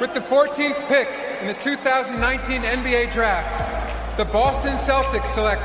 With 0.00 0.12
the 0.12 0.20
14th 0.20 0.76
pick 0.88 1.08
in 1.40 1.46
the 1.46 1.54
2019 1.54 2.60
NBA 2.60 3.14
Draft, 3.14 4.18
the 4.18 4.26
Boston 4.26 4.76
Celtics 4.76 5.28
select 5.28 5.62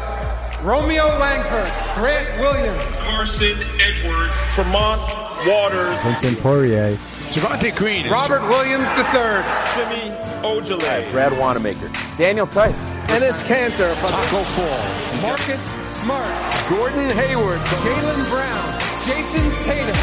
Romeo 0.63 1.07
Langford, 1.19 1.69
Grant 1.95 2.39
Williams, 2.39 2.85
Carson 2.99 3.57
Edwards, 3.81 4.37
Tremont 4.55 5.01
Waters, 5.45 6.01
Vincent 6.03 6.39
Poirier, 6.39 6.97
Javonte 7.31 7.75
Green, 7.75 8.09
Robert 8.09 8.41
Williams 8.47 8.87
III, 8.95 9.43
Semi 9.75 10.15
Ojeleye, 10.47 11.11
Brad 11.11 11.37
Wanamaker, 11.37 11.91
Daniel 12.15 12.45
Theis, 12.45 12.77
Enes 13.11 13.43
Kanter, 13.43 13.93
Tacko 13.95 14.45
Fall, 14.45 15.21
Marcus 15.21 15.61
Smart, 15.99 16.69
Gordon 16.69 17.09
Hayward, 17.17 17.59
Jaylen 17.59 18.29
Brown, 18.29 18.79
Jayson 19.03 19.51
Tatum, 19.65 19.95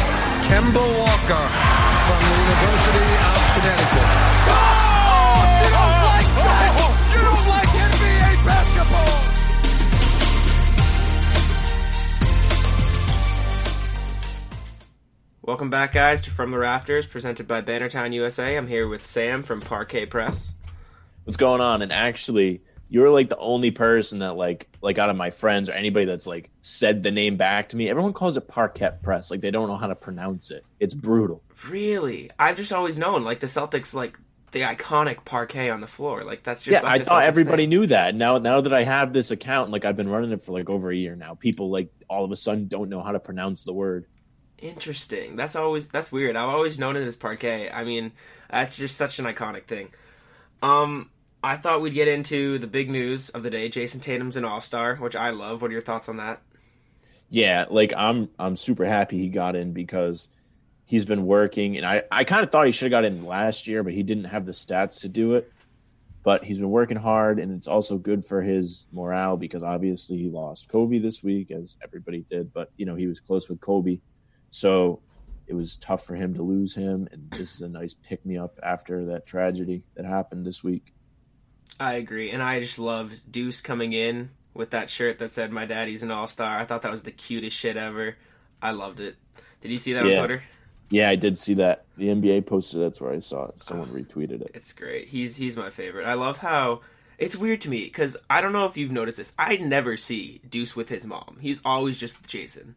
Kemba 0.45 0.99
Walker 0.99 1.78
from 2.09 2.17
the 2.25 2.33
University 2.41 3.05
of 3.21 3.37
Connecticut. 3.53 4.09
Oh, 4.49 5.45
you 5.61 5.69
don't 5.77 5.97
like 6.09 6.29
that! 6.41 6.69
You 7.13 7.21
don't 7.21 7.45
like 7.53 7.69
NBA 7.69 8.33
basketball! 8.49 9.17
Welcome 15.43 15.69
back, 15.69 15.93
guys, 15.93 16.23
to 16.23 16.31
From 16.31 16.49
the 16.49 16.57
Rafters, 16.57 17.05
presented 17.05 17.47
by 17.47 17.61
Bannertown 17.61 18.11
USA. 18.13 18.57
I'm 18.57 18.65
here 18.65 18.87
with 18.87 19.05
Sam 19.05 19.43
from 19.43 19.61
Parquet 19.61 20.07
Press. 20.07 20.55
what's 21.25 21.37
going 21.37 21.61
on 21.61 21.83
and 21.83 21.91
actually 21.93 22.63
you're 22.89 23.11
like 23.11 23.29
the 23.29 23.37
only 23.37 23.69
person 23.69 24.19
that 24.19 24.33
like 24.33 24.67
like 24.81 24.97
out 24.97 25.11
of 25.11 25.15
my 25.15 25.29
friends 25.29 25.69
or 25.69 25.73
anybody 25.73 26.05
that's 26.05 26.25
like 26.25 26.49
said 26.61 27.03
the 27.03 27.11
name 27.11 27.37
back 27.37 27.69
to 27.69 27.77
me 27.77 27.87
everyone 27.87 28.13
calls 28.13 28.35
it 28.35 28.47
parquet 28.47 28.89
press 29.03 29.29
like 29.29 29.41
they 29.41 29.51
don't 29.51 29.67
know 29.67 29.77
how 29.77 29.85
to 29.87 29.95
pronounce 29.95 30.49
it 30.49 30.65
it's 30.79 30.95
brutal 30.95 31.43
Really? 31.67 32.29
I've 32.37 32.55
just 32.57 32.71
always 32.71 32.97
known, 32.97 33.23
like, 33.23 33.39
the 33.39 33.47
Celtics, 33.47 33.93
like, 33.93 34.17
the 34.51 34.61
iconic 34.61 35.25
parquet 35.25 35.69
on 35.69 35.81
the 35.81 35.87
floor. 35.87 36.23
Like, 36.23 36.43
that's 36.43 36.63
just 36.63 36.83
yeah 36.83 36.89
i 36.89 36.97
thought 36.97 37.23
everybody 37.23 37.63
thing. 37.63 37.69
knew 37.69 37.85
that 37.85 38.15
now 38.15 38.39
now 38.39 38.61
that 38.61 38.73
i 38.73 38.83
have 38.83 39.13
this 39.13 39.29
account 39.29 39.69
like 39.69 39.85
i've 39.85 39.95
been 39.95 40.09
running 40.09 40.31
it 40.31 40.41
for 40.41 40.53
like 40.53 40.71
over 40.71 40.89
a 40.89 40.95
year 40.95 41.15
now 41.15 41.35
people 41.35 41.69
like 41.69 41.91
all 42.09 42.25
of 42.25 42.31
a 42.31 42.35
sudden 42.35 42.67
don't 42.67 42.89
know 42.89 43.03
how 43.03 43.11
to 43.11 43.19
pronounce 43.19 43.63
the 43.63 43.73
word 43.73 44.05
Interesting. 44.61 45.37
That's 45.37 45.55
always, 45.55 45.87
that's 45.87 46.11
weird. 46.11 46.35
I've 46.35 46.49
always 46.49 46.77
known 46.77 46.97
it 46.97 47.05
as 47.05 47.15
parquet. 47.15 47.71
I 47.71 47.85
mean, 47.85 48.11
that's 48.51 48.75
just 48.75 48.97
such 48.97 49.17
an 49.19 49.25
iconic 49.25 49.67
thing. 49.67 49.89
Um, 50.61 51.09
I 51.41 51.55
thought 51.55 51.79
we'd 51.79 51.93
get 51.93 52.09
into 52.09 52.59
the 52.59 52.67
big 52.67 52.89
news 52.89 53.29
of 53.29 53.43
the 53.43 53.49
day. 53.49 53.69
Jayson 53.69 54.01
Tatum's 54.01 54.35
an 54.35 54.43
all 54.43 54.59
star, 54.59 54.97
which 54.97 55.15
I 55.15 55.29
love. 55.29 55.61
What 55.61 55.69
are 55.69 55.73
your 55.73 55.81
thoughts 55.81 56.09
on 56.09 56.17
that? 56.17 56.41
yeah 57.29 57.65
like 57.69 57.93
i'm 57.95 58.29
i'm 58.39 58.55
super 58.55 58.85
happy 58.85 59.19
he 59.19 59.29
got 59.29 59.55
in 59.55 59.71
because 59.71 60.27
he's 60.89 61.05
been 61.05 61.25
working 61.25 61.77
and 61.77 61.85
i 61.85 62.01
i 62.11 62.23
kind 62.23 62.43
of 62.43 62.51
thought 62.51 62.65
he 62.65 62.71
should 62.71 62.85
have 62.91 63.03
got 63.03 63.05
in 63.05 63.23
last 63.23 63.67
year 63.67 63.83
but 63.83 63.93
he 63.93 64.01
didn't 64.03 64.23
have 64.25 64.45
the 64.45 64.51
stats 64.51 65.01
to 65.01 65.07
do 65.07 65.35
it 65.35 65.51
but 66.23 66.43
he's 66.43 66.57
been 66.57 66.69
working 66.69 66.97
hard 66.97 67.39
and 67.39 67.51
it's 67.51 67.67
also 67.67 67.97
good 67.97 68.25
for 68.25 68.41
his 68.41 68.87
morale 68.91 69.37
because 69.37 69.63
obviously 69.63 70.17
he 70.17 70.29
lost 70.29 70.67
kobe 70.67 70.97
this 70.97 71.23
week 71.23 71.51
as 71.51 71.77
everybody 71.83 72.21
did 72.29 72.51
but 72.51 72.71
you 72.75 72.85
know 72.85 72.95
he 72.95 73.07
was 73.07 73.19
close 73.19 73.47
with 73.47 73.59
kobe 73.61 73.99
so 74.49 74.99
it 75.47 75.53
was 75.53 75.77
tough 75.77 76.03
for 76.05 76.15
him 76.15 76.33
to 76.33 76.41
lose 76.41 76.73
him 76.75 77.07
and 77.11 77.29
this 77.31 77.53
is 77.55 77.61
a 77.61 77.69
nice 77.69 77.93
pick 77.93 78.25
me 78.25 78.37
up 78.37 78.59
after 78.63 79.05
that 79.05 79.25
tragedy 79.27 79.83
that 79.95 80.05
happened 80.05 80.45
this 80.45 80.63
week 80.63 80.93
I 81.79 81.93
agree, 81.93 82.31
and 82.31 82.41
I 82.43 82.59
just 82.59 82.79
loved 82.79 83.31
Deuce 83.31 83.61
coming 83.61 83.93
in 83.93 84.31
with 84.53 84.71
that 84.71 84.89
shirt 84.89 85.19
that 85.19 85.31
said 85.31 85.51
"My 85.51 85.65
daddy's 85.65 86.01
an 86.03 86.09
all 86.11 86.25
star." 86.27 86.57
I 86.59 86.65
thought 86.65 86.81
that 86.81 86.91
was 86.91 87.03
the 87.03 87.11
cutest 87.11 87.55
shit 87.55 87.77
ever. 87.77 88.17
I 88.61 88.71
loved 88.71 88.99
it. 88.99 89.15
Did 89.61 89.71
you 89.71 89.77
see 89.77 89.93
that 89.93 90.05
Yeah. 90.05 90.13
on 90.13 90.17
Twitter? 90.27 90.43
Yeah 90.89 91.09
i 91.09 91.15
did 91.15 91.37
see 91.37 91.53
that 91.55 91.85
the 91.97 92.07
nba 92.07 92.45
posted 92.45 92.81
that's 92.81 92.99
where 93.01 93.11
i 93.13 93.19
saw 93.19 93.45
it 93.47 93.59
someone 93.59 93.89
retweeted 93.89 94.41
it 94.41 94.51
It's 94.53 94.73
great. 94.73 95.07
He's 95.09 95.35
he's 95.35 95.55
my 95.57 95.69
favorite. 95.69 96.05
I 96.05 96.13
love 96.13 96.37
how 96.37 96.81
it's 97.17 97.35
weird 97.35 97.61
to 97.61 97.69
me 97.69 97.83
because 97.83 98.15
I 98.29 98.39
don't 98.41 98.53
know 98.53 98.65
if 98.65 98.77
you've 98.77 98.91
noticed 98.91 99.17
this. 99.17 99.33
I 99.37 99.57
never 99.57 99.97
see 99.97 100.39
Deuce 100.49 100.75
with 100.75 100.87
his 100.89 101.05
mom. 101.05 101.37
He's 101.41 101.59
always 101.65 101.99
just 101.99 102.23
Jayson. 102.23 102.75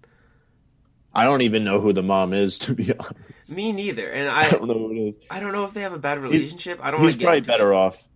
i 1.14 1.24
don't 1.24 1.42
even 1.42 1.62
know 1.62 1.80
who 1.80 1.92
the 1.92 2.02
mom 2.02 2.32
is 2.32 2.58
to 2.64 2.74
be 2.74 2.92
honest 2.92 3.50
Me 3.50 3.72
neither. 3.72 4.08
And 4.10 4.28
i 4.28 4.42
I 4.42 4.50
don't 4.50 4.66
know 4.68 4.74
who 4.74 4.92
it 4.92 4.98
is 5.08 5.14
I 5.30 5.40
don't 5.40 5.52
know 5.52 5.64
if 5.64 5.72
they 5.74 5.82
have 5.82 5.92
a 5.92 5.98
bad 5.98 6.18
relationship. 6.18 6.78
I 6.82 6.90
don't. 6.90 7.00
He's 7.02 7.16
probably 7.16 7.40
better 7.40 7.72
it. 7.72 7.76
off. 7.76 8.08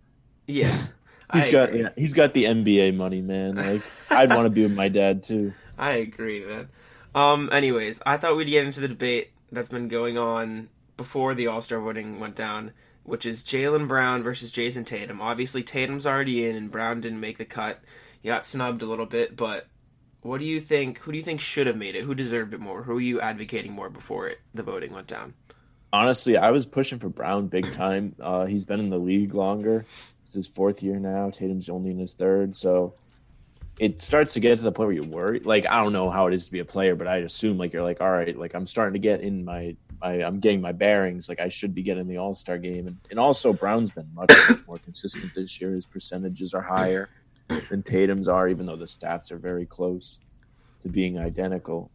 Yeah. 0.47 0.75
He's 1.33 1.47
I 1.47 1.51
got 1.51 1.75
yeah, 1.75 1.89
he's 1.97 2.13
got 2.13 2.33
the 2.33 2.45
NBA 2.45 2.95
money, 2.95 3.21
man. 3.21 3.55
Like 3.55 3.81
I'd 4.09 4.29
want 4.29 4.45
to 4.45 4.49
be 4.49 4.63
with 4.63 4.71
my 4.71 4.87
dad 4.87 5.23
too. 5.23 5.53
I 5.77 5.91
agree, 5.95 6.45
man. 6.45 6.69
Um. 7.13 7.49
Anyways, 7.51 8.01
I 8.05 8.15
thought 8.15 8.37
we'd 8.37 8.45
get 8.45 8.65
into 8.65 8.79
the 8.79 8.87
debate 8.87 9.31
that's 9.51 9.69
been 9.69 9.87
going 9.87 10.17
on 10.17 10.69
before 10.95 11.35
the 11.35 11.47
All 11.47 11.61
Star 11.61 11.79
voting 11.79 12.19
went 12.19 12.35
down, 12.35 12.71
which 13.03 13.25
is 13.25 13.43
Jaylen 13.43 13.87
Brown 13.87 14.23
versus 14.23 14.51
Jayson 14.51 14.85
Tatum. 14.85 15.21
Obviously, 15.21 15.63
Tatum's 15.63 16.05
already 16.07 16.45
in, 16.45 16.55
and 16.55 16.71
Brown 16.71 17.01
didn't 17.01 17.19
make 17.19 17.37
the 17.37 17.45
cut. 17.45 17.81
He 18.21 18.29
got 18.29 18.45
snubbed 18.45 18.81
a 18.81 18.87
little 18.87 19.05
bit, 19.05 19.35
but 19.35 19.67
what 20.21 20.39
do 20.39 20.45
you 20.45 20.59
think? 20.59 20.97
Who 20.99 21.11
do 21.11 21.17
you 21.17 21.23
think 21.23 21.39
should 21.39 21.67
have 21.67 21.77
made 21.77 21.95
it? 21.95 22.03
Who 22.03 22.15
deserved 22.15 22.53
it 22.53 22.59
more? 22.59 22.83
Who 22.83 22.95
were 22.95 23.01
you 23.01 23.21
advocating 23.21 23.71
more 23.71 23.89
before 23.89 24.27
it, 24.27 24.39
the 24.53 24.63
voting 24.63 24.91
went 24.91 25.07
down? 25.07 25.33
Honestly, 25.93 26.35
I 26.35 26.51
was 26.51 26.65
pushing 26.65 26.99
for 26.99 27.09
Brown 27.09 27.47
big 27.47 27.71
time. 27.71 28.15
Uh, 28.19 28.45
he's 28.45 28.65
been 28.65 28.79
in 28.79 28.89
the 28.89 28.99
league 28.99 29.33
longer. 29.33 29.85
It's 30.23 30.33
his 30.33 30.47
fourth 30.47 30.83
year 30.83 30.99
now. 30.99 31.29
Tatum's 31.29 31.69
only 31.69 31.91
in 31.91 31.99
his 31.99 32.13
third, 32.13 32.57
so 32.57 32.95
it 33.79 34.01
starts 34.01 34.33
to 34.33 34.39
get 34.39 34.57
to 34.57 34.63
the 34.63 34.71
point 34.71 34.87
where 34.87 34.95
you 34.95 35.03
worry. 35.03 35.39
Like 35.39 35.65
I 35.67 35.83
don't 35.83 35.93
know 35.93 36.09
how 36.09 36.27
it 36.27 36.33
is 36.33 36.45
to 36.47 36.51
be 36.51 36.59
a 36.59 36.65
player, 36.65 36.95
but 36.95 37.07
I 37.07 37.17
assume 37.17 37.57
like 37.57 37.73
you're 37.73 37.83
like, 37.83 38.01
all 38.01 38.11
right, 38.11 38.37
like 38.37 38.53
I'm 38.55 38.65
starting 38.65 38.93
to 38.93 38.99
get 38.99 39.21
in 39.21 39.45
my, 39.45 39.75
my 40.01 40.23
I'm 40.23 40.39
getting 40.39 40.61
my 40.61 40.71
bearings. 40.71 41.29
Like 41.29 41.39
I 41.39 41.49
should 41.49 41.75
be 41.75 41.83
getting 41.83 42.07
the 42.07 42.17
All 42.17 42.35
Star 42.35 42.57
game, 42.57 42.87
and 42.87 42.97
and 43.11 43.19
also 43.19 43.53
Brown's 43.53 43.91
been 43.91 44.09
much, 44.13 44.31
much 44.49 44.59
more 44.67 44.77
consistent 44.77 45.33
this 45.35 45.61
year. 45.61 45.71
His 45.71 45.85
percentages 45.85 46.53
are 46.53 46.61
higher 46.61 47.09
than 47.69 47.83
Tatum's 47.83 48.27
are, 48.27 48.47
even 48.47 48.65
though 48.65 48.75
the 48.75 48.85
stats 48.85 49.31
are 49.31 49.37
very 49.37 49.65
close 49.65 50.19
to 50.81 50.89
being 50.89 51.17
identical. 51.17 51.91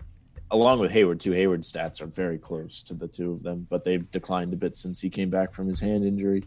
Along 0.50 0.78
with 0.78 0.91
Hayward 0.91 1.19
too. 1.19 1.32
Hayward's 1.32 1.72
stats 1.72 2.03
are 2.03 2.06
very 2.06 2.38
close 2.38 2.82
to 2.84 2.94
the 2.94 3.09
two 3.09 3.32
of 3.32 3.42
them, 3.42 3.66
but 3.71 3.84
they've 3.84 4.09
declined 4.10 4.53
a 4.53 4.56
bit 4.56 4.76
since 4.76 5.00
he 5.00 5.09
came 5.09 5.31
back 5.31 5.53
from 5.53 5.66
his 5.66 5.81
hand 5.81 6.04
injury. 6.04 6.44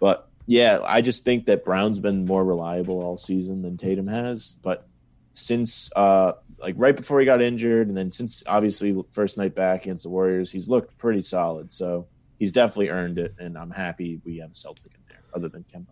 But 0.00 0.28
yeah, 0.46 0.80
I 0.84 1.00
just 1.00 1.24
think 1.24 1.46
that 1.46 1.64
Brown's 1.64 2.00
been 2.00 2.24
more 2.24 2.44
reliable 2.44 3.02
all 3.02 3.16
season 3.16 3.62
than 3.62 3.76
Tatum 3.76 4.06
has. 4.06 4.56
But 4.62 4.86
since 5.34 5.90
uh 5.96 6.32
like 6.58 6.74
right 6.78 6.96
before 6.96 7.20
he 7.20 7.26
got 7.26 7.42
injured, 7.42 7.88
and 7.88 7.96
then 7.96 8.10
since 8.10 8.44
obviously 8.46 9.02
first 9.10 9.36
night 9.36 9.54
back 9.54 9.84
against 9.84 10.04
the 10.04 10.10
Warriors, 10.10 10.50
he's 10.50 10.68
looked 10.68 10.96
pretty 10.98 11.22
solid. 11.22 11.72
So 11.72 12.06
he's 12.38 12.52
definitely 12.52 12.90
earned 12.90 13.18
it, 13.18 13.34
and 13.38 13.58
I'm 13.58 13.70
happy 13.70 14.20
we 14.24 14.38
have 14.38 14.50
a 14.50 14.54
Celtic 14.54 14.92
in 14.94 15.00
there, 15.08 15.22
other 15.34 15.48
than 15.48 15.64
Kemba. 15.64 15.88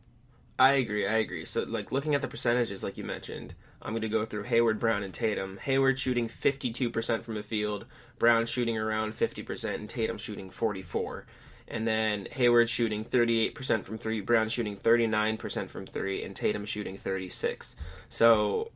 I 0.60 0.72
agree. 0.72 1.06
I 1.06 1.14
agree. 1.14 1.46
So, 1.46 1.62
like 1.62 1.90
looking 1.90 2.14
at 2.14 2.20
the 2.20 2.28
percentages, 2.28 2.84
like 2.84 2.98
you 2.98 3.04
mentioned, 3.04 3.54
I'm 3.80 3.92
going 3.92 4.02
to 4.02 4.10
go 4.10 4.26
through 4.26 4.42
Hayward, 4.42 4.78
Brown, 4.78 5.02
and 5.02 5.14
Tatum. 5.14 5.56
Hayward 5.62 5.98
shooting 5.98 6.28
52% 6.28 7.22
from 7.22 7.34
the 7.34 7.42
field, 7.42 7.86
Brown 8.18 8.44
shooting 8.44 8.76
around 8.76 9.14
50%, 9.14 9.74
and 9.74 9.88
Tatum 9.88 10.18
shooting 10.18 10.50
44. 10.50 11.24
And 11.70 11.86
then 11.86 12.26
Hayward 12.32 12.68
shooting 12.68 13.04
38% 13.04 13.84
from 13.84 13.98
three, 13.98 14.20
Brown 14.20 14.48
shooting 14.48 14.76
39% 14.76 15.68
from 15.68 15.86
three, 15.86 16.24
and 16.24 16.34
Tatum 16.34 16.64
shooting 16.64 16.96
36. 16.96 17.76
So, 18.08 18.72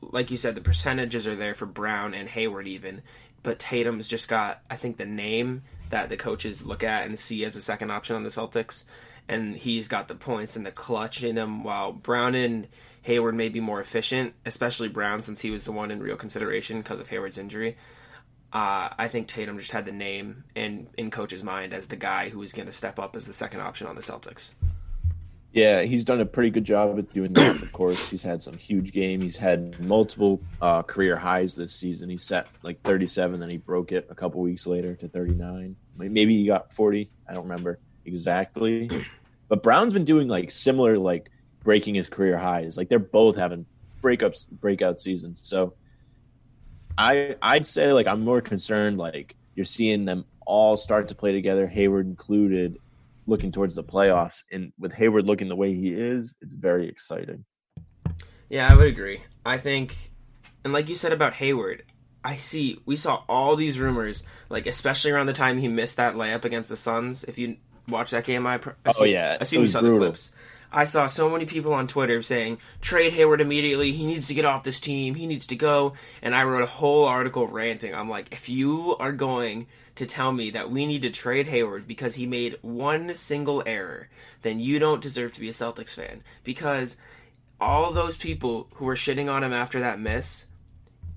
like 0.00 0.30
you 0.30 0.36
said, 0.36 0.54
the 0.54 0.60
percentages 0.60 1.26
are 1.26 1.34
there 1.34 1.54
for 1.54 1.66
Brown 1.66 2.14
and 2.14 2.28
Hayward 2.28 2.68
even, 2.68 3.02
but 3.42 3.58
Tatum's 3.58 4.06
just 4.06 4.28
got, 4.28 4.62
I 4.70 4.76
think, 4.76 4.96
the 4.96 5.06
name 5.06 5.62
that 5.90 6.08
the 6.08 6.16
coaches 6.16 6.64
look 6.64 6.84
at 6.84 7.06
and 7.06 7.18
see 7.18 7.44
as 7.44 7.56
a 7.56 7.60
second 7.60 7.90
option 7.90 8.14
on 8.16 8.22
the 8.22 8.28
Celtics 8.28 8.84
and 9.28 9.56
he's 9.56 9.88
got 9.88 10.08
the 10.08 10.14
points 10.14 10.56
and 10.56 10.64
the 10.64 10.72
clutch 10.72 11.22
in 11.22 11.36
him. 11.36 11.64
While 11.64 11.92
Brown 11.92 12.34
and 12.34 12.68
Hayward 13.02 13.34
may 13.34 13.48
be 13.48 13.60
more 13.60 13.80
efficient, 13.80 14.34
especially 14.44 14.88
Brown 14.88 15.22
since 15.22 15.40
he 15.40 15.50
was 15.50 15.64
the 15.64 15.72
one 15.72 15.90
in 15.90 16.00
real 16.00 16.16
consideration 16.16 16.78
because 16.78 17.00
of 17.00 17.08
Hayward's 17.08 17.38
injury. 17.38 17.76
Uh, 18.52 18.88
I 18.96 19.08
think 19.08 19.28
Tatum 19.28 19.58
just 19.58 19.72
had 19.72 19.84
the 19.84 19.92
name 19.92 20.44
in 20.54 20.88
in 20.96 21.10
coach's 21.10 21.42
mind 21.42 21.72
as 21.72 21.88
the 21.88 21.96
guy 21.96 22.28
who 22.28 22.38
was 22.38 22.52
going 22.52 22.66
to 22.66 22.72
step 22.72 22.98
up 22.98 23.16
as 23.16 23.26
the 23.26 23.32
second 23.32 23.60
option 23.60 23.86
on 23.86 23.96
the 23.96 24.02
Celtics. 24.02 24.52
Yeah, 25.52 25.82
he's 25.82 26.04
done 26.04 26.20
a 26.20 26.26
pretty 26.26 26.50
good 26.50 26.64
job 26.64 26.98
at 26.98 27.10
doing 27.14 27.32
that. 27.32 27.62
Of 27.62 27.72
course, 27.72 28.10
he's 28.10 28.22
had 28.22 28.42
some 28.42 28.58
huge 28.58 28.92
game. 28.92 29.22
He's 29.22 29.38
had 29.38 29.80
multiple 29.80 30.38
uh, 30.60 30.82
career 30.82 31.16
highs 31.16 31.56
this 31.56 31.74
season. 31.74 32.10
He 32.10 32.18
set 32.18 32.46
like 32.62 32.82
37, 32.82 33.40
then 33.40 33.48
he 33.48 33.56
broke 33.56 33.90
it 33.90 34.06
a 34.10 34.14
couple 34.14 34.42
weeks 34.42 34.66
later 34.66 34.94
to 34.94 35.08
39. 35.08 35.74
Maybe 35.96 36.36
he 36.36 36.46
got 36.46 36.74
40. 36.74 37.10
I 37.26 37.32
don't 37.32 37.44
remember 37.44 37.78
exactly. 38.04 38.90
But 39.48 39.62
Brown's 39.62 39.92
been 39.92 40.04
doing 40.04 40.26
like 40.26 40.50
similar, 40.50 40.98
like 40.98 41.30
breaking 41.62 41.94
his 41.94 42.08
career 42.08 42.36
highs. 42.36 42.76
Like 42.76 42.88
they're 42.88 42.98
both 42.98 43.36
having 43.36 43.64
breakups, 44.02 44.50
breakout 44.50 44.98
seasons. 44.98 45.40
So 45.46 45.74
I, 46.98 47.36
I'd 47.42 47.66
say 47.66 47.92
like 47.92 48.06
I'm 48.06 48.24
more 48.24 48.40
concerned. 48.40 48.98
Like 48.98 49.36
you're 49.54 49.64
seeing 49.64 50.04
them 50.04 50.24
all 50.46 50.76
start 50.76 51.08
to 51.08 51.14
play 51.14 51.32
together, 51.32 51.66
Hayward 51.66 52.06
included, 52.06 52.78
looking 53.26 53.52
towards 53.52 53.74
the 53.74 53.84
playoffs. 53.84 54.44
And 54.50 54.72
with 54.78 54.92
Hayward 54.92 55.26
looking 55.26 55.48
the 55.48 55.56
way 55.56 55.74
he 55.74 55.92
is, 55.92 56.36
it's 56.40 56.54
very 56.54 56.88
exciting. 56.88 57.44
Yeah, 58.48 58.68
I 58.70 58.76
would 58.76 58.86
agree. 58.86 59.22
I 59.44 59.58
think, 59.58 59.96
and 60.64 60.72
like 60.72 60.88
you 60.88 60.94
said 60.94 61.12
about 61.12 61.34
Hayward, 61.34 61.82
I 62.24 62.36
see 62.36 62.80
we 62.86 62.96
saw 62.96 63.22
all 63.28 63.56
these 63.56 63.78
rumors, 63.78 64.24
like 64.48 64.66
especially 64.66 65.10
around 65.10 65.26
the 65.26 65.32
time 65.32 65.58
he 65.58 65.68
missed 65.68 65.96
that 65.96 66.14
layup 66.14 66.44
against 66.44 66.68
the 66.68 66.76
Suns. 66.76 67.24
If 67.24 67.38
you 67.38 67.56
watch 67.88 68.10
that 68.12 68.24
game? 68.24 68.46
I, 68.46 68.58
pr- 68.58 68.70
I 68.84 68.92
Oh, 68.98 69.04
yeah, 69.04 69.34
it 69.34 69.42
assume 69.42 69.62
you 69.62 69.68
saw 69.68 69.80
the 69.80 69.96
clips. 69.96 70.32
I 70.72 70.84
saw 70.84 71.06
so 71.06 71.30
many 71.30 71.46
people 71.46 71.72
on 71.72 71.86
Twitter 71.86 72.22
saying 72.22 72.58
trade 72.80 73.12
Hayward 73.14 73.40
immediately. 73.40 73.92
He 73.92 74.06
needs 74.06 74.28
to 74.28 74.34
get 74.34 74.44
off 74.44 74.64
this 74.64 74.80
team. 74.80 75.14
He 75.14 75.26
needs 75.26 75.46
to 75.48 75.56
go. 75.56 75.94
And 76.22 76.34
I 76.34 76.44
wrote 76.44 76.62
a 76.62 76.66
whole 76.66 77.04
article 77.04 77.46
ranting. 77.46 77.94
I'm 77.94 78.10
like, 78.10 78.32
if 78.32 78.48
you 78.48 78.96
are 78.98 79.12
going 79.12 79.66
to 79.96 80.06
tell 80.06 80.32
me 80.32 80.50
that 80.50 80.70
we 80.70 80.86
need 80.86 81.02
to 81.02 81.10
trade 81.10 81.46
Hayward 81.46 81.86
because 81.86 82.14
he 82.14 82.26
made 82.26 82.58
one 82.62 83.14
single 83.14 83.62
error, 83.66 84.08
then 84.42 84.60
you 84.60 84.78
don't 84.78 85.02
deserve 85.02 85.34
to 85.34 85.40
be 85.40 85.48
a 85.48 85.52
Celtics 85.52 85.94
fan 85.94 86.22
because 86.44 86.98
all 87.60 87.92
those 87.92 88.16
people 88.16 88.68
who 88.74 88.84
were 88.84 88.94
shitting 88.94 89.30
on 89.32 89.42
him 89.42 89.52
after 89.52 89.80
that 89.80 89.98
miss 89.98 90.46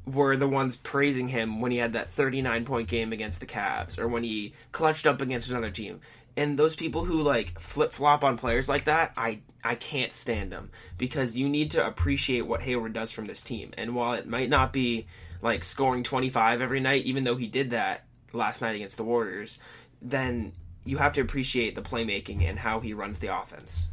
were 0.06 0.38
the 0.38 0.48
ones 0.48 0.76
praising 0.78 1.28
him 1.28 1.62
when 1.62 1.72
he 1.72 1.78
had 1.78 1.94
that 1.94 2.10
39 2.10 2.66
point 2.66 2.88
game 2.88 3.12
against 3.12 3.40
the 3.40 3.46
Cavs 3.46 4.00
or 4.00 4.08
when 4.08 4.24
he 4.24 4.54
clutched 4.72 5.06
up 5.06 5.22
against 5.22 5.50
another 5.50 5.70
team. 5.70 6.00
And 6.40 6.58
those 6.58 6.74
people 6.74 7.04
who 7.04 7.22
like 7.22 7.60
flip 7.60 7.92
flop 7.92 8.24
on 8.24 8.38
players 8.38 8.70
like 8.70 8.86
that, 8.86 9.12
I 9.18 9.42
I 9.62 9.76
can't 9.76 10.14
stand 10.14 10.54
them 10.54 10.72
because 10.98 11.36
you 11.36 11.50
need 11.50 11.72
to 11.72 11.86
appreciate 11.86 12.48
what 12.48 12.62
Hayward 12.62 12.94
does 12.94 13.12
from 13.12 13.28
this 13.28 13.42
team. 13.42 13.74
And 13.78 13.94
while 13.94 14.14
it 14.14 14.26
might 14.26 14.50
not 14.50 14.72
be 14.72 15.08
like 15.42 15.66
scoring 15.66 16.02
25 16.02 16.62
every 16.62 16.80
night, 16.80 17.04
even 17.04 17.26
though 17.26 17.36
he 17.36 17.48
did 17.48 17.72
that 17.72 18.06
last 18.32 18.62
night 18.62 18.78
against 18.78 18.96
the 18.96 19.04
Warriors, 19.04 19.60
then 20.02 20.54
you 20.86 20.96
have 20.96 21.12
to 21.14 21.22
appreciate 21.22 21.76
the 21.76 21.82
playmaking 21.82 22.44
and 22.44 22.58
how 22.58 22.80
he 22.80 22.94
runs 22.94 23.20
the 23.20 23.38
offense. 23.38 23.90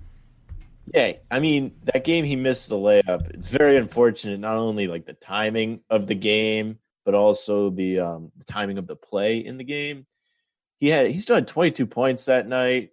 Yeah, 0.95 1.15
I 1.33 1.41
mean 1.41 1.75
that 1.93 2.05
game 2.05 2.25
he 2.25 2.37
missed 2.37 2.69
the 2.69 2.77
layup. 2.77 3.29
It's 3.31 3.51
very 3.51 3.77
unfortunate. 3.77 4.39
Not 4.39 4.57
only 4.57 4.87
like 4.87 5.05
the 5.05 5.15
timing 5.15 5.81
of 5.91 6.07
the 6.07 6.15
game, 6.15 6.79
but 7.05 7.17
also 7.17 7.71
the 7.71 7.99
um, 7.99 8.31
the 8.39 8.45
timing 8.45 8.79
of 8.79 8.87
the 8.87 8.95
play 8.95 9.39
in 9.39 9.57
the 9.57 9.65
game. 9.65 10.07
He 10.78 10.88
had 10.88 11.11
he 11.11 11.19
still 11.19 11.37
had 11.37 11.46
22 11.49 11.87
points 11.87 12.25
that 12.26 12.46
night. 12.49 12.90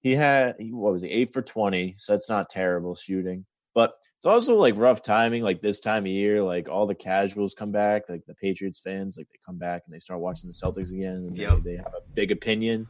He 0.00 0.14
had 0.14 0.56
what 0.58 0.92
was 0.92 1.02
he 1.02 1.08
eight 1.08 1.32
for 1.32 1.42
20, 1.42 1.94
so 1.98 2.12
that's 2.12 2.28
not 2.28 2.48
terrible 2.48 2.94
shooting. 2.94 3.44
But 3.74 3.94
it's 4.16 4.26
also 4.26 4.56
like 4.56 4.76
rough 4.78 5.02
timing, 5.02 5.42
like 5.42 5.60
this 5.60 5.80
time 5.80 6.04
of 6.04 6.08
year, 6.10 6.42
like 6.42 6.68
all 6.68 6.86
the 6.86 6.94
casuals 6.94 7.54
come 7.54 7.70
back, 7.70 8.08
like 8.08 8.24
the 8.26 8.34
Patriots 8.34 8.80
fans, 8.80 9.16
like 9.18 9.28
they 9.28 9.38
come 9.44 9.58
back 9.58 9.82
and 9.86 9.94
they 9.94 9.98
start 9.98 10.20
watching 10.20 10.48
the 10.48 10.52
Celtics 10.54 10.90
again, 10.92 11.16
and 11.16 11.36
they- 11.36 11.42
Yep. 11.42 11.62
they 11.62 11.76
have 11.76 11.94
a 11.94 12.02
big 12.14 12.32
opinion, 12.32 12.88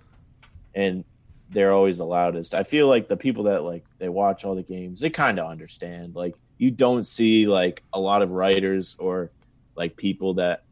and 0.74 1.04
they're 1.50 1.72
always 1.72 1.98
the 1.98 2.06
loudest. 2.06 2.54
I 2.54 2.62
feel 2.62 2.88
like 2.88 3.08
the 3.08 3.16
people 3.16 3.44
that 3.44 3.64
like 3.64 3.84
they 3.98 4.08
watch 4.10 4.44
all 4.44 4.54
the 4.54 4.62
games, 4.62 5.00
they 5.00 5.10
kind 5.10 5.38
of 5.38 5.50
understand. 5.50 6.14
Like 6.14 6.36
you 6.58 6.70
don't 6.70 7.04
see 7.04 7.46
like 7.46 7.82
a 7.92 8.00
lot 8.00 8.20
of 8.22 8.30
writers 8.30 8.96
or 8.98 9.30
like 9.76 9.96
people 9.96 10.34
that 10.34 10.64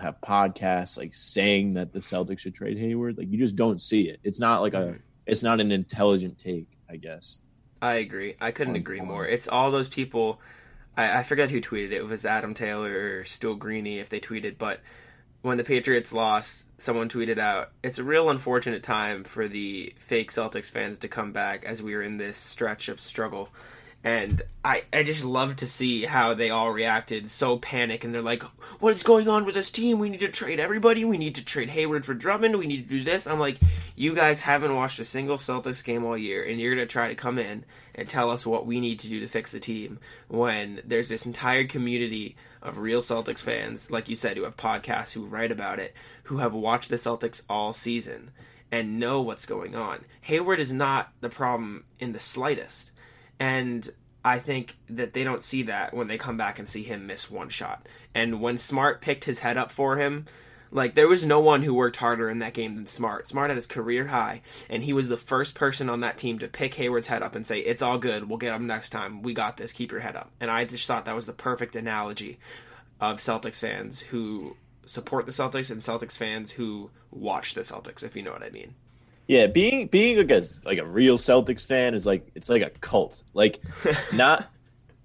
have 0.00 0.20
podcasts 0.20 0.96
like 0.96 1.14
saying 1.14 1.74
that 1.74 1.92
the 1.92 1.98
Celtics 1.98 2.40
should 2.40 2.54
trade 2.54 2.78
Hayward. 2.78 3.18
Like 3.18 3.30
you 3.30 3.38
just 3.38 3.56
don't 3.56 3.80
see 3.80 4.08
it. 4.08 4.20
It's 4.22 4.40
not 4.40 4.62
like 4.62 4.74
a 4.74 4.78
mm-hmm. 4.78 4.96
it's 5.26 5.42
not 5.42 5.60
an 5.60 5.72
intelligent 5.72 6.38
take, 6.38 6.68
I 6.88 6.96
guess. 6.96 7.40
I 7.80 7.94
agree. 7.94 8.34
I 8.40 8.50
couldn't 8.50 8.74
On 8.74 8.80
agree 8.80 9.00
more. 9.00 9.26
It's 9.26 9.48
all 9.48 9.70
those 9.70 9.88
people. 9.88 10.40
I, 10.96 11.20
I 11.20 11.22
forget 11.22 11.50
who 11.50 11.60
tweeted 11.60 11.92
it. 11.92 11.98
It 11.98 12.06
was 12.06 12.26
Adam 12.26 12.54
Taylor 12.54 13.18
or 13.18 13.24
Stu 13.24 13.56
Greeny 13.56 13.98
if 13.98 14.08
they 14.08 14.20
tweeted. 14.20 14.58
But 14.58 14.80
when 15.42 15.58
the 15.58 15.64
Patriots 15.64 16.12
lost, 16.12 16.66
someone 16.78 17.08
tweeted 17.08 17.38
out, 17.38 17.70
"It's 17.82 17.98
a 17.98 18.04
real 18.04 18.30
unfortunate 18.30 18.82
time 18.82 19.24
for 19.24 19.46
the 19.48 19.94
fake 19.98 20.32
Celtics 20.32 20.70
fans 20.70 20.98
to 21.00 21.08
come 21.08 21.32
back 21.32 21.64
as 21.64 21.82
we 21.82 21.94
are 21.94 22.02
in 22.02 22.16
this 22.16 22.38
stretch 22.38 22.88
of 22.88 23.00
struggle." 23.00 23.50
And 24.04 24.42
I, 24.64 24.84
I 24.92 25.02
just 25.02 25.24
love 25.24 25.56
to 25.56 25.66
see 25.66 26.04
how 26.04 26.32
they 26.32 26.50
all 26.50 26.70
reacted 26.70 27.30
so 27.30 27.58
panic 27.58 28.04
and 28.04 28.14
they're 28.14 28.22
like, 28.22 28.42
What 28.80 28.94
is 28.94 29.02
going 29.02 29.28
on 29.28 29.44
with 29.44 29.54
this 29.54 29.72
team? 29.72 29.98
We 29.98 30.08
need 30.08 30.20
to 30.20 30.28
trade 30.28 30.60
everybody. 30.60 31.04
We 31.04 31.18
need 31.18 31.34
to 31.34 31.44
trade 31.44 31.68
Hayward 31.70 32.04
for 32.04 32.14
Drummond. 32.14 32.58
We 32.58 32.66
need 32.66 32.84
to 32.84 32.88
do 32.88 33.04
this. 33.04 33.26
I'm 33.26 33.40
like, 33.40 33.58
You 33.96 34.14
guys 34.14 34.40
haven't 34.40 34.74
watched 34.74 35.00
a 35.00 35.04
single 35.04 35.36
Celtics 35.36 35.84
game 35.84 36.04
all 36.04 36.16
year, 36.16 36.44
and 36.44 36.60
you're 36.60 36.74
going 36.74 36.86
to 36.86 36.90
try 36.92 37.08
to 37.08 37.16
come 37.16 37.38
in 37.38 37.64
and 37.94 38.08
tell 38.08 38.30
us 38.30 38.46
what 38.46 38.66
we 38.66 38.78
need 38.78 39.00
to 39.00 39.08
do 39.08 39.18
to 39.20 39.28
fix 39.28 39.50
the 39.50 39.58
team 39.58 39.98
when 40.28 40.80
there's 40.84 41.08
this 41.08 41.26
entire 41.26 41.66
community 41.66 42.36
of 42.62 42.78
real 42.78 43.02
Celtics 43.02 43.40
fans, 43.40 43.90
like 43.90 44.08
you 44.08 44.14
said, 44.14 44.36
who 44.36 44.44
have 44.44 44.56
podcasts, 44.56 45.12
who 45.12 45.24
write 45.24 45.50
about 45.50 45.80
it, 45.80 45.94
who 46.24 46.38
have 46.38 46.54
watched 46.54 46.88
the 46.88 46.96
Celtics 46.96 47.42
all 47.48 47.72
season 47.72 48.30
and 48.70 49.00
know 49.00 49.20
what's 49.20 49.46
going 49.46 49.74
on. 49.74 50.04
Hayward 50.22 50.60
is 50.60 50.72
not 50.72 51.10
the 51.20 51.28
problem 51.28 51.84
in 51.98 52.12
the 52.12 52.20
slightest. 52.20 52.92
And 53.40 53.88
I 54.24 54.38
think 54.38 54.76
that 54.90 55.12
they 55.12 55.24
don't 55.24 55.42
see 55.42 55.62
that 55.64 55.94
when 55.94 56.08
they 56.08 56.18
come 56.18 56.36
back 56.36 56.58
and 56.58 56.68
see 56.68 56.82
him 56.82 57.06
miss 57.06 57.30
one 57.30 57.48
shot. 57.48 57.86
And 58.14 58.40
when 58.40 58.58
Smart 58.58 59.00
picked 59.00 59.24
his 59.24 59.40
head 59.40 59.56
up 59.56 59.70
for 59.70 59.96
him, 59.96 60.26
like 60.70 60.94
there 60.94 61.08
was 61.08 61.24
no 61.24 61.40
one 61.40 61.62
who 61.62 61.72
worked 61.72 61.96
harder 61.96 62.28
in 62.28 62.40
that 62.40 62.52
game 62.52 62.74
than 62.74 62.86
Smart. 62.86 63.28
Smart 63.28 63.50
had 63.50 63.56
his 63.56 63.66
career 63.66 64.08
high, 64.08 64.42
and 64.68 64.82
he 64.82 64.92
was 64.92 65.08
the 65.08 65.16
first 65.16 65.54
person 65.54 65.88
on 65.88 66.00
that 66.00 66.18
team 66.18 66.38
to 66.40 66.48
pick 66.48 66.74
Hayward's 66.74 67.06
head 67.06 67.22
up 67.22 67.34
and 67.34 67.46
say, 67.46 67.60
"It's 67.60 67.82
all 67.82 67.98
good. 67.98 68.28
We'll 68.28 68.38
get 68.38 68.54
him 68.54 68.66
next 68.66 68.90
time. 68.90 69.22
We 69.22 69.34
got 69.34 69.56
this. 69.56 69.72
Keep 69.72 69.92
your 69.92 70.00
head 70.00 70.16
up." 70.16 70.30
And 70.40 70.50
I 70.50 70.64
just 70.64 70.86
thought 70.86 71.04
that 71.06 71.14
was 71.14 71.26
the 71.26 71.32
perfect 71.32 71.76
analogy 71.76 72.38
of 73.00 73.18
Celtics 73.18 73.60
fans 73.60 74.00
who 74.00 74.56
support 74.84 75.26
the 75.26 75.32
Celtics 75.32 75.70
and 75.70 75.80
Celtics 75.80 76.16
fans 76.16 76.52
who 76.52 76.90
watch 77.10 77.54
the 77.54 77.60
Celtics, 77.62 78.02
if 78.02 78.16
you 78.16 78.22
know 78.22 78.32
what 78.32 78.42
I 78.42 78.50
mean. 78.50 78.74
Yeah, 79.28 79.46
being 79.46 79.88
being 79.88 80.16
like 80.16 80.30
a 80.30 80.42
like 80.64 80.78
a 80.78 80.86
real 80.86 81.18
Celtics 81.18 81.64
fan 81.64 81.94
is 81.94 82.06
like 82.06 82.30
it's 82.34 82.48
like 82.48 82.62
a 82.62 82.70
cult. 82.70 83.22
Like 83.34 83.62
not 84.14 84.50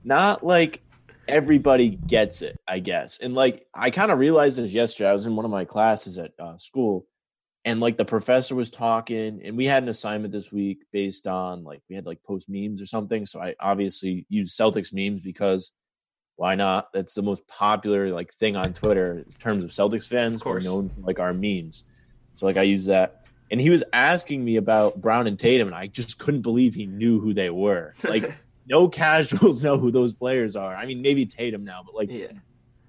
not 0.03 0.45
like 0.45 0.81
everybody 1.27 1.89
gets 1.89 2.41
it, 2.41 2.59
I 2.67 2.79
guess. 2.79 3.19
And 3.19 3.35
like 3.35 3.67
I 3.75 3.89
kind 3.89 4.11
of 4.11 4.19
realized 4.19 4.57
this 4.57 4.71
yesterday. 4.71 5.09
I 5.09 5.13
was 5.13 5.27
in 5.27 5.35
one 5.35 5.45
of 5.45 5.51
my 5.51 5.65
classes 5.65 6.17
at 6.17 6.31
uh, 6.39 6.57
school, 6.57 7.05
and 7.65 7.81
like 7.81 7.97
the 7.97 8.05
professor 8.05 8.55
was 8.55 8.69
talking, 8.69 9.41
and 9.43 9.57
we 9.57 9.65
had 9.65 9.83
an 9.83 9.89
assignment 9.89 10.31
this 10.31 10.53
week 10.53 10.79
based 10.93 11.27
on 11.27 11.65
like 11.65 11.81
we 11.89 11.95
had 11.95 12.05
like 12.05 12.23
post 12.23 12.47
memes 12.49 12.81
or 12.81 12.85
something. 12.85 13.25
So 13.25 13.41
I 13.41 13.55
obviously 13.59 14.25
used 14.29 14.57
Celtics 14.57 14.93
memes 14.93 15.21
because 15.21 15.73
why 16.37 16.55
not? 16.55 16.93
That's 16.93 17.13
the 17.13 17.21
most 17.21 17.45
popular 17.47 18.11
like 18.11 18.33
thing 18.35 18.55
on 18.55 18.73
Twitter 18.73 19.19
in 19.19 19.31
terms 19.33 19.63
of 19.63 19.69
Celtics 19.71 20.07
fans. 20.07 20.43
We're 20.43 20.59
known 20.59 20.89
for 20.89 21.01
like 21.01 21.19
our 21.19 21.33
memes. 21.33 21.85
So 22.35 22.45
like 22.45 22.57
I 22.57 22.63
use 22.63 22.85
that. 22.85 23.22
And 23.53 23.61
he 23.61 23.69
was 23.69 23.83
asking 23.93 24.43
me 24.43 24.55
about 24.55 24.99
Brown 24.99 25.27
and 25.27 25.37
Tatum, 25.37 25.67
and 25.67 25.75
I 25.75 25.85
just 25.85 26.17
couldn't 26.17 26.41
believe 26.41 26.73
he 26.73 26.87
knew 26.87 27.19
who 27.19 27.35
they 27.35 27.51
were. 27.51 27.93
Like 28.03 28.35
no 28.67 28.87
casuals 28.89 29.61
know 29.67 29.77
who 29.77 29.91
those 29.91 30.15
players 30.15 30.55
are. 30.55 30.75
I 30.75 30.87
mean, 30.87 31.03
maybe 31.03 31.27
Tatum 31.27 31.63
now, 31.63 31.83
but 31.85 31.93
like 31.93 32.09
Yeah. 32.09 32.31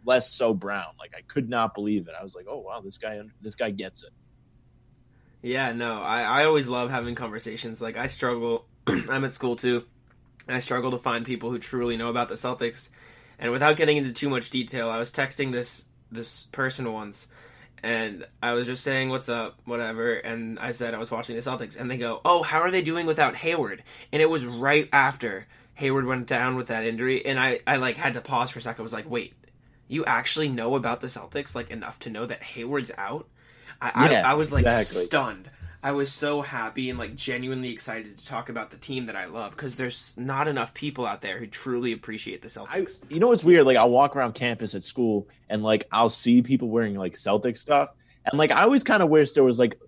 less 0.07 0.33
so 0.33 0.55
Brown. 0.55 0.87
Like 0.99 1.13
I 1.15 1.21
could 1.29 1.51
not 1.51 1.75
believe 1.75 2.09
it. 2.09 2.15
I 2.19 2.23
was 2.23 2.35
like, 2.35 2.47
oh 2.49 2.61
wow, 2.61 2.81
this 2.81 2.97
guy 2.97 3.21
this 3.43 3.57
guy 3.57 3.73
gets 3.73 4.05
it. 4.05 4.11
Yeah, 5.43 5.75
no, 5.75 6.01
I, 6.01 6.23
I 6.23 6.45
always 6.47 6.67
love 6.67 6.91
having 6.91 7.15
conversations. 7.15 7.83
Like, 7.83 7.99
I 7.99 8.07
struggle, 8.07 8.65
I'm 8.87 9.27
at 9.27 9.35
school 9.35 9.57
too. 9.57 9.85
I 10.49 10.61
struggle 10.61 10.93
to 10.93 10.99
find 10.99 11.27
people 11.27 11.51
who 11.51 11.59
truly 11.59 11.99
know 11.99 12.09
about 12.09 12.31
the 12.31 12.37
Celtics. 12.37 12.89
And 13.39 13.53
without 13.53 13.77
getting 13.77 13.99
into 13.99 14.15
too 14.15 14.31
much 14.31 14.49
detail, 14.49 14.89
I 14.89 14.99
was 14.99 15.13
texting 15.13 15.53
this 15.53 15.91
this 16.11 16.45
person 16.45 16.91
once, 16.91 17.29
and 17.85 18.27
I 18.43 18.55
was 18.55 18.67
just 18.67 18.83
saying 18.83 19.11
what's 19.11 19.29
up, 19.29 19.59
whatever, 19.67 20.15
and 20.15 20.59
I 20.59 20.73
said 20.73 20.95
I 20.95 20.99
was 20.99 21.11
watching 21.11 21.37
the 21.37 21.43
Celtics, 21.43 21.79
and 21.79 21.91
they 21.91 21.99
go, 21.99 22.21
"Oh, 22.25 22.43
how 22.43 22.61
are 22.61 22.71
they 22.71 22.83
doing 22.83 23.07
without 23.07 23.37
Hayward?" 23.37 23.83
And 24.13 24.23
it 24.23 24.31
was 24.31 24.47
right 24.47 24.89
after 24.93 25.47
Hayward 25.75 26.07
went 26.07 26.27
down 26.27 26.57
with 26.57 26.69
that 26.69 26.85
injury, 26.85 27.25
and 27.25 27.39
I 27.39 27.61
I 27.67 27.77
like 27.77 27.97
had 27.97 28.15
to 28.15 28.21
pause 28.21 28.51
for 28.51 28.59
a 28.59 28.63
second. 28.63 28.83
I 28.83 28.85
was 28.85 28.93
like, 28.93 29.09
"Wait, 29.09 29.35
you 29.87 30.05
actually 30.07 30.49
know 30.49 30.77
about 30.77 31.03
the 31.03 31.09
Celtics 31.09 31.55
like 31.55 31.71
enough 31.71 31.99
to 32.01 32.11
know 32.11 32.27
that 32.27 32.43
Hayward's 32.43 32.91
out?" 32.97 33.29
I 33.81 34.11
Yeah, 34.11 34.27
I, 34.27 34.33
I 34.33 34.35
was 34.35 34.51
like 34.51 34.63
exactly. 34.63 35.05
stunned. 35.05 35.51
I 35.85 35.93
was 35.93 36.11
so 36.11 36.41
happy 36.41 36.89
and 36.89 36.99
like 36.99 37.15
genuinely 37.15 37.71
excited 37.71 38.17
to 38.17 38.27
talk 38.27 38.49
about 38.49 38.71
the 38.71 38.79
team 38.79 39.05
that 39.05 39.17
I 39.17 39.27
love 39.27 39.51
because 39.51 39.77
there's 39.77 40.15
not 40.17 40.49
enough 40.49 40.73
people 40.73 41.05
out 41.05 41.21
there 41.21 41.39
who 41.39 41.47
truly 41.47 41.93
appreciate 41.93 42.41
the 42.41 42.47
I, 42.47 42.81
Celtics. 42.81 43.01
you 43.11 43.21
know 43.21 43.29
what's 43.29 43.45
weird? 43.45 43.67
Like 43.67 43.77
I'll 43.77 43.91
walk 43.91 44.17
around 44.17 44.33
campus 44.33 44.75
at 44.75 44.83
school 44.83 45.29
and 45.51 45.63
like 45.63 45.87
I'll 45.93 46.09
see 46.09 46.41
people 46.41 46.71
wearing 46.71 46.95
like 46.95 47.19
Celtic 47.19 47.59
stuff, 47.59 47.91
and 48.25 48.39
like 48.39 48.51
I 48.51 48.63
always 48.63 48.83
kind 48.83 49.03
of 49.03 49.11
wish 49.11 49.33
there 49.33 49.45
was 49.45 49.59
like, 49.59 49.79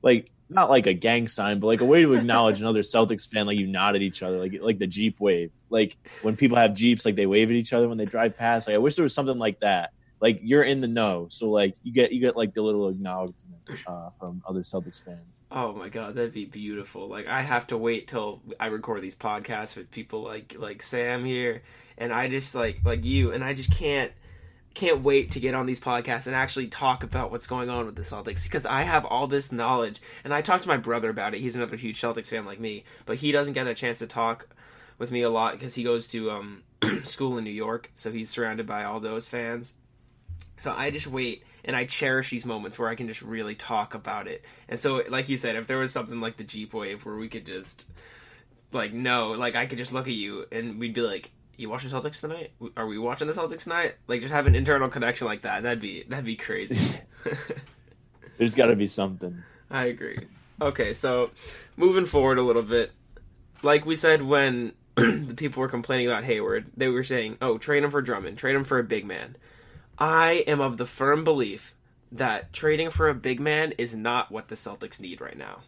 like 0.00 0.30
not 0.48 0.70
like 0.70 0.86
a 0.86 0.94
gang 0.94 1.28
sign, 1.28 1.60
but 1.60 1.66
like 1.66 1.82
a 1.82 1.84
way 1.84 2.00
to 2.00 2.14
acknowledge 2.14 2.58
another 2.62 2.80
Celtics 2.82 3.28
fan. 3.28 3.46
Like 3.46 3.58
you 3.58 3.66
nod 3.66 3.94
at 3.94 4.00
each 4.00 4.22
other, 4.22 4.38
like 4.38 4.58
like 4.58 4.78
the 4.78 4.86
Jeep 4.86 5.20
wave. 5.20 5.50
Like 5.68 5.98
when 6.22 6.34
people 6.34 6.56
have 6.56 6.72
Jeeps, 6.72 7.04
like 7.04 7.16
they 7.16 7.26
wave 7.26 7.50
at 7.50 7.56
each 7.56 7.74
other 7.74 7.90
when 7.90 7.98
they 7.98 8.06
drive 8.06 8.38
past. 8.38 8.68
Like 8.68 8.74
I 8.74 8.78
wish 8.78 8.94
there 8.94 9.02
was 9.02 9.12
something 9.12 9.38
like 9.38 9.60
that. 9.60 9.92
Like 10.18 10.40
you're 10.42 10.62
in 10.62 10.80
the 10.80 10.88
know, 10.88 11.26
so 11.30 11.50
like 11.50 11.76
you 11.82 11.92
get 11.92 12.10
you 12.10 12.20
get 12.20 12.38
like 12.38 12.54
the 12.54 12.62
little 12.62 12.88
acknowledgement 12.88 13.51
uh, 13.86 14.10
from 14.18 14.42
other 14.46 14.60
Celtics 14.60 15.02
fans. 15.02 15.42
Oh 15.50 15.72
my 15.72 15.88
god, 15.88 16.14
that'd 16.14 16.32
be 16.32 16.44
beautiful. 16.44 17.08
Like 17.08 17.26
I 17.26 17.42
have 17.42 17.66
to 17.68 17.76
wait 17.78 18.08
till 18.08 18.42
I 18.58 18.66
record 18.66 19.02
these 19.02 19.16
podcasts 19.16 19.76
with 19.76 19.90
people 19.90 20.22
like 20.22 20.56
like 20.58 20.82
Sam 20.82 21.24
here, 21.24 21.62
and 21.98 22.12
I 22.12 22.28
just 22.28 22.54
like 22.54 22.80
like 22.84 23.04
you, 23.04 23.32
and 23.32 23.44
I 23.44 23.54
just 23.54 23.70
can't 23.70 24.12
can't 24.74 25.02
wait 25.02 25.32
to 25.32 25.40
get 25.40 25.54
on 25.54 25.66
these 25.66 25.80
podcasts 25.80 26.26
and 26.26 26.34
actually 26.34 26.66
talk 26.66 27.04
about 27.04 27.30
what's 27.30 27.46
going 27.46 27.68
on 27.68 27.84
with 27.84 27.94
the 27.94 28.02
Celtics 28.02 28.42
because 28.42 28.64
I 28.64 28.82
have 28.82 29.04
all 29.04 29.26
this 29.26 29.52
knowledge, 29.52 30.00
and 30.24 30.32
I 30.32 30.42
talked 30.42 30.64
to 30.64 30.68
my 30.68 30.78
brother 30.78 31.10
about 31.10 31.34
it. 31.34 31.40
He's 31.40 31.56
another 31.56 31.76
huge 31.76 32.00
Celtics 32.00 32.26
fan 32.26 32.46
like 32.46 32.60
me, 32.60 32.84
but 33.06 33.18
he 33.18 33.32
doesn't 33.32 33.54
get 33.54 33.66
a 33.66 33.74
chance 33.74 33.98
to 33.98 34.06
talk 34.06 34.48
with 34.98 35.10
me 35.10 35.22
a 35.22 35.30
lot 35.30 35.52
because 35.52 35.74
he 35.74 35.82
goes 35.82 36.08
to 36.08 36.30
um 36.30 36.62
school 37.04 37.38
in 37.38 37.44
New 37.44 37.50
York, 37.50 37.90
so 37.94 38.10
he's 38.10 38.30
surrounded 38.30 38.66
by 38.66 38.84
all 38.84 39.00
those 39.00 39.28
fans. 39.28 39.74
So 40.62 40.72
I 40.76 40.92
just 40.92 41.08
wait 41.08 41.42
and 41.64 41.74
I 41.74 41.86
cherish 41.86 42.30
these 42.30 42.46
moments 42.46 42.78
where 42.78 42.88
I 42.88 42.94
can 42.94 43.08
just 43.08 43.20
really 43.20 43.56
talk 43.56 43.94
about 43.94 44.28
it. 44.28 44.44
And 44.68 44.78
so, 44.78 45.02
like 45.08 45.28
you 45.28 45.36
said, 45.36 45.56
if 45.56 45.66
there 45.66 45.78
was 45.78 45.90
something 45.90 46.20
like 46.20 46.36
the 46.36 46.44
Jeep 46.44 46.72
Wave 46.72 47.04
where 47.04 47.16
we 47.16 47.26
could 47.26 47.44
just, 47.44 47.88
like, 48.70 48.92
no, 48.92 49.32
like 49.32 49.56
I 49.56 49.66
could 49.66 49.78
just 49.78 49.92
look 49.92 50.06
at 50.06 50.12
you 50.12 50.46
and 50.52 50.78
we'd 50.78 50.94
be 50.94 51.00
like, 51.00 51.32
"You 51.56 51.68
watching 51.68 51.90
the 51.90 51.96
Celtics 51.96 52.20
tonight? 52.20 52.52
Are 52.76 52.86
we 52.86 52.96
watching 52.96 53.26
the 53.26 53.34
Celtics 53.34 53.64
tonight?" 53.64 53.96
Like, 54.06 54.20
just 54.20 54.32
have 54.32 54.46
an 54.46 54.54
internal 54.54 54.88
connection 54.88 55.26
like 55.26 55.42
that. 55.42 55.64
That'd 55.64 55.80
be 55.80 56.04
that'd 56.04 56.24
be 56.24 56.36
crazy. 56.36 56.78
There's 58.38 58.54
got 58.54 58.66
to 58.66 58.76
be 58.76 58.86
something. 58.86 59.42
I 59.68 59.86
agree. 59.86 60.28
Okay, 60.60 60.94
so 60.94 61.32
moving 61.76 62.06
forward 62.06 62.38
a 62.38 62.42
little 62.42 62.62
bit, 62.62 62.92
like 63.64 63.84
we 63.84 63.96
said 63.96 64.22
when 64.22 64.74
the 64.94 65.34
people 65.36 65.60
were 65.60 65.68
complaining 65.68 66.06
about 66.06 66.22
Hayward, 66.22 66.66
they 66.76 66.86
were 66.86 67.02
saying, 67.02 67.38
"Oh, 67.42 67.58
trade 67.58 67.82
him 67.82 67.90
for 67.90 68.00
Drummond, 68.00 68.38
trade 68.38 68.54
him 68.54 68.62
for 68.62 68.78
a 68.78 68.84
big 68.84 69.04
man." 69.04 69.34
I 70.02 70.42
am 70.48 70.60
of 70.60 70.78
the 70.78 70.86
firm 70.86 71.22
belief 71.22 71.76
that 72.10 72.52
trading 72.52 72.90
for 72.90 73.08
a 73.08 73.14
big 73.14 73.38
man 73.38 73.70
is 73.78 73.94
not 73.96 74.32
what 74.32 74.48
the 74.48 74.56
Celtics 74.56 75.00
need 75.00 75.20
right 75.20 75.38
now. 75.38 75.60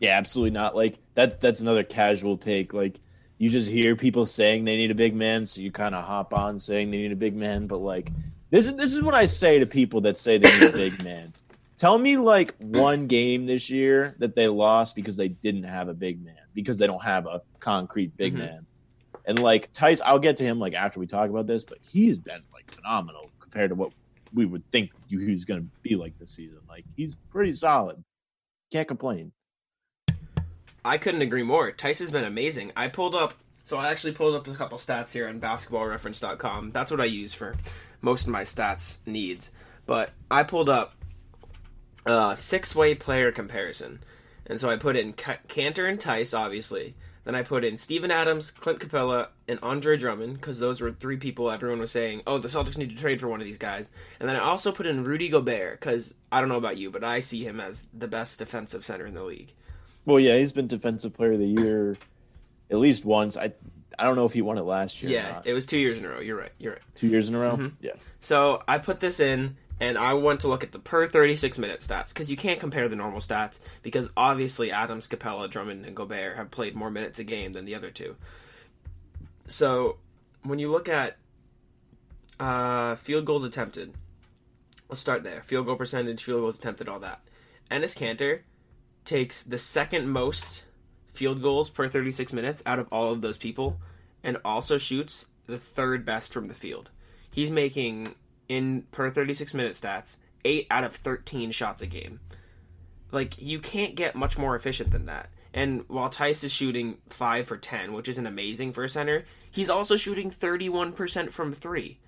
Yeah, 0.00 0.18
absolutely 0.18 0.50
not. 0.50 0.74
Like 0.74 0.98
that 1.14 1.40
that's 1.40 1.60
another 1.60 1.84
casual 1.84 2.36
take. 2.36 2.74
Like 2.74 2.98
you 3.38 3.48
just 3.48 3.70
hear 3.70 3.94
people 3.94 4.26
saying 4.26 4.64
they 4.64 4.76
need 4.76 4.90
a 4.90 4.96
big 4.96 5.14
man, 5.14 5.46
so 5.46 5.60
you 5.60 5.70
kind 5.70 5.94
of 5.94 6.04
hop 6.04 6.34
on 6.34 6.58
saying 6.58 6.90
they 6.90 6.96
need 6.96 7.12
a 7.12 7.16
big 7.16 7.36
man, 7.36 7.68
but 7.68 7.78
like 7.78 8.10
this 8.50 8.66
is 8.66 8.74
this 8.74 8.92
is 8.92 9.02
what 9.02 9.14
I 9.14 9.26
say 9.26 9.60
to 9.60 9.66
people 9.66 10.00
that 10.00 10.18
say 10.18 10.38
they 10.38 10.50
need 10.58 10.74
a 10.74 10.76
big 10.76 11.04
man. 11.04 11.32
Tell 11.76 11.96
me 11.96 12.16
like 12.16 12.56
one 12.58 13.06
game 13.06 13.46
this 13.46 13.70
year 13.70 14.16
that 14.18 14.34
they 14.34 14.48
lost 14.48 14.96
because 14.96 15.16
they 15.16 15.28
didn't 15.28 15.62
have 15.62 15.86
a 15.86 15.94
big 15.94 16.24
man, 16.24 16.34
because 16.54 16.78
they 16.78 16.88
don't 16.88 17.04
have 17.04 17.26
a 17.26 17.40
concrete 17.60 18.16
big 18.16 18.34
Mhm. 18.34 18.38
man. 18.38 18.66
And 19.26 19.38
like 19.38 19.70
Theis, 19.72 20.00
I'll 20.00 20.18
get 20.18 20.38
to 20.38 20.44
him 20.44 20.58
like 20.58 20.74
after 20.74 20.98
we 20.98 21.06
talk 21.06 21.30
about 21.30 21.46
this, 21.46 21.64
but 21.64 21.78
he's 21.82 22.18
been 22.18 22.42
phenomenal 22.70 23.30
compared 23.40 23.70
to 23.70 23.74
what 23.74 23.92
we 24.32 24.46
would 24.46 24.68
think 24.70 24.90
he's 25.08 25.44
going 25.44 25.60
to 25.60 25.66
be 25.82 25.96
like 25.96 26.18
this 26.18 26.30
season. 26.30 26.58
Like 26.68 26.84
he's 26.96 27.16
pretty 27.30 27.52
solid. 27.52 28.02
Can't 28.70 28.88
complain. 28.88 29.32
I 30.84 30.98
couldn't 30.98 31.22
agree 31.22 31.42
more. 31.42 31.74
Has 31.80 32.10
been 32.10 32.24
amazing. 32.24 32.72
I 32.76 32.88
pulled 32.88 33.14
up, 33.14 33.34
so 33.64 33.76
I 33.76 33.90
actually 33.90 34.12
pulled 34.12 34.34
up 34.34 34.46
a 34.46 34.54
couple 34.54 34.78
stats 34.78 35.12
here 35.12 35.28
on 35.28 35.40
basketballreference.com. 35.40 36.70
That's 36.72 36.90
what 36.90 37.00
I 37.00 37.06
use 37.06 37.34
for 37.34 37.54
most 38.00 38.26
of 38.26 38.32
my 38.32 38.42
stats 38.42 38.98
needs. 39.06 39.50
But 39.86 40.10
I 40.30 40.44
pulled 40.44 40.68
up 40.68 40.94
a 42.06 42.36
six 42.36 42.74
way 42.74 42.94
player 42.94 43.32
comparison. 43.32 44.00
And 44.46 44.60
so 44.60 44.70
I 44.70 44.76
put 44.76 44.96
in 44.96 45.12
Ca- 45.12 45.38
Kanter 45.48 45.88
and 45.88 46.00
Theis, 46.00 46.34
obviously. 46.34 46.94
Then 47.24 47.34
I 47.34 47.42
put 47.42 47.64
in 47.64 47.76
Steven 47.76 48.10
Adams, 48.10 48.50
Clint 48.50 48.78
Capela, 48.78 49.28
and 49.46 49.58
Andre 49.62 49.96
Drummond, 49.96 50.34
because 50.34 50.58
those 50.58 50.80
were 50.80 50.90
three 50.90 51.18
people 51.18 51.50
everyone 51.50 51.78
was 51.80 51.90
saying, 51.90 52.22
oh, 52.26 52.38
the 52.38 52.48
Celtics 52.48 52.78
need 52.78 52.90
to 52.90 52.96
trade 52.96 53.20
for 53.20 53.28
one 53.28 53.40
of 53.40 53.46
these 53.46 53.58
guys. 53.58 53.90
And 54.18 54.28
then 54.28 54.36
I 54.36 54.40
also 54.40 54.72
put 54.72 54.86
in 54.86 55.04
Rudy 55.04 55.28
Gobert, 55.28 55.78
because 55.78 56.14
I 56.32 56.40
don't 56.40 56.48
know 56.48 56.56
about 56.56 56.78
you, 56.78 56.90
but 56.90 57.04
I 57.04 57.20
see 57.20 57.44
him 57.44 57.60
as 57.60 57.86
the 57.92 58.08
best 58.08 58.38
defensive 58.38 58.84
center 58.84 59.06
in 59.06 59.14
the 59.14 59.24
league. 59.24 59.52
Well, 60.06 60.18
yeah, 60.18 60.38
he's 60.38 60.52
been 60.52 60.66
defensive 60.66 61.12
player 61.12 61.32
of 61.32 61.40
the 61.40 61.46
year 61.46 61.96
at 62.70 62.78
least 62.78 63.04
once. 63.04 63.36
I 63.36 63.52
I 63.98 64.04
don't 64.04 64.16
know 64.16 64.24
if 64.24 64.32
he 64.32 64.40
won 64.40 64.56
it 64.56 64.62
last 64.62 65.02
year. 65.02 65.10
or 65.10 65.14
Yeah, 65.14 65.42
it 65.44 65.52
was 65.52 65.66
two 65.66 65.78
years 65.78 65.98
in 65.98 66.06
a 66.06 66.08
row. 66.08 66.20
You're 66.20 66.38
right. 66.38 66.52
You're 66.58 66.72
right. 66.74 66.82
two 66.94 67.08
years 67.08 67.28
in 67.28 67.34
a 67.34 67.38
row. 67.38 67.52
Mm-hmm. 67.52 67.68
Yeah, 67.80 67.92
So 68.20 68.62
I 68.66 68.78
put 68.78 69.00
this 69.00 69.20
in, 69.20 69.56
and 69.80 69.96
I 69.96 70.12
want 70.12 70.40
to 70.40 70.48
look 70.48 70.62
at 70.62 70.72
the 70.72 70.78
per 70.78 71.08
36 71.08 71.56
minute 71.58 71.80
stats 71.80 72.08
because 72.08 72.30
you 72.30 72.36
can't 72.36 72.60
compare 72.60 72.88
the 72.88 72.96
normal 72.96 73.20
stats 73.20 73.58
because 73.82 74.10
obviously 74.16 74.70
Adams, 74.70 75.08
Capela, 75.08 75.50
Drummond, 75.50 75.86
and 75.86 75.96
Gobert 75.96 76.36
have 76.36 76.50
played 76.50 76.76
more 76.76 76.90
minutes 76.90 77.18
a 77.18 77.24
game 77.24 77.54
than 77.54 77.64
the 77.64 77.74
other 77.74 77.90
two. 77.90 78.16
So 79.48 79.96
when 80.42 80.58
you 80.58 80.70
look 80.70 80.88
at 80.88 81.16
uh, 82.38 82.94
field 82.96 83.24
goals 83.24 83.44
attempted, 83.44 83.94
let's 84.88 85.00
start 85.00 85.24
there. 85.24 85.42
Field 85.42 85.66
goal 85.66 85.76
percentage, 85.76 86.22
field 86.22 86.42
goals 86.42 86.58
attempted, 86.58 86.88
all 86.88 87.00
that. 87.00 87.22
Enes 87.70 87.96
Kanter 87.96 88.40
takes 89.04 89.42
the 89.42 89.58
second 89.58 90.10
most 90.10 90.64
field 91.06 91.42
goals 91.42 91.70
per 91.70 91.88
36 91.88 92.32
minutes 92.32 92.62
out 92.66 92.78
of 92.78 92.86
all 92.92 93.12
of 93.12 93.22
those 93.22 93.38
people 93.38 93.78
and 94.22 94.36
also 94.44 94.76
shoots 94.78 95.26
the 95.46 95.58
third 95.58 96.04
best 96.04 96.32
from 96.32 96.48
the 96.48 96.54
field. 96.54 96.90
He's 97.30 97.50
making 97.50 98.14
in 98.50 98.82
per 98.90 99.08
36 99.08 99.54
minute 99.54 99.74
stats 99.74 100.18
8 100.44 100.66
out 100.70 100.84
of 100.84 100.96
13 100.96 101.52
shots 101.52 101.82
a 101.82 101.86
game. 101.86 102.20
Like 103.12 103.40
you 103.40 103.60
can't 103.60 103.94
get 103.94 104.14
much 104.14 104.36
more 104.36 104.56
efficient 104.56 104.90
than 104.90 105.06
that. 105.06 105.30
And 105.54 105.84
while 105.88 106.10
Theis 106.10 106.44
is 106.44 106.52
shooting 106.52 106.98
5 107.08 107.46
for 107.46 107.56
10, 107.56 107.92
which 107.92 108.08
isn't 108.08 108.26
amazing 108.26 108.72
for 108.72 108.84
a 108.84 108.88
center, 108.88 109.24
he's 109.50 109.70
also 109.70 109.96
shooting 109.96 110.30
31% 110.30 111.30
from 111.30 111.52
3 111.52 111.98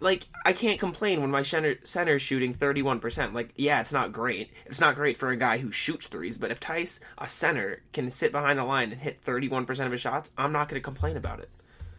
like 0.00 0.26
I 0.44 0.52
can't 0.52 0.80
complain 0.80 1.20
when 1.20 1.30
my 1.30 1.42
center 1.42 1.76
center's 1.84 2.22
shooting 2.22 2.54
31%. 2.54 3.32
Like 3.32 3.52
yeah, 3.56 3.80
it's 3.80 3.92
not 3.92 4.12
great. 4.12 4.50
It's 4.66 4.80
not 4.80 4.96
great 4.96 5.16
for 5.16 5.30
a 5.30 5.36
guy 5.36 5.58
who 5.58 5.70
shoots 5.70 6.06
threes, 6.06 6.38
but 6.38 6.50
if 6.50 6.60
Theis, 6.60 7.00
a 7.16 7.28
center, 7.28 7.82
can 7.92 8.10
sit 8.10 8.32
behind 8.32 8.58
the 8.58 8.64
line 8.64 8.92
and 8.92 9.00
hit 9.00 9.24
31% 9.24 9.86
of 9.86 9.92
his 9.92 10.00
shots, 10.00 10.30
I'm 10.36 10.52
not 10.52 10.68
going 10.68 10.80
to 10.80 10.84
complain 10.84 11.16
about 11.16 11.40
it. 11.40 11.50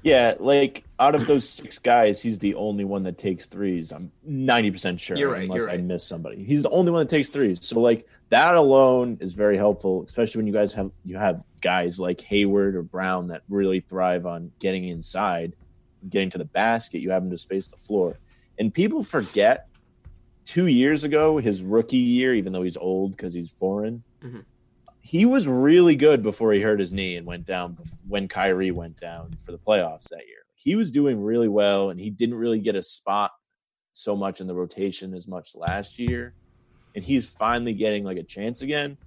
Yeah. 0.04 0.36
Like 0.40 0.84
out 1.00 1.16
of 1.16 1.28
those 1.28 1.48
six 1.48 1.80
guys, 1.80 2.22
he's 2.22 2.40
the 2.40 2.56
only 2.56 2.86
one 2.86 3.04
that 3.04 3.18
takes 3.18 3.48
threes. 3.48 3.92
I'm 3.92 4.12
ninety 4.24 4.72
percent 4.72 5.00
sure, 5.00 5.18
You're 5.18 5.32
right, 5.32 5.44
unless 5.44 5.62
you're 5.62 5.72
I 5.72 5.78
miss 5.78 6.04
somebody. 6.04 6.44
He's 6.44 6.64
the 6.64 6.70
only 6.70 6.92
one 6.92 7.02
that 7.02 7.10
takes 7.10 7.30
threes. 7.30 7.60
So 7.62 7.80
like 7.80 8.08
that 8.30 8.56
alone 8.56 9.18
is 9.20 9.34
very 9.34 9.58
helpful, 9.58 10.04
especially 10.06 10.40
when 10.40 10.48
you 10.48 10.54
guys 10.54 10.74
have 10.74 10.92
you 11.06 11.18
have 11.18 11.44
guys 11.62 12.00
like 12.00 12.22
Hayward 12.22 12.76
or 12.76 12.84
Brown 12.84 13.28
that 13.28 13.42
really 13.50 13.80
thrive 13.82 14.26
on 14.26 14.52
getting 14.60 14.86
inside, 14.86 15.56
getting 16.10 16.30
to 16.32 16.38
the 16.38 16.46
basket. 16.46 17.00
You 17.00 17.12
have 17.12 17.24
them 17.24 17.32
to 17.32 17.38
space 17.38 17.68
the 17.70 17.78
floor, 17.78 18.18
and 18.58 18.74
people 18.74 19.04
forget. 19.04 19.66
Two 20.46 20.66
years 20.66 21.04
ago, 21.04 21.38
his 21.38 21.62
rookie 21.62 21.98
year, 21.98 22.34
even 22.34 22.52
though 22.54 22.64
he's 22.64 22.76
old 22.78 23.12
because 23.12 23.36
he's 23.36 23.52
foreign, 23.52 24.02
Mhm. 24.24 24.44
He 25.10 25.26
was 25.26 25.48
really 25.48 25.96
good 25.96 26.22
before 26.22 26.54
he 26.54 26.62
hurt 26.62 26.80
his 26.80 26.94
knee 26.94 27.16
and 27.16 27.26
went 27.26 27.44
down 27.44 27.80
when 28.08 28.28
Kyrie 28.28 28.70
went 28.70 29.00
down 29.00 29.36
for 29.44 29.52
the 29.52 29.58
playoffs 29.58 30.08
that 30.10 30.28
year. 30.28 30.46
He 30.54 30.76
was 30.76 30.92
doing 30.92 31.20
really 31.20 31.48
well, 31.48 31.90
and 31.90 32.00
he 32.00 32.12
didn't 32.12 32.36
really 32.36 32.60
get 32.60 32.76
a 32.76 32.84
spot 32.84 33.32
so 33.92 34.16
much 34.16 34.40
in 34.40 34.46
the 34.46 34.54
rotation 34.54 35.16
as 35.16 35.28
much 35.28 35.56
last 35.56 35.98
year. 35.98 36.36
And 36.94 37.04
he's 37.04 37.28
finally 37.28 37.74
getting 37.74 38.04
like 38.04 38.18
a 38.18 38.24
chance 38.24 38.62
again. 38.62 38.98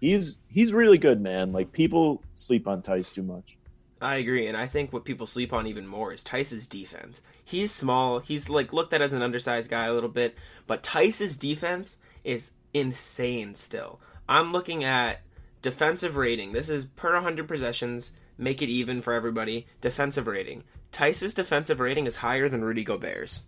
He's 0.00 0.36
he's 0.46 0.72
really 0.72 0.98
good, 0.98 1.20
man. 1.20 1.50
Like 1.50 1.72
people 1.72 2.22
sleep 2.36 2.68
on 2.68 2.80
Theis 2.80 3.12
too 3.12 3.24
much. 3.24 3.58
I 4.00 4.18
agree, 4.18 4.46
and 4.46 4.56
I 4.56 4.68
think 4.68 4.92
what 4.92 5.04
people 5.04 5.26
sleep 5.26 5.52
on 5.52 5.66
even 5.66 5.84
more 5.84 6.12
is 6.12 6.22
Theis's 6.22 6.68
defense. 6.68 7.20
He's 7.44 7.72
small. 7.72 8.20
He's 8.20 8.48
like 8.48 8.72
looked 8.72 8.92
at 8.92 9.02
as 9.02 9.12
an 9.12 9.22
undersized 9.22 9.68
guy 9.68 9.86
a 9.86 9.94
little 9.94 10.10
bit, 10.10 10.36
but 10.68 10.84
Theis's 10.84 11.36
defense 11.36 11.98
is 12.22 12.52
insane 12.72 13.56
still. 13.56 13.98
I'm 14.28 14.52
looking 14.52 14.84
at 14.84 15.22
defensive 15.62 16.16
rating. 16.16 16.52
This 16.52 16.68
is 16.68 16.86
per 16.86 17.14
100 17.14 17.46
possessions. 17.48 18.12
Make 18.38 18.62
it 18.62 18.68
even 18.68 19.02
for 19.02 19.12
everybody. 19.12 19.66
Defensive 19.80 20.26
rating. 20.26 20.64
Theis's 20.92 21.34
defensive 21.34 21.78
rating 21.80 22.06
is 22.06 22.16
higher 22.16 22.48
than 22.48 22.64
Rudy 22.64 22.84
Gobert's. 22.84 23.44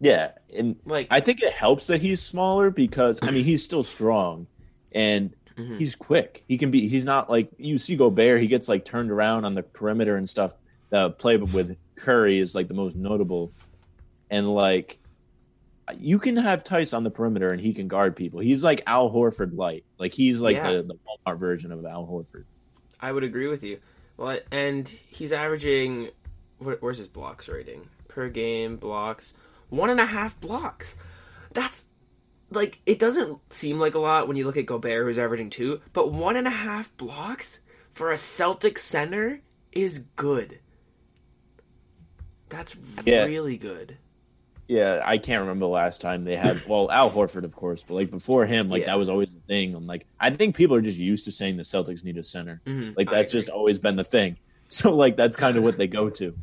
Yeah, 0.00 0.32
and 0.54 0.76
Like 0.84 1.08
I 1.10 1.20
think 1.20 1.42
it 1.42 1.52
helps 1.52 1.88
that 1.88 2.00
he's 2.00 2.22
smaller 2.22 2.70
because 2.70 3.18
I 3.22 3.30
mean 3.30 3.44
he's 3.44 3.64
still 3.64 3.82
strong 3.82 4.46
and 4.92 5.34
Mhm. 5.56 5.76
he's 5.78 5.96
quick. 5.96 6.44
He 6.46 6.56
can 6.56 6.70
be. 6.70 6.86
He's 6.88 7.04
not 7.04 7.28
like 7.28 7.50
you 7.58 7.78
see 7.78 7.96
Gobert. 7.96 8.40
He 8.40 8.46
gets 8.46 8.68
like 8.68 8.84
turned 8.84 9.10
around 9.10 9.44
on 9.44 9.54
the 9.54 9.62
perimeter 9.64 10.16
and 10.16 10.28
stuff. 10.28 10.52
The 10.90 11.10
play 11.10 11.36
with 11.36 11.76
Curry 11.96 12.38
is 12.38 12.54
like 12.54 12.68
the 12.68 12.74
most 12.74 12.94
notable, 12.94 13.50
and 14.30 14.54
like 14.54 15.00
you 15.96 16.18
can 16.18 16.36
have 16.36 16.64
Theis 16.64 16.92
on 16.96 17.04
the 17.04 17.10
perimeter 17.10 17.50
and 17.52 17.60
he 17.60 17.72
can 17.72 17.88
guard 17.88 18.16
people. 18.16 18.40
He's 18.40 18.64
like 18.64 18.82
Al 18.86 19.10
Horford 19.10 19.56
light. 19.56 19.84
Like 19.98 20.12
he's 20.12 20.40
like 20.40 20.56
Yeah. 20.56 20.72
the, 20.72 20.82
the 20.82 20.94
Walmart 21.26 21.38
version 21.38 21.72
of 21.72 21.84
Al 21.86 22.06
Horford. 22.06 22.44
I 23.00 23.12
would 23.12 23.24
agree 23.24 23.46
with 23.46 23.62
you. 23.62 23.78
Well, 24.16 24.38
and 24.50 24.88
he's 24.88 25.32
averaging. 25.32 26.10
Where, 26.58 26.76
where's 26.80 26.98
his 26.98 27.08
blocks 27.08 27.48
rating 27.48 27.88
per 28.08 28.28
game? 28.28 28.76
Blocks 28.76 29.32
one 29.68 29.90
and 29.90 30.00
a 30.00 30.06
half 30.06 30.38
blocks. 30.40 30.96
That's 31.52 31.86
like 32.50 32.80
it 32.86 32.98
doesn't 32.98 33.38
seem 33.52 33.78
like 33.78 33.94
a 33.94 33.98
lot 34.00 34.26
when 34.26 34.36
you 34.36 34.44
look 34.44 34.56
at 34.56 34.66
Gobert, 34.66 35.06
who's 35.06 35.18
averaging 35.18 35.50
two, 35.50 35.80
but 35.92 36.10
one 36.12 36.36
and 36.36 36.46
a 36.48 36.50
half 36.50 36.94
blocks 36.96 37.60
for 37.92 38.10
a 38.10 38.18
Celtic 38.18 38.78
center 38.78 39.40
is 39.72 40.00
good. 40.16 40.58
That's 42.48 42.76
Yeah. 43.04 43.24
really 43.26 43.56
good. 43.56 43.98
Yeah, 44.68 45.00
I 45.02 45.16
can't 45.18 45.40
remember 45.40 45.64
the 45.64 45.70
last 45.70 46.00
time 46.02 46.24
they 46.24 46.36
had. 46.36 46.62
Well, 46.68 46.90
Al 46.90 47.10
Horford, 47.10 47.44
of 47.44 47.56
course, 47.56 47.82
but 47.88 47.94
like 47.94 48.10
before 48.10 48.44
him, 48.44 48.68
like 48.68 48.82
Yeah. 48.82 48.88
that 48.88 48.98
was 48.98 49.08
always 49.08 49.32
the 49.32 49.40
thing. 49.40 49.74
I'm 49.74 49.86
like, 49.86 50.06
I 50.20 50.28
think 50.30 50.54
people 50.56 50.76
are 50.76 50.82
just 50.82 50.98
used 50.98 51.24
to 51.24 51.32
saying 51.32 51.56
the 51.56 51.62
Celtics 51.62 52.04
need 52.04 52.18
a 52.18 52.22
center. 52.24 52.60
Mhm, 52.66 52.94
Like 52.96 53.10
that's 53.10 53.32
just 53.32 53.48
always 53.48 53.78
been 53.78 53.96
the 53.96 54.04
thing. 54.04 54.36
So 54.70 54.94
like 54.94 55.16
that's 55.16 55.34
kind 55.34 55.56
of 55.56 55.62
what 55.62 55.78
they 55.78 55.86
go 55.86 56.10
to. 56.10 56.36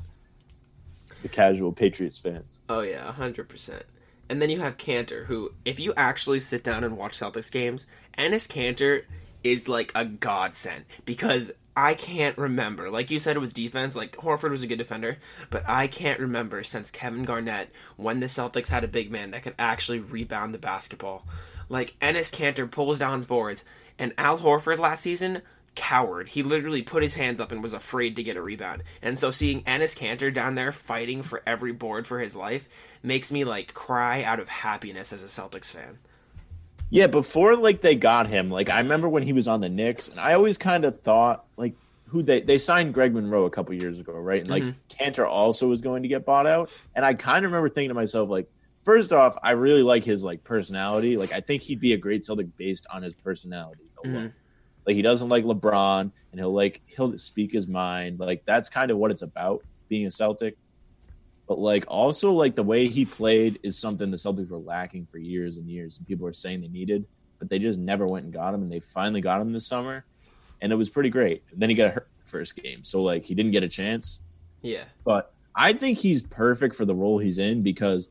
The 1.22 1.30
casual 1.30 1.72
Patriots 1.72 2.18
fans. 2.18 2.64
Oh 2.68 2.82
yeah, 2.82 3.12
hundred 3.12 3.50
percent. 3.50 3.84
And 4.30 4.42
then 4.42 4.50
you 4.50 4.60
have 4.62 4.78
Kanter, 4.78 5.26
who, 5.28 5.52
if 5.64 5.80
you 5.80 5.94
actually 5.96 6.40
sit 6.40 6.64
down 6.64 6.84
and 6.84 6.98
watch 6.98 7.20
Celtics 7.20 7.52
games, 7.52 7.86
Enes 8.18 8.48
Kanter 8.48 9.04
is 9.44 9.68
like 9.68 9.92
a 9.94 10.06
godsend 10.06 10.86
because 11.06 11.52
I 11.76 11.94
can't 11.94 12.38
remember. 12.38 12.90
Like 12.90 13.12
you 13.12 13.20
said 13.20 13.38
with 13.38 13.54
defense, 13.54 13.96
like 13.96 14.16
Horford 14.16 14.52
was 14.52 14.64
a 14.64 14.68
good 14.68 14.78
defender, 14.78 15.18
but 15.50 15.68
I 15.68 15.88
can't 15.88 16.20
remember 16.20 16.64
since 16.64 16.90
Kevin 16.90 17.26
Garnett 17.26 17.70
when 17.98 18.22
the 18.22 18.28
Celtics 18.28 18.70
had 18.70 18.86
a 18.86 18.90
big 18.90 19.12
man 19.12 19.32
that 19.32 19.44
could 19.44 19.56
actually 19.60 20.00
rebound 20.00 20.54
the 20.54 20.60
basketball. 20.60 21.26
Like 21.68 21.96
Enes 22.00 22.34
Kanter 22.34 22.70
pulls 22.70 23.00
down 23.00 23.22
boards, 23.24 23.66
and 24.00 24.14
Al 24.18 24.38
Horford 24.38 24.80
last 24.80 25.02
season 25.02 25.42
coward. 25.76 26.30
He 26.30 26.44
literally 26.44 26.82
put 26.82 27.04
his 27.04 27.16
hands 27.16 27.42
up 27.42 27.52
and 27.52 27.62
was 27.62 27.74
afraid 27.74 28.16
to 28.16 28.24
get 28.24 28.38
a 28.38 28.42
rebound. 28.42 28.84
And 29.02 29.20
so 29.20 29.32
seeing 29.32 29.62
Enes 29.64 29.98
Kanter 29.98 30.34
down 30.34 30.56
there 30.56 30.72
fighting 30.72 31.22
for 31.22 31.44
every 31.46 31.74
board 31.74 32.08
for 32.08 32.20
his 32.20 32.36
life 32.36 32.70
makes 33.04 33.32
me 33.32 33.44
like 33.44 33.74
cry 33.74 34.24
out 34.24 34.40
of 34.40 34.48
happiness 34.48 35.12
as 35.12 35.22
a 35.22 35.26
Celtics 35.26 35.72
fan. 35.72 36.00
Yeah, 36.96 37.08
before 37.08 37.58
like 37.58 37.82
they 37.82 37.96
got 37.96 38.28
him, 38.28 38.50
like 38.50 38.70
I 38.70 38.78
remember 38.80 39.10
when 39.10 39.22
he 39.22 39.34
was 39.34 39.50
on 39.50 39.60
the 39.60 39.68
Knicks, 39.68 40.08
and 40.08 40.18
I 40.18 40.34
always 40.34 40.58
kind 40.58 40.86
of 40.86 41.02
thought 41.02 41.44
like 41.58 41.76
who 42.08 42.24
they 42.24 42.40
they 42.40 42.58
signed 42.58 42.94
Greg 42.94 43.14
Monroe 43.14 43.44
a 43.44 43.50
couple 43.50 43.74
years 43.74 44.00
ago, 44.00 44.14
right? 44.14 44.40
And 44.40 44.50
like 44.50 44.64
Mhm. 44.64 44.76
Kanter 44.90 45.28
also 45.28 45.68
was 45.68 45.82
going 45.82 46.04
to 46.04 46.08
get 46.08 46.26
bought 46.26 46.48
out, 46.48 46.70
and 46.96 47.04
I 47.04 47.14
kind 47.14 47.44
of 47.44 47.52
remember 47.52 47.68
thinking 47.68 47.90
to 47.90 47.96
myself 47.96 48.30
like, 48.30 48.50
first 48.86 49.12
off, 49.12 49.38
I 49.44 49.52
really 49.52 49.84
like 49.84 50.06
his 50.06 50.24
like 50.24 50.46
personality. 50.46 51.18
Like 51.18 51.34
I 51.34 51.42
think 51.42 51.64
he'd 51.64 51.82
be 51.82 51.92
a 51.92 51.98
great 51.98 52.24
Celtic 52.24 52.56
based 52.56 52.88
on 52.90 53.04
his 53.04 53.14
personality. 53.14 53.84
Mhm. 54.06 54.32
Like 54.88 54.96
he 54.96 55.02
doesn't 55.02 55.28
like 55.28 55.44
LeBron, 55.44 56.00
and 56.32 56.40
he'll 56.40 56.54
like 56.54 56.82
he'll 56.86 57.18
speak 57.18 57.52
his 57.52 57.68
mind. 57.68 58.20
Like 58.22 58.46
that's 58.46 58.70
kind 58.70 58.90
of 58.90 58.98
what 58.98 59.12
it's 59.12 59.22
about 59.22 59.66
being 59.90 60.06
a 60.06 60.12
Celtic. 60.12 60.56
But 61.48 61.60
like 61.60 61.86
also 61.88 62.32
like 62.32 62.56
the 62.56 62.64
way 62.64 62.88
he 62.88 63.06
played 63.06 63.60
is 63.64 63.78
something 63.78 64.10
the 64.10 64.18
Celtics 64.18 64.50
were 64.50 64.58
lacking 64.58 65.08
for 65.12 65.18
years 65.20 65.58
and 65.58 65.70
years, 65.70 65.98
and 65.98 66.08
people 66.08 66.26
were 66.26 66.34
saying 66.34 66.62
they 66.62 66.68
needed, 66.68 67.06
but 67.40 67.50
they 67.50 67.60
just 67.60 67.78
never 67.80 68.08
went 68.08 68.26
and 68.26 68.34
got 68.34 68.54
him, 68.54 68.64
and 68.64 68.72
they 68.72 68.80
finally 68.80 69.22
got 69.22 69.42
him 69.42 69.52
this 69.54 69.68
summer, 69.68 70.06
and 70.62 70.72
it 70.72 70.76
was 70.76 70.90
pretty 70.90 71.10
great. 71.10 71.44
And 71.52 71.60
then 71.62 71.70
he 71.70 71.76
got 71.76 71.94
hurt 71.94 72.10
the 72.24 72.26
first 72.30 72.56
game, 72.62 72.84
so 72.84 73.04
like 73.04 73.24
he 73.26 73.36
didn't 73.36 73.52
get 73.52 73.64
a 73.64 73.70
chance. 73.70 74.22
Yeah. 74.64 74.84
But 75.04 75.34
I 75.56 75.74
think 75.74 76.00
he's 76.00 76.24
perfect 76.24 76.76
for 76.76 76.86
the 76.86 76.96
role 76.96 77.20
he's 77.20 77.38
in 77.38 77.62
because 77.62 78.10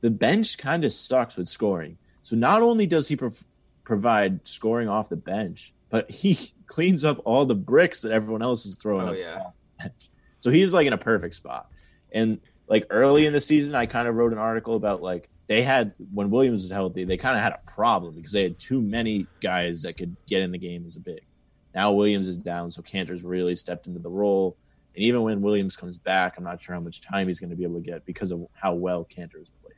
the 0.00 0.10
bench 0.10 0.58
kind 0.58 0.84
of 0.84 0.92
sucks 0.92 1.36
with 1.36 1.46
scoring. 1.48 1.96
So 2.24 2.34
not 2.36 2.60
only 2.62 2.86
does 2.86 3.06
he 3.06 3.14
prov- 3.16 3.44
provide 3.84 4.40
scoring 4.46 4.88
off 4.88 5.08
the 5.08 5.16
bench, 5.16 5.72
but 5.90 6.10
he 6.10 6.52
cleans 6.66 7.04
up 7.04 7.20
all 7.24 7.46
the 7.46 7.54
bricks 7.54 8.02
that 8.02 8.10
everyone 8.10 8.42
else 8.42 8.66
is 8.66 8.76
throwing 8.76 9.06
Oh, 9.08 9.12
up. 9.12 9.16
yeah. 9.18 9.36
off 9.46 9.52
the 9.78 9.82
bench. 9.84 10.10
So 10.40 10.50
he's 10.50 10.74
like 10.74 10.86
in 10.88 10.92
a 10.92 10.98
perfect 10.98 11.36
spot. 11.36 11.70
And 12.12 12.40
like 12.68 12.86
early 12.90 13.26
in 13.26 13.32
the 13.32 13.40
season, 13.40 13.74
I 13.74 13.86
kind 13.86 14.08
of 14.08 14.14
wrote 14.14 14.32
an 14.32 14.38
article 14.38 14.76
about 14.76 15.02
like 15.02 15.28
they 15.46 15.62
had 15.62 15.94
when 16.12 16.30
Williams 16.30 16.62
was 16.62 16.70
healthy, 16.70 17.04
they 17.04 17.16
kind 17.16 17.36
of 17.36 17.42
had 17.42 17.52
a 17.52 17.70
problem 17.70 18.14
because 18.14 18.32
they 18.32 18.42
had 18.42 18.58
too 18.58 18.80
many 18.80 19.26
guys 19.40 19.82
that 19.82 19.96
could 19.96 20.16
get 20.26 20.42
in 20.42 20.50
the 20.50 20.58
game 20.58 20.84
as 20.86 20.96
a 20.96 21.00
big. 21.00 21.20
Now 21.74 21.92
Williams 21.92 22.28
is 22.28 22.36
down, 22.36 22.70
so 22.70 22.82
Kanter's 22.82 23.22
really 23.22 23.56
stepped 23.56 23.86
into 23.86 23.98
the 23.98 24.08
role. 24.08 24.56
And 24.94 25.04
even 25.04 25.22
when 25.22 25.42
Williams 25.42 25.76
comes 25.76 25.98
back, 25.98 26.34
I'm 26.38 26.44
not 26.44 26.62
sure 26.62 26.74
how 26.74 26.80
much 26.80 27.00
time 27.00 27.26
he's 27.26 27.40
going 27.40 27.50
to 27.50 27.56
be 27.56 27.64
able 27.64 27.80
to 27.80 27.80
get 27.80 28.06
because 28.06 28.30
of 28.30 28.46
how 28.52 28.74
well 28.74 29.04
Kanter 29.04 29.44
played. 29.62 29.74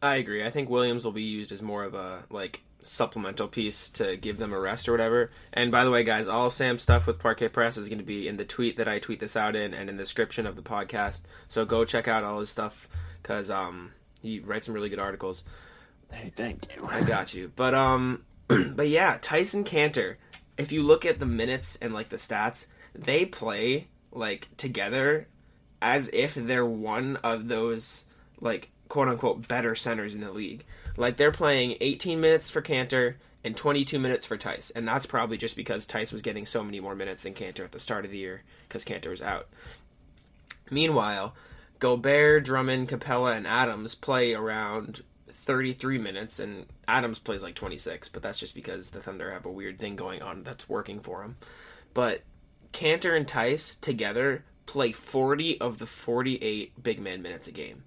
I 0.00 0.16
agree. 0.16 0.44
I 0.44 0.50
think 0.50 0.70
Williams 0.70 1.04
will 1.04 1.12
be 1.12 1.22
used 1.22 1.50
as 1.50 1.60
more 1.60 1.84
of 1.84 1.94
a 1.94 2.22
like 2.30 2.62
supplemental 2.82 3.48
piece 3.48 3.90
to 3.90 4.16
give 4.16 4.38
them 4.38 4.52
a 4.52 4.60
rest 4.60 4.88
or 4.88 4.92
whatever. 4.92 5.30
And 5.52 5.72
by 5.72 5.84
the 5.84 5.90
way, 5.90 6.04
guys, 6.04 6.28
all 6.28 6.46
of 6.46 6.52
Sam's 6.52 6.82
stuff 6.82 7.06
with 7.06 7.18
Parquet 7.18 7.48
Press 7.48 7.76
is 7.76 7.88
going 7.88 7.98
to 7.98 8.04
be 8.04 8.28
in 8.28 8.36
the 8.36 8.44
tweet 8.44 8.76
that 8.76 8.88
I 8.88 8.98
tweet 8.98 9.20
this 9.20 9.36
out 9.36 9.56
in 9.56 9.74
and 9.74 9.90
in 9.90 9.96
the 9.96 10.02
description 10.02 10.46
of 10.46 10.56
the 10.56 10.62
podcast. 10.62 11.18
So 11.48 11.64
go 11.64 11.84
check 11.84 12.08
out 12.08 12.24
all 12.24 12.40
his 12.40 12.50
stuff 12.50 12.88
because 13.22 13.50
um 13.50 13.92
he 14.22 14.40
writes 14.40 14.66
some 14.66 14.74
really 14.74 14.88
good 14.88 14.98
articles. 14.98 15.42
Hey, 16.12 16.32
thank 16.34 16.74
you. 16.74 16.86
I 16.86 17.02
got 17.02 17.34
you. 17.34 17.52
But 17.54 17.74
um 17.74 18.24
but 18.48 18.88
yeah, 18.88 19.18
Tyson 19.20 19.64
Kanter, 19.64 20.16
if 20.56 20.72
you 20.72 20.82
look 20.82 21.04
at 21.04 21.18
the 21.18 21.26
minutes 21.26 21.76
and 21.82 21.92
like 21.92 22.08
the 22.08 22.16
stats, 22.16 22.66
they 22.94 23.24
play 23.24 23.88
like 24.12 24.48
together 24.56 25.28
as 25.82 26.08
if 26.12 26.34
they're 26.34 26.64
one 26.64 27.16
of 27.16 27.48
those 27.48 28.04
like 28.40 28.70
quote 28.88 29.08
unquote 29.08 29.46
better 29.48 29.74
centers 29.74 30.14
in 30.14 30.20
the 30.20 30.30
league. 30.32 30.64
Like 30.96 31.16
they're 31.16 31.32
playing 31.32 31.76
18 31.80 32.20
minutes 32.20 32.50
for 32.50 32.62
Kanter 32.62 33.14
and 33.44 33.56
22 33.56 33.98
minutes 33.98 34.26
for 34.26 34.36
Theis, 34.36 34.72
and 34.74 34.88
that's 34.88 35.06
probably 35.06 35.36
just 35.36 35.56
because 35.56 35.86
Theis 35.86 36.12
was 36.12 36.22
getting 36.22 36.46
so 36.46 36.64
many 36.64 36.80
more 36.80 36.94
minutes 36.94 37.22
than 37.22 37.34
Kanter 37.34 37.64
at 37.64 37.72
the 37.72 37.78
start 37.78 38.04
of 38.04 38.10
the 38.10 38.18
year 38.18 38.42
because 38.68 38.84
Kanter 38.84 39.10
was 39.10 39.22
out. 39.22 39.48
Meanwhile, 40.70 41.34
Gobert, 41.78 42.44
Drummond, 42.44 42.88
Capela, 42.88 43.36
and 43.36 43.46
Adams 43.46 43.94
play 43.94 44.34
around 44.34 45.02
33 45.30 45.98
minutes, 45.98 46.40
and 46.40 46.66
Adams 46.88 47.18
plays 47.18 47.42
like 47.42 47.54
26, 47.54 48.08
but 48.08 48.22
that's 48.22 48.40
just 48.40 48.54
because 48.54 48.90
the 48.90 49.00
Thunder 49.00 49.32
have 49.32 49.46
a 49.46 49.50
weird 49.50 49.78
thing 49.78 49.94
going 49.94 50.22
on 50.22 50.42
that's 50.42 50.68
working 50.68 51.00
for 51.00 51.22
him. 51.22 51.36
But 51.94 52.22
Kanter 52.72 53.16
and 53.16 53.26
Theis 53.28 53.80
together 53.80 54.44
play 54.66 54.92
40 54.92 55.60
of 55.60 55.78
the 55.78 55.86
48 55.86 56.82
big 56.82 57.00
man 57.00 57.22
minutes 57.22 57.46
a 57.46 57.52
game. 57.52 57.84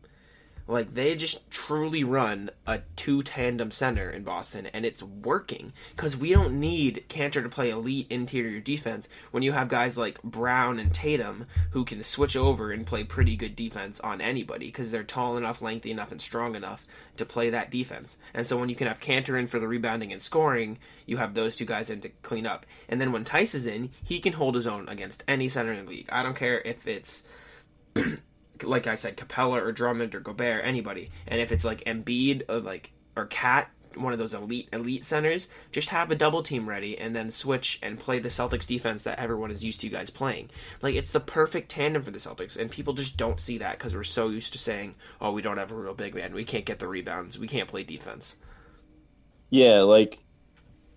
Like 0.70 0.94
they 0.94 1.16
just 1.16 1.50
truly 1.50 2.04
run 2.04 2.52
a 2.68 2.82
two 2.96 3.24
tandem 3.24 3.72
center 3.72 4.08
in 4.08 4.24
Boston, 4.24 4.68
and 4.68 4.86
it's 4.86 5.02
working 5.02 5.74
because 5.96 6.16
we 6.16 6.32
don't 6.32 6.60
need 6.60 7.06
Kanter 7.10 7.42
to 7.42 7.50
play 7.50 7.72
elite 7.72 8.06
interior 8.12 8.60
defense 8.60 9.10
when 9.32 9.42
you 9.42 9.52
have 9.54 9.68
guys 9.68 9.98
like 9.98 10.22
Brown 10.22 10.78
and 10.78 10.94
Tatum 10.94 11.48
who 11.72 11.84
can 11.84 12.04
switch 12.04 12.36
over 12.36 12.72
and 12.72 12.86
play 12.86 13.04
pretty 13.04 13.36
good 13.36 13.56
defense 13.56 14.00
on 14.02 14.22
anybody 14.22 14.68
because 14.68 14.92
they're 14.92 15.04
tall 15.04 15.38
enough, 15.38 15.60
lengthy 15.60 15.90
enough, 15.90 16.12
and 16.12 16.22
strong 16.22 16.54
enough 16.54 16.86
to 17.18 17.26
play 17.26 17.50
that 17.50 17.72
defense. 17.72 18.20
And 18.36 18.46
so 18.46 18.56
when 18.56 18.70
you 18.70 18.76
can 18.76 18.88
have 18.88 19.00
Kanter 19.00 19.40
in 19.40 19.48
for 19.48 19.58
the 19.58 19.68
rebounding 19.68 20.14
and 20.14 20.22
scoring, 20.22 20.78
you 21.08 21.18
have 21.18 21.34
those 21.34 21.56
two 21.56 21.66
guys 21.66 21.90
in 21.90 22.02
to 22.02 22.10
clean 22.22 22.46
up. 22.46 22.68
And 22.88 23.02
then 23.02 23.12
when 23.12 23.26
Theis 23.26 23.56
is 23.56 23.66
in, 23.66 23.90
he 24.04 24.20
can 24.20 24.34
hold 24.34 24.54
his 24.54 24.68
own 24.68 24.88
against 24.88 25.24
any 25.28 25.50
center 25.50 25.74
in 25.74 25.86
the 25.86 25.92
league. 25.92 26.10
I 26.12 26.22
don't 26.22 26.36
care 26.36 26.62
if 26.62 26.86
it's 26.86 27.24
like 28.64 28.88
I 28.88 28.96
said, 28.96 29.18
Capela 29.18 29.62
or 29.62 29.72
Drummond 29.72 30.16
or 30.16 30.20
Gobert, 30.20 30.66
anybody. 30.66 31.10
And 31.28 31.40
if 31.42 31.52
it's 31.52 31.66
like 31.66 31.84
Embiid 31.86 32.44
or 32.50 32.60
like 32.60 32.92
or 33.16 33.26
KAT, 33.26 33.70
one 33.96 34.14
of 34.14 34.20
those 34.20 34.34
elite 34.34 34.70
elite 34.72 35.06
centers, 35.06 35.48
just 35.72 35.90
have 35.90 36.12
a 36.12 36.16
double 36.16 36.44
team 36.44 36.70
ready 36.70 36.98
and 36.98 37.16
then 37.16 37.32
switch 37.32 37.80
and 37.82 38.00
play 38.00 38.20
the 38.20 38.30
Celtics 38.30 38.68
defense 38.68 39.04
that 39.04 39.20
everyone 39.20 39.52
is 39.52 39.64
used 39.64 39.82
to 39.82 39.88
you 39.88 39.92
guys 39.92 40.10
playing. 40.10 40.50
Like 40.82 40.96
it's 40.96 41.12
the 41.12 41.20
perfect 41.20 41.70
tandem 41.70 42.04
for 42.04 42.12
the 42.12 42.20
Celtics, 42.20 42.58
and 42.58 42.72
people 42.72 42.94
just 42.94 43.18
don't 43.18 43.42
see 43.42 43.58
that 43.58 43.78
because 43.78 43.96
we're 43.96 44.04
so 44.04 44.30
used 44.30 44.54
to 44.54 44.60
saying, 44.60 44.96
"Oh, 45.20 45.32
we 45.32 45.42
don't 45.42 45.58
have 45.58 45.72
a 45.72 45.76
real 45.76 45.94
big 45.94 46.16
man. 46.16 46.34
We 46.34 46.46
can't 46.46 46.66
get 46.66 46.80
the 46.80 46.88
rebounds. 46.88 47.40
We 47.40 47.48
can't 47.48 47.70
play 47.70 47.84
defense." 47.84 48.36
Yeah, 49.50 49.82
like 49.82 50.20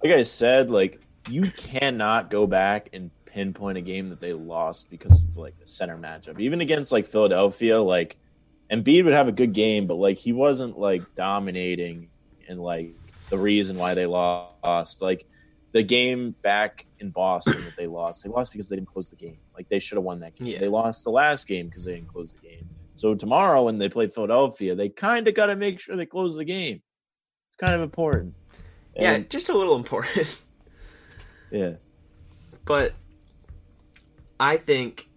like 0.03 0.13
I 0.13 0.23
said, 0.23 0.71
like 0.71 1.01
you 1.29 1.51
cannot 1.53 2.31
go 2.31 2.47
back 2.47 2.89
and 2.93 3.11
pinpoint 3.33 3.79
a 3.79 3.81
game 3.81 4.11
that 4.11 4.21
they 4.21 4.33
lost 4.33 4.91
because 4.91 5.23
of 5.23 5.37
like 5.37 5.59
the 5.59 5.67
center 5.67 5.97
matchup. 5.97 6.39
Even 6.39 6.61
against 6.61 6.93
like 6.93 7.07
Philadelphia, 7.07 7.81
like 7.81 8.17
Embiid 8.71 9.05
would 9.05 9.15
have 9.15 9.29
a 9.29 9.33
good 9.33 9.53
game, 9.53 9.87
but 9.87 9.95
like 9.95 10.19
he 10.19 10.33
wasn't 10.33 10.79
like 10.79 11.03
dominating 11.15 12.09
and 12.49 12.61
like 12.61 12.95
the 13.31 13.39
reason 13.39 13.77
why 13.77 13.95
they 13.95 14.07
lost. 14.07 15.01
Like 15.01 15.25
the 15.73 15.83
game 15.83 16.35
back 16.43 16.85
in 17.01 17.11
Boston 17.11 17.65
that 17.65 17.75
they 17.77 17.87
lost, 17.87 18.23
they 18.23 18.31
lost 18.31 18.53
because 18.53 18.69
they 18.69 18.77
didn't 18.77 18.89
close 18.89 19.09
the 19.09 19.17
game. 19.17 19.39
Like 19.55 19.69
they 19.69 19.79
should 19.79 19.97
have 19.97 20.05
won 20.05 20.21
that 20.21 20.37
game. 20.37 20.49
Yeah. 20.49 20.59
They 20.59 20.69
lost 20.69 21.05
the 21.05 21.11
last 21.11 21.47
game 21.47 21.69
because 21.69 21.85
they 21.85 21.95
didn't 21.95 22.09
close 22.09 22.35
the 22.35 22.47
game. 22.47 22.69
So 22.97 23.15
tomorrow 23.15 23.63
when 23.63 23.79
they 23.79 23.89
play 23.89 24.09
Philadelphia, 24.09 24.75
they 24.75 24.91
kind 24.91 25.27
of 25.27 25.35
got 25.35 25.47
to 25.47 25.57
make 25.57 25.81
sure 25.81 25.97
they 25.97 26.07
close 26.07 26.37
the 26.37 26.45
game. 26.45 26.83
It's 27.49 27.57
kind 27.57 27.73
of 27.73 27.81
important. 27.81 28.35
yeah, 28.95 29.19
just 29.21 29.49
a 29.49 29.57
little 29.57 29.77
important. 29.77 30.41
yeah. 31.51 31.73
but 32.67 32.93
I 34.43 34.57
think, 34.57 35.09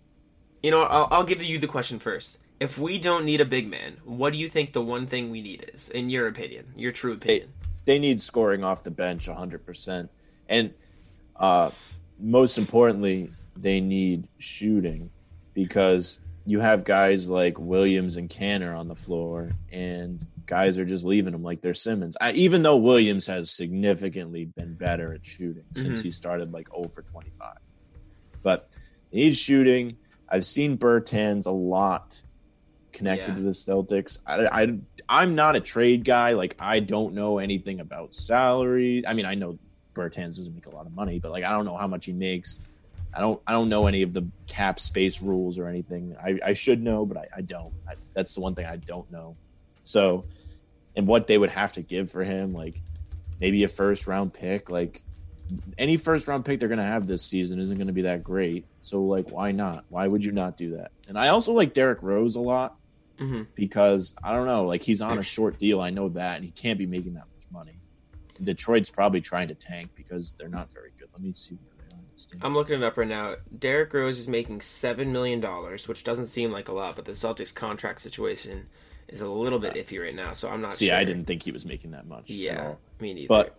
you 0.62 0.70
know, 0.70 0.84
I'll, 0.84 1.08
I'll 1.10 1.24
give 1.24 1.42
you 1.42 1.58
the 1.58 1.68
question 1.68 1.98
first. 1.98 2.38
If 2.60 2.78
we 2.78 3.00
don't 3.00 3.26
need 3.26 3.42
a 3.42 3.46
big 3.46 3.68
man, 3.68 3.98
what 4.06 4.32
do 4.34 4.40
you 4.40 4.48
think 4.48 4.72
the 4.74 4.82
one 4.84 5.08
thing 5.08 5.32
we 5.32 5.42
need 5.42 5.72
is, 5.74 5.90
in 5.90 6.12
your 6.12 6.28
opinion, 6.28 6.74
your 6.76 6.92
true 6.92 7.14
opinion? 7.14 7.52
they 7.86 8.00
need 8.00 8.20
scoring 8.20 8.64
off 8.64 8.84
the 8.84 8.90
bench 8.90 9.28
100%. 9.28 10.10
And 10.50 10.74
uh, 11.36 11.70
most 12.20 12.58
importantly, 12.58 13.30
they 13.56 13.80
need 13.80 14.28
shooting 14.40 15.12
because 15.54 16.20
you 16.48 16.60
have 16.60 16.84
guys 16.84 17.30
like 17.30 17.60
Williams 17.60 18.18
and 18.18 18.28
Kanter 18.28 18.76
on 18.76 18.88
the 18.88 18.96
floor, 18.96 19.52
and 19.72 20.24
guys 20.48 20.80
are 20.80 20.86
just 20.86 21.06
leaving 21.06 21.32
them 21.32 21.44
like 21.44 21.62
they're 21.62 21.74
Simmons. 21.76 22.18
I, 22.22 22.32
even 22.32 22.64
though 22.64 22.78
Williams 22.78 23.28
has 23.28 23.52
significantly 23.52 24.46
been 24.46 24.74
better 24.76 25.14
at 25.14 25.24
shooting 25.26 25.66
since 25.76 26.00
Mhm. 26.00 26.04
he 26.04 26.12
started 26.12 26.52
like 26.54 26.70
0 26.76 26.88
for 26.90 27.04
25. 27.04 27.58
But 28.42 28.70
they 29.12 29.18
need 29.20 29.38
shooting. 29.38 29.98
I've 30.30 30.46
seen 30.46 30.78
Bertans 30.78 31.46
a 31.46 31.52
lot 31.52 32.22
connected 32.91 33.32
Yeah. 33.32 33.36
to 33.38 33.41
the 33.44 33.52
Celtics. 33.52 34.20
I, 34.26 34.48
I 34.63 34.78
I'm 35.08 35.36
not 35.36 35.56
a 35.56 35.60
trade 35.60 36.04
guy. 36.04 36.34
Like 36.34 36.56
I 36.60 36.80
don't 36.80 37.13
know 37.13 37.38
anything 37.38 37.80
about 37.80 38.13
salary. 38.13 39.04
I 39.08 39.13
mean, 39.13 39.26
I 39.26 39.36
know 39.36 39.60
Bertans 39.94 40.38
doesn't 40.38 40.54
make 40.54 40.65
a 40.65 40.72
lot 40.72 40.86
of 40.86 40.94
money, 40.94 41.20
but 41.20 41.32
like 41.32 41.44
I 41.44 41.52
don't 41.52 41.65
know 41.65 41.78
how 41.78 41.88
much 41.88 42.06
he 42.06 42.13
makes. 42.13 42.60
I 43.13 43.20
don't 43.22 43.41
I 43.48 43.54
don't 43.54 43.70
know 43.70 43.88
any 43.88 44.02
of 44.02 44.13
the 44.13 44.28
cap 44.48 44.80
space 44.80 45.22
rules 45.22 45.58
or 45.60 45.68
anything. 45.68 46.15
I, 46.22 46.39
I 46.44 46.54
should 46.54 46.82
know, 46.82 47.06
but 47.06 47.18
I, 47.18 47.28
I 47.38 47.41
don't. 47.41 47.74
I, 47.88 47.94
that's 48.13 48.36
the 48.36 48.41
one 48.41 48.56
thing 48.56 48.65
I 48.65 48.76
don't 48.78 49.10
know. 49.12 49.36
So, 49.84 50.26
and 50.96 51.08
what 51.08 51.28
they 51.28 51.38
would 51.38 51.52
have 51.52 51.74
to 51.74 51.82
give 51.82 52.12
for 52.12 52.24
him, 52.24 52.54
like 52.54 52.82
maybe 53.39 53.63
a 53.63 53.70
first 53.70 54.08
round 54.08 54.34
pick, 54.34 54.70
like 54.70 55.02
any 55.77 55.97
first 55.97 56.27
round 56.27 56.45
pick 56.45 56.60
they're 56.60 56.69
going 56.69 56.79
to 56.79 56.86
have 56.86 57.08
this 57.08 57.23
season 57.23 57.60
isn't 57.60 57.77
going 57.77 57.88
to 57.88 57.93
be 57.93 58.03
that 58.03 58.23
great. 58.23 58.65
So 58.79 59.03
like, 59.03 59.29
why 59.31 59.51
not? 59.51 59.86
Why 59.89 60.08
would 60.08 60.23
you 60.25 60.31
not 60.31 60.58
do 60.58 60.77
that? 60.77 60.91
And 61.08 61.17
I 61.17 61.29
also 61.29 61.53
like 61.53 61.73
Derrick 61.73 62.01
Rose 62.01 62.36
a 62.36 62.41
lot 62.41 62.75
hmm 63.17 63.43
because 63.55 64.13
I 64.21 64.34
don't 64.34 64.45
know, 64.45 64.65
like 64.65 64.81
he's 64.81 65.01
on 65.01 65.17
a 65.19 65.23
short 65.36 65.58
deal. 65.58 65.81
I 65.81 65.89
know 65.89 66.10
that, 66.10 66.36
and 66.36 66.43
he 66.45 66.51
can't 66.51 66.77
be 66.77 66.86
making 66.86 67.13
that 67.13 67.25
much 67.34 67.51
money. 67.51 67.79
Detroit's 68.43 68.89
probably 68.89 69.21
trying 69.21 69.47
to 69.47 69.55
tank 69.55 69.91
because 69.95 70.34
they're 70.34 70.49
not 70.49 70.71
very 70.73 70.91
good. 70.99 71.08
Let 71.13 71.21
me 71.21 71.31
see. 71.31 71.55
Where 71.55 71.73
they 71.77 71.95
are 71.95 71.99
in 71.99 72.05
the 72.13 72.19
standings. 72.19 72.45
I'm 72.45 72.53
looking 72.53 72.75
it 72.75 72.84
up 72.84 72.97
right 72.97 73.08
now. 73.08 73.36
Derrick 73.58 73.93
Rose 73.93 74.17
is 74.19 74.27
making 74.27 74.60
seven 74.62 75.13
million 75.13 75.39
dollars, 75.39 75.88
which 75.88 76.03
doesn't 76.03 76.25
seem 76.25 76.51
like 76.51 76.67
a 76.67 76.73
lot, 76.73 76.97
but 76.97 77.05
the 77.05 77.13
Celtics 77.13 77.55
contract 77.55 78.01
situation 78.01 78.67
is 79.08 79.21
a 79.21 79.29
little 79.29 79.60
bit 79.60 79.75
iffy 79.75 80.01
right 80.03 80.15
now. 80.15 80.34
So 80.34 80.49
I'm 80.49 80.62
not. 80.62 80.73
See, 80.73 80.88
sure. 80.88 80.97
I 80.97 81.05
didn't 81.05 81.25
think 81.25 81.43
he 81.43 81.51
was 81.53 81.65
making 81.65 81.91
that 81.91 82.08
much. 82.08 82.29
Yeah, 82.29 82.73
me 82.99 83.13
neither. 83.13 83.27
but 83.29 83.58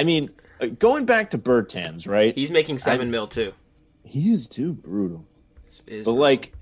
I 0.00 0.04
mean, 0.04 0.30
uh, 0.60 0.66
going 0.78 1.04
back 1.04 1.30
to 1.30 1.38
Bertans, 1.38 2.08
right? 2.08 2.34
he's 2.34 2.50
making 2.50 2.78
seven 2.78 3.10
mil 3.10 3.26
too. 3.26 3.52
he 4.04 4.32
is 4.32 4.48
too 4.48 4.72
brutal. 4.72 5.26
Is- 5.86 6.04
But 6.06 6.12
like, 6.12 6.54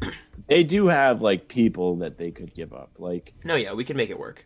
they 0.48 0.64
do 0.64 0.86
have 0.88 1.22
like 1.22 1.48
people 1.48 1.96
that 1.96 2.18
they 2.18 2.30
could 2.30 2.52
give 2.54 2.72
up. 2.72 2.90
Like, 2.98 3.32
no, 3.44 3.54
yeah, 3.54 3.72
we 3.72 3.84
can 3.84 3.96
make 3.96 4.10
it 4.10 4.18
work. 4.18 4.44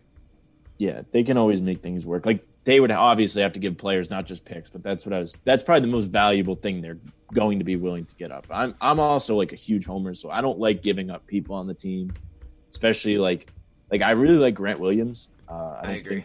yeah, 0.79 1.03
they 1.13 1.23
can 1.25 1.37
always 1.39 1.61
make 1.63 1.83
things 1.83 2.05
work. 2.07 2.27
Like, 2.27 2.45
they 2.65 2.81
would 2.81 2.91
obviously 2.91 3.43
have 3.43 3.53
to 3.53 3.59
give 3.61 3.77
players 3.77 4.11
not 4.11 4.27
just 4.27 4.45
picks, 4.45 4.71
but 4.71 4.83
that's 4.83 5.05
what 5.07 5.13
I 5.13 5.19
was. 5.21 5.37
That's 5.45 5.63
probably 5.63 5.83
the 5.83 5.93
most 5.95 6.07
valuable 6.11 6.55
thing 6.55 6.81
they're 6.81 6.99
going 7.33 7.59
to 7.59 7.65
be 7.65 7.77
willing 7.77 8.05
to 8.07 8.15
get 8.17 8.31
up. 8.33 8.47
I'm 8.51 8.75
I'm 8.81 8.99
also 9.01 9.37
like 9.37 9.53
a 9.53 9.57
huge 9.57 9.87
homer, 9.87 10.15
so 10.15 10.31
I 10.31 10.41
don't 10.41 10.59
like 10.59 10.83
giving 10.83 11.11
up 11.11 11.27
people 11.27 11.55
on 11.57 11.67
the 11.67 11.75
team, 11.75 12.13
especially 12.71 13.19
like 13.19 13.51
like 13.91 14.01
I 14.03 14.13
really 14.13 14.39
like 14.39 14.55
Grant 14.55 14.81
Williams. 14.81 15.29
Uh, 15.49 15.79
I, 15.83 15.87
I 15.89 15.93
agree. 15.93 16.25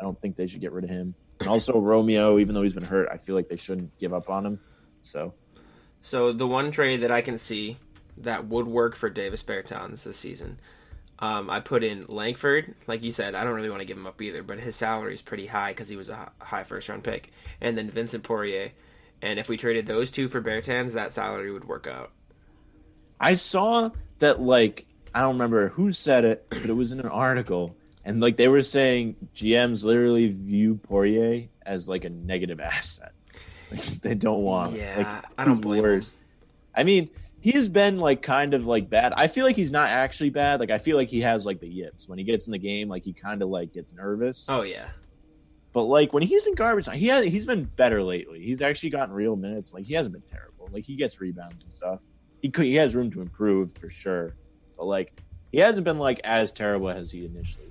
I 0.00 0.04
don't 0.04 0.20
think 0.20 0.36
they 0.36 0.46
should 0.46 0.60
get 0.60 0.72
rid 0.72 0.84
of 0.84 0.90
him. 0.90 1.14
And 1.40 1.48
also 1.48 1.78
Romeo, 1.78 2.38
even 2.38 2.54
though 2.54 2.62
he's 2.62 2.74
been 2.74 2.84
hurt, 2.84 3.08
I 3.12 3.16
feel 3.16 3.34
like 3.34 3.48
they 3.48 3.56
shouldn't 3.56 3.96
give 3.98 4.12
up 4.12 4.28
on 4.30 4.44
him. 4.44 4.60
So 5.02 5.34
So 6.02 6.32
the 6.32 6.46
one 6.46 6.70
trade 6.70 7.02
that 7.02 7.10
I 7.10 7.20
can 7.20 7.38
see 7.38 7.78
that 8.18 8.46
would 8.46 8.66
work 8.66 8.96
for 8.96 9.08
Davis 9.08 9.42
Bertans 9.42 10.04
this 10.04 10.16
season, 10.16 10.58
um, 11.20 11.50
I 11.50 11.60
put 11.60 11.82
in 11.82 12.06
Langford. 12.08 12.74
Like 12.86 13.02
you 13.02 13.12
said, 13.12 13.34
I 13.34 13.44
don't 13.44 13.54
really 13.54 13.70
want 13.70 13.80
to 13.80 13.86
give 13.86 13.96
him 13.96 14.06
up 14.06 14.20
either, 14.22 14.42
but 14.42 14.60
his 14.60 14.76
salary 14.76 15.14
is 15.14 15.22
pretty 15.22 15.46
high 15.46 15.70
because 15.70 15.88
he 15.88 15.96
was 15.96 16.10
a 16.10 16.30
high 16.38 16.64
first 16.64 16.88
round 16.88 17.04
pick. 17.04 17.32
And 17.60 17.76
then 17.76 17.90
Vincent 17.90 18.24
Poirier. 18.24 18.72
And 19.20 19.38
if 19.38 19.48
we 19.48 19.56
traded 19.56 19.86
those 19.86 20.12
two 20.12 20.28
for 20.28 20.40
Bertans, 20.40 20.92
that 20.92 21.12
salary 21.12 21.50
would 21.50 21.66
work 21.66 21.88
out. 21.88 22.12
I 23.20 23.34
saw 23.34 23.90
that 24.20 24.40
like 24.40 24.86
I 25.14 25.22
don't 25.22 25.34
remember 25.34 25.68
who 25.70 25.90
said 25.90 26.24
it, 26.24 26.46
but 26.48 26.66
it 26.66 26.74
was 26.74 26.92
in 26.92 27.00
an 27.00 27.08
article, 27.08 27.74
and 28.08 28.22
like 28.22 28.38
they 28.38 28.48
were 28.48 28.62
saying 28.62 29.16
GMs 29.34 29.84
literally 29.84 30.28
view 30.28 30.76
Poirier 30.76 31.48
as 31.66 31.90
like 31.90 32.04
a 32.04 32.08
negative 32.08 32.58
asset. 32.74 33.12
Like, 33.70 33.84
they 34.00 34.14
don't 34.14 34.40
want. 34.40 34.72
him. 34.72 34.80
Yeah, 34.80 34.96
like, 34.96 35.24
I 35.36 35.44
don't 35.44 35.60
blame 35.60 35.84
him. 35.84 36.02
I 36.74 36.84
mean, 36.84 37.10
he's 37.40 37.68
been 37.68 37.98
like 37.98 38.22
kind 38.22 38.54
of 38.54 38.64
like 38.64 38.88
bad. 38.88 39.12
I 39.14 39.28
feel 39.28 39.44
like 39.44 39.56
he's 39.56 39.70
not 39.70 39.90
actually 39.90 40.30
bad. 40.30 40.58
Like 40.58 40.70
I 40.70 40.78
feel 40.78 40.96
like 40.96 41.10
he 41.10 41.20
has 41.20 41.44
like 41.44 41.60
the 41.60 41.68
yips 41.68 42.08
when 42.08 42.18
he 42.18 42.24
gets 42.24 42.46
in 42.46 42.52
the 42.52 42.58
game. 42.58 42.88
Like 42.88 43.04
he 43.04 43.12
kind 43.12 43.42
of 43.42 43.50
like 43.50 43.74
gets 43.74 43.92
nervous. 43.92 44.48
Oh 44.48 44.62
yeah, 44.62 44.88
But 45.74 45.82
like 45.82 46.14
when 46.14 46.22
he's 46.22 46.46
in 46.46 46.54
garbage 46.54 46.88
he 46.90 47.08
has 47.08 47.24
he's 47.26 47.44
been 47.44 47.64
better 47.64 48.02
lately. 48.02 48.40
He's 48.42 48.62
actually 48.62 48.88
gotten 48.88 49.14
real 49.14 49.36
minutes. 49.36 49.74
Like 49.74 49.84
he 49.84 49.92
hasn't 49.92 50.14
been 50.14 50.22
terrible. 50.22 50.70
Like 50.72 50.84
he 50.84 50.96
gets 50.96 51.20
rebounds 51.20 51.60
and 51.60 51.70
stuff. 51.70 52.00
He 52.40 52.48
could 52.48 52.64
he 52.64 52.76
has 52.76 52.96
room 52.96 53.10
to 53.10 53.20
improve 53.20 53.72
for 53.76 53.90
sure. 53.90 54.34
But 54.78 54.86
like 54.86 55.20
he 55.52 55.58
hasn't 55.58 55.84
been 55.84 55.98
like 55.98 56.22
as 56.24 56.52
terrible 56.52 56.88
as 56.88 57.10
he 57.10 57.26
initially. 57.26 57.67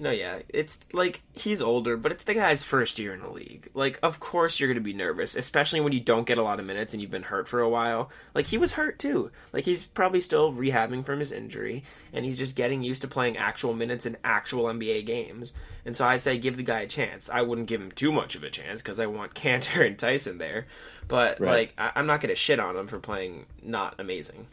No, 0.00 0.10
yeah. 0.10 0.38
It's 0.48 0.78
like 0.94 1.20
he's 1.34 1.60
older, 1.60 1.98
but 1.98 2.10
it's 2.10 2.24
the 2.24 2.32
guy's 2.32 2.64
first 2.64 2.98
year 2.98 3.12
in 3.12 3.20
the 3.20 3.28
league. 3.28 3.68
Like, 3.74 3.98
of 4.02 4.18
course 4.18 4.58
you're 4.58 4.70
gonna 4.70 4.80
be 4.80 4.94
nervous, 4.94 5.36
especially 5.36 5.80
when 5.80 5.92
you 5.92 6.00
don't 6.00 6.26
get 6.26 6.38
a 6.38 6.42
lot 6.42 6.58
of 6.58 6.64
minutes 6.64 6.94
and 6.94 7.02
you've 7.02 7.10
been 7.10 7.22
hurt 7.22 7.46
for 7.48 7.60
a 7.60 7.68
while. 7.68 8.10
Like 8.34 8.46
he 8.46 8.56
was 8.56 8.72
hurt 8.72 8.98
too. 8.98 9.30
Like 9.52 9.66
he's 9.66 9.84
probably 9.84 10.20
still 10.20 10.52
rehabbing 10.54 11.04
from 11.04 11.18
his 11.20 11.32
injury, 11.32 11.84
and 12.14 12.24
he's 12.24 12.38
just 12.38 12.56
getting 12.56 12.82
used 12.82 13.02
to 13.02 13.08
playing 13.08 13.36
actual 13.36 13.74
minutes 13.74 14.06
in 14.06 14.16
actual 14.24 14.64
NBA 14.64 15.04
games. 15.04 15.52
And 15.84 15.94
so 15.94 16.06
I'd 16.06 16.22
say 16.22 16.38
give 16.38 16.56
the 16.56 16.62
guy 16.62 16.80
a 16.80 16.86
chance. 16.86 17.28
I 17.28 17.42
wouldn't 17.42 17.68
give 17.68 17.82
him 17.82 17.92
too 17.92 18.10
much 18.10 18.34
of 18.36 18.42
a 18.42 18.48
chance 18.50 18.80
because 18.80 18.98
I 18.98 19.04
want 19.06 19.34
Kanter 19.34 19.86
and 19.86 19.98
Tyson 19.98 20.38
there. 20.38 20.66
But 21.08 21.40
Right. 21.40 21.50
like, 21.50 21.74
I- 21.76 21.92
I'm 21.98 22.06
not 22.06 22.22
gonna 22.22 22.34
shit 22.36 22.58
on 22.58 22.74
him 22.74 22.86
for 22.86 23.00
playing 23.00 23.44
not 23.62 23.96
amazing. 23.98 24.46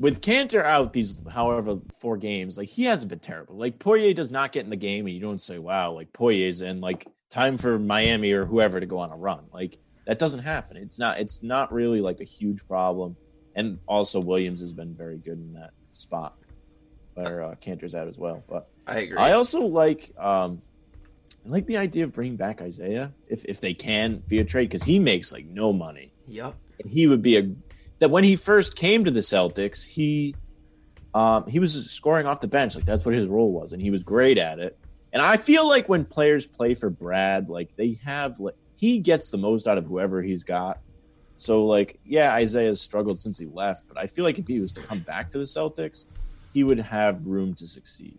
With 0.00 0.22
Kanter 0.22 0.64
out 0.64 0.94
these 0.94 1.22
however 1.28 1.78
four 1.98 2.16
games, 2.16 2.56
like 2.56 2.70
he 2.70 2.84
hasn't 2.84 3.10
been 3.10 3.18
terrible. 3.18 3.56
Like 3.56 3.78
Poirier 3.78 4.14
does 4.14 4.30
not 4.30 4.50
get 4.50 4.64
in 4.64 4.70
the 4.70 4.76
game 4.76 5.04
and 5.04 5.14
you 5.14 5.20
don't 5.20 5.40
say, 5.40 5.58
Wow, 5.58 5.92
like 5.92 6.10
Poirier's 6.14 6.62
in 6.62 6.80
like 6.80 7.06
time 7.28 7.58
for 7.58 7.78
Miami 7.78 8.32
or 8.32 8.46
whoever 8.46 8.80
to 8.80 8.86
go 8.86 8.98
on 8.98 9.10
a 9.10 9.16
run. 9.16 9.44
Like 9.52 9.76
that 10.06 10.18
doesn't 10.18 10.40
happen. 10.40 10.78
It's 10.78 10.98
not 10.98 11.20
it's 11.20 11.42
not 11.42 11.70
really 11.70 12.00
like 12.00 12.20
a 12.20 12.24
huge 12.24 12.66
problem. 12.66 13.14
And 13.54 13.78
also 13.86 14.20
Williams 14.20 14.60
has 14.62 14.72
been 14.72 14.94
very 14.94 15.18
good 15.18 15.38
in 15.38 15.52
that 15.52 15.72
spot 15.92 16.34
where 17.12 17.42
uh, 17.42 17.54
Kanter's 17.56 17.94
out 17.94 18.08
as 18.08 18.16
well. 18.16 18.42
But 18.48 18.70
I 18.86 19.00
agree. 19.00 19.18
I 19.18 19.32
also 19.32 19.60
like 19.66 20.12
um 20.18 20.62
I 21.44 21.48
like 21.50 21.66
the 21.66 21.76
idea 21.76 22.04
of 22.04 22.14
bringing 22.14 22.36
back 22.36 22.62
Isaiah 22.62 23.12
if 23.28 23.44
if 23.44 23.60
they 23.60 23.74
can 23.74 24.22
via 24.28 24.44
trade 24.44 24.70
because 24.70 24.82
he 24.82 24.98
makes 24.98 25.30
like 25.30 25.44
no 25.44 25.74
money 25.74 26.10
yep. 26.26 26.54
and 26.82 26.90
he 26.90 27.06
would 27.06 27.20
be 27.20 27.36
a 27.36 27.50
that 28.00 28.10
when 28.10 28.24
he 28.24 28.36
first 28.36 28.74
came 28.74 29.04
to 29.04 29.10
the 29.10 29.20
Celtics 29.20 29.84
he 29.84 30.34
um 31.14 31.46
he 31.46 31.58
was 31.58 31.90
scoring 31.90 32.26
off 32.26 32.40
the 32.40 32.48
bench. 32.48 32.74
Like 32.74 32.84
that's 32.84 33.04
what 33.04 33.14
his 33.14 33.28
role 33.28 33.52
was 33.52 33.72
and 33.72 33.80
he 33.80 33.90
was 33.90 34.02
great 34.02 34.38
at 34.38 34.58
it. 34.58 34.78
And 35.12 35.22
I 35.22 35.36
feel 35.36 35.68
like 35.68 35.88
when 35.88 36.04
players 36.04 36.46
play 36.46 36.74
for 36.74 36.90
Brad 36.90 37.48
like 37.48 37.74
they 37.76 37.98
have 38.04 38.38
like 38.40 38.56
he 38.74 38.98
gets 38.98 39.30
the 39.30 39.38
most 39.38 39.68
out 39.68 39.78
of 39.78 39.84
whoever 39.84 40.22
he's 40.22 40.44
got. 40.44 40.80
So 41.38 41.64
like 41.66 42.00
yeah 42.04 42.34
Isaiah's 42.34 42.80
struggled 42.80 43.18
since 43.18 43.38
he 43.38 43.46
left 43.46 43.86
but 43.88 43.96
I 43.96 44.06
feel 44.06 44.24
like 44.24 44.38
if 44.38 44.46
he 44.46 44.60
was 44.60 44.72
to 44.72 44.82
come 44.82 45.00
back 45.00 45.30
to 45.30 45.38
the 45.38 45.44
Celtics 45.44 46.06
he 46.52 46.64
would 46.64 46.78
have 46.78 47.26
room 47.26 47.54
to 47.54 47.66
succeed. 47.66 48.18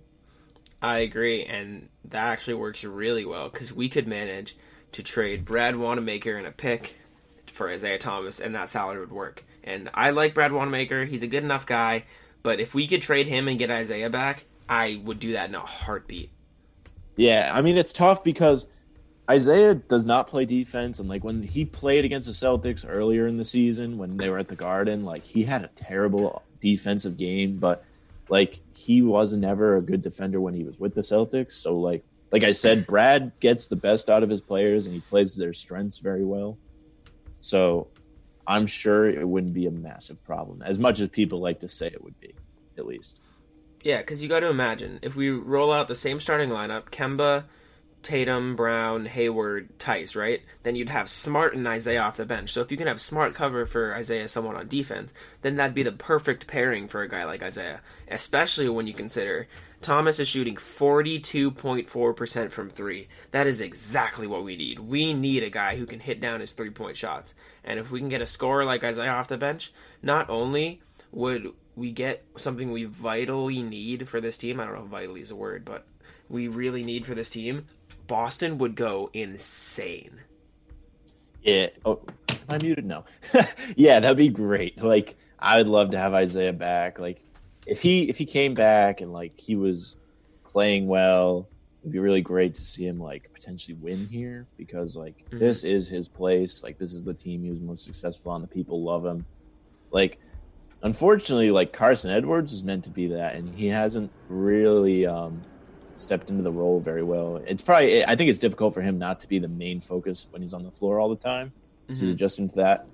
I 0.82 1.00
agree, 1.00 1.44
and 1.46 1.90
that 2.06 2.26
actually 2.26 2.56
works 2.56 2.84
really 2.84 3.26
well 3.26 3.50
because 3.50 3.72
we 3.72 3.88
could 3.88 4.08
manage 4.08 4.58
to 4.94 5.04
trade 5.04 5.46
Brad 5.46 5.76
Wanamaker 5.76 6.36
and 6.36 6.48
a 6.48 6.52
pick 6.52 7.00
for 7.46 7.70
Isaiah 7.70 8.00
Thomas, 8.00 8.40
and 8.40 8.56
that 8.56 8.70
salary 8.70 9.00
would 9.00 9.12
work. 9.12 9.44
And 9.64 9.90
I 9.94 10.12
like 10.12 10.34
Brad 10.34 10.52
Wanamaker; 10.52 11.06
he's 11.06 11.24
a 11.24 11.28
good 11.28 11.44
enough 11.44 11.66
guy. 11.66 12.06
But 12.44 12.60
if 12.60 12.74
we 12.74 12.88
could 12.88 13.02
trade 13.02 13.28
him 13.28 13.48
and 13.48 13.60
get 13.60 13.70
Isaiah 13.70 14.10
back, 14.10 14.46
I 14.68 15.02
would 15.04 15.20
do 15.20 15.34
that 15.34 15.50
in 15.50 15.56
a 15.56 15.60
heartbeat. 15.60 16.32
Yeah, 17.16 17.52
I 17.54 17.62
mean 17.62 17.78
it's 17.78 17.94
tough 17.94 18.24
because 18.24 18.68
Isaiah 19.30 19.76
does 19.76 20.06
not 20.06 20.28
play 20.28 20.46
defense, 20.46 21.00
and 21.00 21.08
like 21.08 21.24
when 21.24 21.44
he 21.44 21.66
played 21.66 22.06
against 22.06 22.28
the 22.28 22.34
Celtics 22.34 22.86
earlier 22.88 23.28
in 23.28 23.38
the 23.38 23.46
season 23.46 23.98
when 23.98 24.18
they 24.18 24.30
were 24.30 24.40
at 24.40 24.48
the 24.48 24.56
Garden, 24.56 25.06
like 25.06 25.24
he 25.24 25.44
had 25.44 25.64
a 25.64 25.70
terrible 25.76 26.42
defensive 26.60 27.18
game, 27.18 27.58
but 27.58 27.84
like 28.30 28.60
he 28.74 29.02
was 29.02 29.34
never 29.34 29.78
a 29.78 29.82
good 29.82 30.02
defender 30.02 30.40
when 30.40 30.54
he 30.54 30.64
was 30.64 30.80
with 30.80 30.96
the 30.96 31.02
Celtics. 31.02 31.54
So 31.54 31.78
like 31.78 32.04
like 32.32 32.44
I 32.44 32.54
said, 32.54 32.88
Brad 32.88 33.34
gets 33.40 33.68
the 33.68 33.76
best 33.76 34.10
out 34.10 34.24
of 34.24 34.30
his 34.30 34.42
players 34.42 34.88
and 34.88 34.96
he 34.96 35.02
plays 35.02 35.36
their 35.36 35.54
strengths 35.54 35.98
very 35.98 36.24
well. 36.24 36.58
So 37.42 37.88
I'm 38.48 38.68
sure 38.68 39.10
it 39.10 39.28
wouldn't 39.28 39.54
be 39.54 39.68
a 39.68 39.72
massive 39.72 40.24
problem, 40.24 40.62
as 40.62 40.80
much 40.80 41.00
as 41.00 41.10
people 41.10 41.40
like 41.40 41.60
to 41.62 41.70
say 41.70 41.88
it 41.88 42.04
would 42.04 42.20
be, 42.20 42.34
at 42.78 42.86
least. 42.86 43.20
Yeah, 43.84 43.98
because 43.98 44.22
you 44.22 44.30
got 44.30 44.42
to 44.42 44.50
imagine 44.50 45.00
if 45.02 45.16
we 45.16 45.30
roll 45.30 45.72
out 45.72 45.88
the 45.88 45.96
same 45.96 46.20
starting 46.20 46.50
lineup: 46.50 46.86
Kemba, 46.92 47.46
Tatum, 48.04 48.56
Brown, 48.56 49.06
Hayward, 49.06 49.78
Theis, 49.80 50.16
right? 50.16 50.42
Then 50.64 50.76
you'd 50.76 50.90
have 50.90 51.10
Smart 51.10 51.56
and 51.56 51.68
Isaiah 51.68 52.02
off 52.02 52.18
the 52.18 52.26
bench. 52.26 52.52
So 52.52 52.62
if 52.62 52.72
you 52.72 52.78
can 52.78 52.88
have 52.88 53.02
Smart 53.02 53.34
cover 53.34 53.66
for 53.66 53.96
Isaiah, 53.96 54.28
someone 54.28 54.56
on 54.56 54.68
defense, 54.68 55.14
then 55.42 55.56
that'd 55.56 55.76
be 55.76 55.84
the 55.84 55.92
perfect 55.92 56.48
pairing 56.48 56.88
for 56.88 57.02
a 57.02 57.10
guy 57.10 57.26
like 57.26 57.44
Isaiah. 57.44 57.82
Especially 58.08 58.68
when 58.70 58.88
you 58.88 58.94
consider 58.94 59.48
Thomas 59.82 60.20
is 60.20 60.28
shooting 60.28 60.58
forty-two 60.58 61.52
point 61.52 61.90
four 61.90 62.14
percent 62.14 62.52
from 62.52 62.70
three. 62.70 63.08
That 63.32 63.48
is 63.48 63.62
exactly 63.62 64.28
what 64.28 64.44
we 64.44 64.56
need. 64.56 64.80
We 64.80 65.14
need 65.14 65.44
a 65.44 65.50
guy 65.50 65.76
who 65.76 65.88
can 65.88 66.00
hit 66.00 66.22
down 66.22 66.40
his 66.40 66.52
three-point 66.52 66.98
shots. 66.98 67.34
And 67.64 67.80
if 67.80 67.90
we 67.90 68.00
can 68.00 68.10
get 68.10 68.22
a 68.22 68.28
scorer 68.28 68.64
like 68.64 68.84
Isaiah 68.84 69.12
off 69.12 69.28
the 69.28 69.38
bench, 69.38 69.74
not 70.04 70.30
only 70.30 70.82
would 71.12 71.54
we 71.76 71.92
get 71.92 72.24
something 72.38 72.72
we 72.72 72.86
vitally 72.86 73.62
need 73.64 74.08
for 74.10 74.20
this 74.22 74.38
team. 74.38 74.60
I 74.60 74.66
don't 74.66 74.76
know 74.76 74.84
if 74.84 74.88
vitally 74.88 75.22
is 75.22 75.32
a 75.32 75.36
word, 75.36 75.64
but 75.66 75.86
we 76.30 76.48
really 76.48 76.84
need 76.84 77.06
for 77.06 77.16
this 77.16 77.30
team. 77.30 77.66
Boston 78.08 78.58
would 78.58 78.76
go 78.76 79.10
insane. 79.14 80.22
Yeah. 81.44 81.68
Oh, 81.86 82.02
am 82.30 82.38
I 82.50 82.58
muted? 82.58 82.86
No. 82.86 83.06
yeah, 83.76 84.00
that'd 84.00 84.18
be 84.18 84.28
great. 84.30 84.82
Like, 84.82 85.16
I 85.40 85.58
would 85.58 85.68
love 85.68 85.92
to 85.92 85.98
have 85.98 86.14
Isaiah 86.14 86.54
back. 86.54 87.00
Like, 87.00 87.24
if 87.66 87.82
he 87.82 88.10
if 88.10 88.18
he 88.18 88.26
came 88.26 88.54
back 88.54 89.02
and 89.02 89.14
like 89.14 89.40
he 89.40 89.56
was 89.56 89.96
playing 90.44 90.88
well, 90.88 91.48
it'd 91.82 91.92
be 91.92 92.00
really 92.00 92.22
great 92.22 92.54
to 92.56 92.62
see 92.62 92.86
him 92.86 93.00
like 93.00 93.32
potentially 93.34 93.78
win 93.80 94.08
here 94.08 94.46
because 94.58 94.96
like 94.98 95.26
Mhm. 95.32 95.40
this 95.40 95.64
is 95.64 95.88
his 95.88 96.08
place. 96.08 96.64
Like, 96.64 96.78
this 96.78 96.94
is 96.94 97.04
the 97.04 97.14
team 97.14 97.44
he 97.44 97.50
was 97.52 97.60
most 97.60 97.86
successful 97.86 98.32
on. 98.32 98.42
The 98.42 98.48
people 98.48 98.84
love 98.84 99.06
him. 99.06 99.26
Like, 99.92 100.20
unfortunately, 100.84 101.52
like 101.52 101.74
Carson 101.74 102.12
Edwards 102.12 102.52
was 102.54 102.64
meant 102.64 102.84
to 102.86 102.90
be 102.90 103.08
that, 103.08 103.36
and 103.36 103.54
he 103.54 103.68
hasn't 103.68 104.12
really 104.30 105.06
um 105.06 105.42
stepped 105.96 106.30
into 106.30 106.42
the 106.42 106.52
role 106.52 106.80
very 106.80 107.04
well. 107.04 107.38
It's 107.46 107.62
probably 107.62 108.04
I 108.06 108.16
think 108.16 108.30
it's 108.30 108.40
difficult 108.40 108.74
for 108.74 108.82
him 108.82 108.98
not 108.98 109.20
to 109.22 109.28
be 109.28 109.40
the 109.40 109.48
main 109.48 109.80
focus 109.82 110.28
when 110.32 110.42
he's 110.42 110.54
on 110.54 110.64
the 110.64 110.72
floor 110.72 111.00
all 111.00 111.10
the 111.10 111.16
time. 111.16 111.52
So 111.90 111.96
he's 111.96 112.10
adjusting 112.10 112.48
to 112.50 112.56
that. 112.56 112.88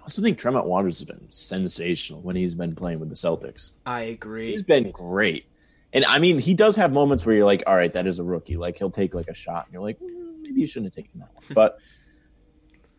I 0.00 0.04
also 0.04 0.22
think 0.22 0.38
Tremont 0.38 0.66
Waters 0.66 0.98
has 0.98 1.06
been 1.06 1.26
sensational 1.28 2.22
when 2.22 2.34
he's 2.34 2.54
been 2.54 2.74
playing 2.74 3.00
with 3.00 3.10
the 3.10 3.14
Celtics. 3.14 3.72
I 3.84 4.00
agree. 4.02 4.50
He's 4.52 4.62
been 4.62 4.90
great. 4.90 5.44
And 5.92 6.04
I 6.06 6.18
mean, 6.18 6.38
he 6.38 6.54
does 6.54 6.74
have 6.76 6.90
moments 6.90 7.26
where 7.26 7.36
you're 7.36 7.44
like, 7.44 7.62
all 7.66 7.76
right, 7.76 7.92
that 7.92 8.06
is 8.06 8.18
a 8.18 8.24
rookie. 8.24 8.56
Like 8.56 8.78
he'll 8.78 8.90
take 8.90 9.14
like 9.14 9.28
a 9.28 9.34
shot 9.34 9.66
and 9.66 9.74
you're 9.74 9.82
like, 9.82 10.00
"Mm, 10.00 10.40
maybe 10.40 10.60
you 10.60 10.66
shouldn't 10.66 10.94
have 10.94 11.04
taken 11.04 11.20
that 11.20 11.34
one. 11.34 11.44
But 11.54 11.78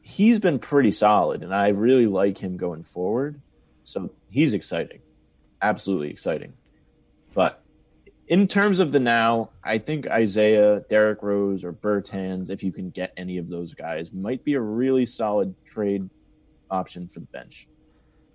he's 0.02 0.40
been 0.40 0.60
pretty 0.60 0.92
solid 0.92 1.44
and 1.44 1.54
I 1.56 1.70
really 1.70 2.06
like 2.08 2.38
him 2.38 2.56
going 2.56 2.84
forward. 2.84 3.42
So 3.84 4.12
he's 4.30 4.54
exciting. 4.54 5.00
Absolutely 5.62 6.10
exciting. 6.10 6.54
But 7.34 7.64
in 8.28 8.48
terms 8.48 8.80
of 8.80 8.92
the 8.92 9.00
now, 9.00 9.50
I 9.64 9.78
think 9.78 10.08
Isaiah, 10.08 10.82
Derrick 10.90 11.22
Rose, 11.22 11.64
or 11.64 11.74
Bertans, 11.74 12.50
if 12.50 12.64
you 12.64 12.72
can 12.72 12.90
get 12.90 13.14
any 13.18 13.38
of 13.38 13.48
those 13.48 13.74
guys, 13.74 14.12
might 14.12 14.44
be 14.44 14.54
a 14.54 14.62
really 14.62 15.06
solid 15.06 15.54
trade 15.66 16.10
option 16.72 17.08
for 17.08 17.20
the 17.20 17.26
bench. 17.28 17.68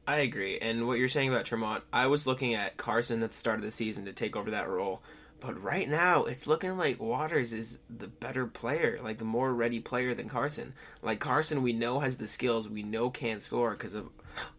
I 0.06 0.18
agree. 0.18 0.58
And 0.58 0.87
what 0.87 0.98
you're 0.98 1.08
saying 1.08 1.28
about 1.28 1.44
Tremont, 1.44 1.84
I 1.92 2.06
was 2.06 2.26
looking 2.26 2.54
at 2.54 2.76
Carson 2.76 3.22
at 3.22 3.30
the 3.30 3.37
start 3.37 3.58
of 3.58 3.64
the 3.64 3.70
season 3.70 4.06
to 4.06 4.12
take 4.12 4.37
over 4.37 4.50
that 4.52 4.68
role. 4.68 5.02
But 5.40 5.62
right 5.62 5.88
now, 5.88 6.24
it's 6.24 6.46
looking 6.48 6.77
like 6.77 7.01
Waters 7.01 7.53
is 7.53 7.79
the 7.88 8.09
better 8.09 8.46
player, 8.46 8.98
like 9.03 9.18
the 9.18 9.24
more 9.24 9.55
ready 9.55 9.79
player 9.81 10.14
than 10.14 10.29
Carson. 10.29 10.74
Like 11.03 11.20
Carson, 11.20 11.62
we 11.62 11.72
know 11.72 12.01
has 12.01 12.16
the 12.16 12.27
skills, 12.27 12.68
we 12.68 12.83
know 12.83 13.11
can 13.11 13.40
score 13.40 13.70
because 13.72 13.94
of 13.94 14.09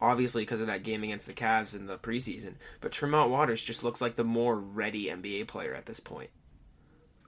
obviously 0.02 0.44
because 0.44 0.62
of 0.62 0.68
that 0.68 0.84
game 0.84 1.04
against 1.04 1.28
the 1.28 1.34
Cavs 1.34 1.76
in 1.76 1.86
the 1.86 1.98
preseason. 1.98 2.54
But 2.82 2.92
Tremont 2.94 3.30
Waters 3.30 3.62
just 3.62 3.84
looks 3.84 4.02
like 4.02 4.16
the 4.16 4.24
more 4.24 4.56
ready 4.58 5.06
NBA 5.08 5.48
player 5.48 5.74
at 5.74 5.86
this 5.86 6.00
point. 6.00 6.30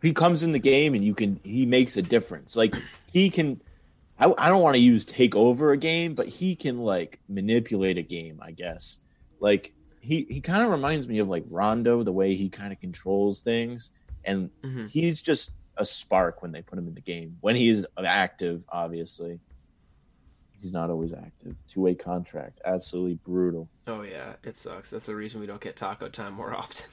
he 0.02 0.14
comes 0.14 0.44
in 0.44 0.52
the 0.52 0.60
game 0.60 0.94
and 0.96 1.04
you 1.04 1.14
can 1.14 1.40
he 1.44 1.66
makes 1.66 1.98
a 1.98 2.02
difference 2.02 2.56
like 2.56 2.74
he 3.12 3.30
can 3.30 3.62
i, 4.20 4.32
I 4.38 4.50
don't 4.50 4.62
want 4.62 4.76
to 4.76 4.80
use 4.82 5.06
take 5.06 5.36
over 5.36 5.72
a 5.72 5.78
game 5.78 6.16
but 6.16 6.28
he 6.28 6.56
can 6.56 6.80
like 6.80 7.20
manipulate 7.30 7.98
a 7.98 8.02
game 8.02 8.40
i 8.42 8.52
guess 8.52 8.98
like 9.40 9.74
he 10.02 10.26
he 10.30 10.42
kind 10.42 10.64
of 10.66 10.72
reminds 10.72 11.08
me 11.08 11.20
of 11.20 11.30
like 11.30 11.44
rondo 11.50 12.04
the 12.04 12.12
way 12.12 12.36
he 12.36 12.50
kind 12.50 12.74
of 12.74 12.80
controls 12.80 13.42
things 13.42 13.92
and 14.26 14.50
Mhm. 14.64 14.90
he's 14.90 15.22
just 15.22 15.52
a 15.78 15.86
spark 15.86 16.42
when 16.42 16.52
they 16.52 16.62
put 16.62 16.78
him 16.78 16.88
in 16.88 16.94
the 16.96 17.02
game 17.02 17.38
when 17.42 17.56
he 17.56 17.70
is 17.70 17.86
active 18.04 18.66
obviously 18.70 19.40
he's 20.60 20.74
not 20.74 20.90
always 20.90 21.14
active 21.14 21.56
two-way 21.68 21.94
contract 21.96 22.60
absolutely 22.66 23.16
brutal 23.24 23.68
Oh 23.88 24.04
yeah, 24.04 24.34
it 24.44 24.56
sucks. 24.56 24.90
That's 24.90 25.06
the 25.06 25.16
reason 25.16 25.40
we 25.42 25.48
don't 25.48 25.60
get 25.62 25.76
Tacko 25.76 26.12
time 26.12 26.34
more 26.34 26.54
often. 26.62 26.86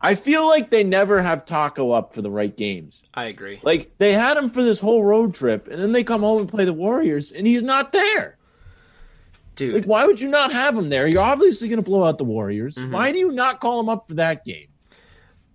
i 0.00 0.14
feel 0.14 0.46
like 0.48 0.70
they 0.70 0.82
never 0.84 1.22
have 1.22 1.44
Tacko 1.44 1.92
up 1.96 2.12
for 2.14 2.22
the 2.22 2.30
right 2.30 2.56
games 2.56 3.02
I 3.14 3.26
agree. 3.26 3.60
Like 3.62 3.92
they 3.98 4.12
had 4.12 4.36
him 4.36 4.50
for 4.50 4.62
this 4.62 4.80
whole 4.80 5.04
road 5.04 5.34
trip, 5.34 5.68
and 5.68 5.80
then 5.80 5.92
they 5.92 6.02
come 6.04 6.22
home 6.22 6.40
and 6.40 6.48
play 6.48 6.64
the 6.64 6.72
Warriors, 6.72 7.30
and 7.30 7.46
he's 7.46 7.62
not 7.62 7.92
there. 7.92 8.38
Dude, 9.54 9.74
Like, 9.74 9.84
why 9.84 10.06
would 10.06 10.20
you 10.20 10.28
not 10.28 10.52
have 10.52 10.76
him 10.76 10.88
there? 10.88 11.06
You're 11.06 11.22
obviously 11.22 11.68
going 11.68 11.82
to 11.82 11.88
blow 11.88 12.04
out 12.04 12.18
the 12.18 12.24
Warriors. 12.24 12.76
Mm-hmm. 12.76 12.92
Why 12.92 13.12
do 13.12 13.18
you 13.18 13.30
not 13.30 13.60
call 13.60 13.80
him 13.80 13.88
up 13.88 14.08
for 14.08 14.14
that 14.14 14.44
game? 14.44 14.68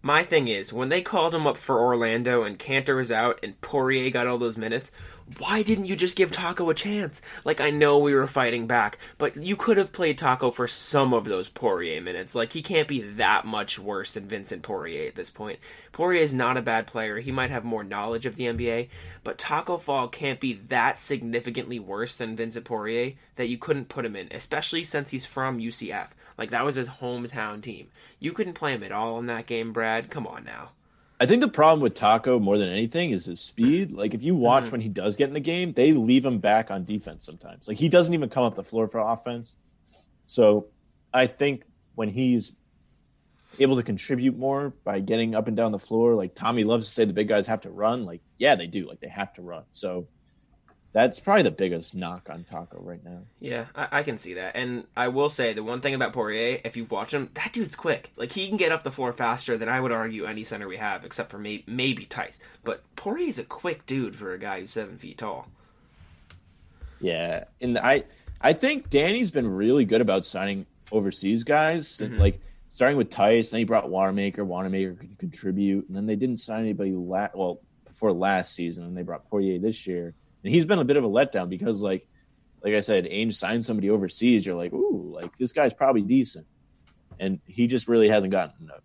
My 0.01 0.23
thing 0.23 0.47
is, 0.47 0.71
when 0.71 0.89
they 0.89 1.01
called 1.01 1.33
him 1.33 1.47
up 1.47 1.57
for 1.57 1.79
Orlando 1.79 2.43
and 2.43 2.57
Kanter 2.57 2.95
was 2.95 3.12
out 3.12 3.39
and 3.43 3.60
Poirier 3.62 4.10
got 4.10 4.27
all 4.27 4.38
those 4.38 4.57
minutes, 4.57 4.91
why 5.39 5.61
didn't 5.61 5.85
you 5.85 5.95
just 5.95 6.15
give 6.15 6.31
Tacko 6.31 6.69
a 6.69 6.73
chance? 6.73 7.21
Like, 7.43 7.59
I 7.59 7.69
know 7.69 7.97
we 7.97 8.13
were 8.13 8.27
fighting 8.27 8.65
back, 8.65 8.97
but 9.17 9.35
you 9.35 9.57
could 9.57 9.77
have 9.77 9.91
played 9.91 10.17
Tacko 10.17 10.53
for 10.53 10.67
some 10.67 11.13
of 11.13 11.25
those 11.25 11.49
Poirier 11.49 12.01
minutes. 12.01 12.33
Like, 12.33 12.53
he 12.53 12.61
can't 12.61 12.87
be 12.87 13.01
that 13.01 13.45
much 13.45 13.77
worse 13.77 14.13
than 14.13 14.27
Vincent 14.27 14.63
Poirier 14.63 15.07
at 15.07 15.15
this 15.15 15.29
point. 15.29 15.59
Poirier 15.91 16.21
is 16.21 16.33
not 16.33 16.55
a 16.55 16.61
bad 16.61 16.87
player. 16.87 17.19
He 17.19 17.31
might 17.31 17.51
have 17.51 17.65
more 17.65 17.83
knowledge 17.83 18.25
of 18.25 18.35
the 18.35 18.45
NBA, 18.45 18.87
but 19.23 19.37
Tacko 19.37 19.77
Fall 19.77 20.07
can't 20.07 20.39
be 20.39 20.53
that 20.69 20.99
significantly 20.99 21.79
worse 21.79 22.15
than 22.15 22.37
Vincent 22.37 22.65
Poirier 22.65 23.13
that 23.35 23.49
you 23.49 23.57
couldn't 23.57 23.89
put 23.89 24.05
him 24.05 24.15
in, 24.15 24.29
especially 24.31 24.85
since 24.85 25.11
he's 25.11 25.25
from 25.25 25.59
UCF. 25.59 26.07
Like, 26.37 26.51
that 26.51 26.65
was 26.65 26.75
his 26.75 26.87
hometown 26.87 27.61
team. 27.61 27.89
You 28.19 28.31
couldn't 28.31 28.53
play 28.53 28.73
him 28.73 28.83
at 28.83 28.91
all 28.93 29.19
in 29.19 29.25
that 29.25 29.45
game, 29.45 29.73
Brad. 29.73 30.09
Come 30.09 30.25
on 30.25 30.45
now. 30.45 30.69
I 31.19 31.25
think 31.25 31.41
the 31.41 31.47
problem 31.47 31.82
with 31.82 31.95
Tacko 31.95 32.39
more 32.39 32.58
than 32.60 32.69
anything 32.69 33.10
is 33.12 33.25
his 33.25 33.39
speed. 33.39 33.91
Like, 33.91 34.13
if 34.13 34.21
you 34.21 34.36
watch 34.36 34.65
mm-hmm. 34.65 34.73
when 34.73 34.82
he 34.82 34.89
does 34.89 35.15
get 35.15 35.27
in 35.27 35.34
the 35.34 35.39
game, 35.39 35.73
they 35.73 35.91
leave 35.91 36.23
him 36.23 36.38
back 36.38 36.69
on 36.69 36.86
defense 36.86 37.25
sometimes. 37.25 37.67
Like, 37.67 37.77
he 37.77 37.89
doesn't 37.89 38.13
even 38.13 38.30
come 38.30 38.43
up 38.43 38.53
the 38.53 38.63
floor 38.63 38.88
for 38.88 38.99
offense. 38.99 39.56
So, 40.27 40.67
I 41.13 41.25
think 41.25 41.63
when 41.95 42.10
he's 42.10 42.53
able 43.60 43.75
to 43.77 43.84
contribute 43.84 44.38
more 44.38 44.73
by 44.84 44.99
getting 44.99 45.34
up 45.34 45.47
and 45.47 45.58
down 45.58 45.71
the 45.71 45.80
floor, 45.80 46.13
like 46.13 46.36
Tommy 46.36 46.63
loves 46.63 46.86
to 46.86 46.91
say 46.91 47.06
the 47.06 47.13
big 47.13 47.27
guys 47.27 47.47
have 47.47 47.62
to 47.62 47.71
run. 47.71 48.06
Like, 48.06 48.21
yeah, 48.38 48.53
they 48.56 48.67
do. 48.67 48.88
Like, 48.88 48.99
they 48.99 49.08
have 49.08 49.34
to 49.34 49.41
run. 49.41 49.63
So, 49.71 50.08
that's 50.97 51.19
probably 51.19 51.43
the 51.43 51.51
biggest 51.51 51.93
knock 51.93 52.27
on 52.27 52.43
Tacko 52.43 52.79
right 52.83 53.03
now. 53.05 53.19
Yeah, 53.39 53.65
I, 53.75 53.99
I 53.99 54.03
can 54.03 54.17
see 54.17 54.33
that. 54.33 54.55
And 54.55 54.86
I 54.95 55.10
will 55.10 55.29
say 55.29 55.53
the 55.53 55.62
one 55.62 55.79
thing 55.79 55.93
about 55.93 56.12
Poirier, 56.12 56.60
if 56.65 56.75
you 56.75 56.86
watch 56.86 57.13
him, 57.13 57.29
that 57.36 57.53
dude's 57.53 57.75
quick. 57.75 58.12
Like 58.15 58.31
he 58.31 58.47
can 58.47 58.57
get 58.57 58.71
up 58.71 58.83
the 58.83 58.89
floor 58.91 59.13
faster 59.13 59.60
than 59.60 59.69
I 59.69 59.79
would 59.79 59.91
argue 59.91 60.25
any 60.25 60.43
center 60.43 60.67
we 60.67 60.77
have, 60.77 61.05
except 61.05 61.29
for 61.29 61.38
may, 61.38 61.63
maybe 61.67 62.05
Theis. 62.05 62.39
But 62.63 62.81
Poirier's 62.95 63.38
a 63.38 63.43
quick 63.43 63.86
dude 63.86 64.15
for 64.15 64.33
a 64.33 64.39
guy 64.39 64.60
who's 64.62 64.71
seven 64.71 64.97
feet 64.97 65.19
tall. 65.19 65.49
Yeah, 66.99 67.43
and 67.62 67.77
I 67.77 68.05
I 68.41 68.53
think 68.53 68.89
Danny's 68.89 69.29
been 69.29 69.47
really 69.47 69.86
good 69.86 70.01
about 70.01 70.25
signing 70.25 70.65
overseas 70.91 71.43
guys. 71.43 72.01
and, 72.01 72.17
Like 72.17 72.41
starting 72.69 72.97
with 72.97 73.12
Theis, 73.12 73.51
then 73.51 73.60
he 73.60 73.65
brought 73.65 73.88
Wanamaker. 73.88 74.43
Wanamaker 74.43 74.95
could 74.95 75.19
contribute, 75.19 75.88
and 75.88 75.95
then 75.95 76.07
they 76.07 76.15
didn't 76.15 76.38
sign 76.38 76.62
anybody. 76.62 76.91
La- 76.93 77.29
well, 77.36 77.60
before 77.86 78.12
last 78.12 78.55
season, 78.55 78.83
and 78.86 78.97
they 78.97 79.03
brought 79.03 79.29
Poirier 79.29 79.60
this 79.60 79.86
year, 79.86 80.15
and 80.43 80.54
he's 80.54 80.65
been 80.65 80.80
a 80.80 80.86
bit 80.86 80.97
of 80.97 81.04
a 81.04 81.10
letdown 81.10 81.50
because, 81.50 81.82
like, 81.82 82.08
like 82.63 82.73
I 82.73 82.80
said, 82.80 83.06
Ainge 83.06 83.36
signed 83.36 83.65
somebody 83.65 83.89
overseas. 83.89 84.45
You're 84.45 84.56
like, 84.56 84.73
ooh, 84.73 85.12
like 85.13 85.38
this 85.38 85.54
guy's 85.54 85.73
probably 85.73 86.02
decent, 86.02 86.47
and 87.19 87.39
he 87.45 87.67
just 87.67 87.88
really 87.88 88.10
hasn't 88.10 88.32
gotten 88.32 88.69
a, 88.69 88.80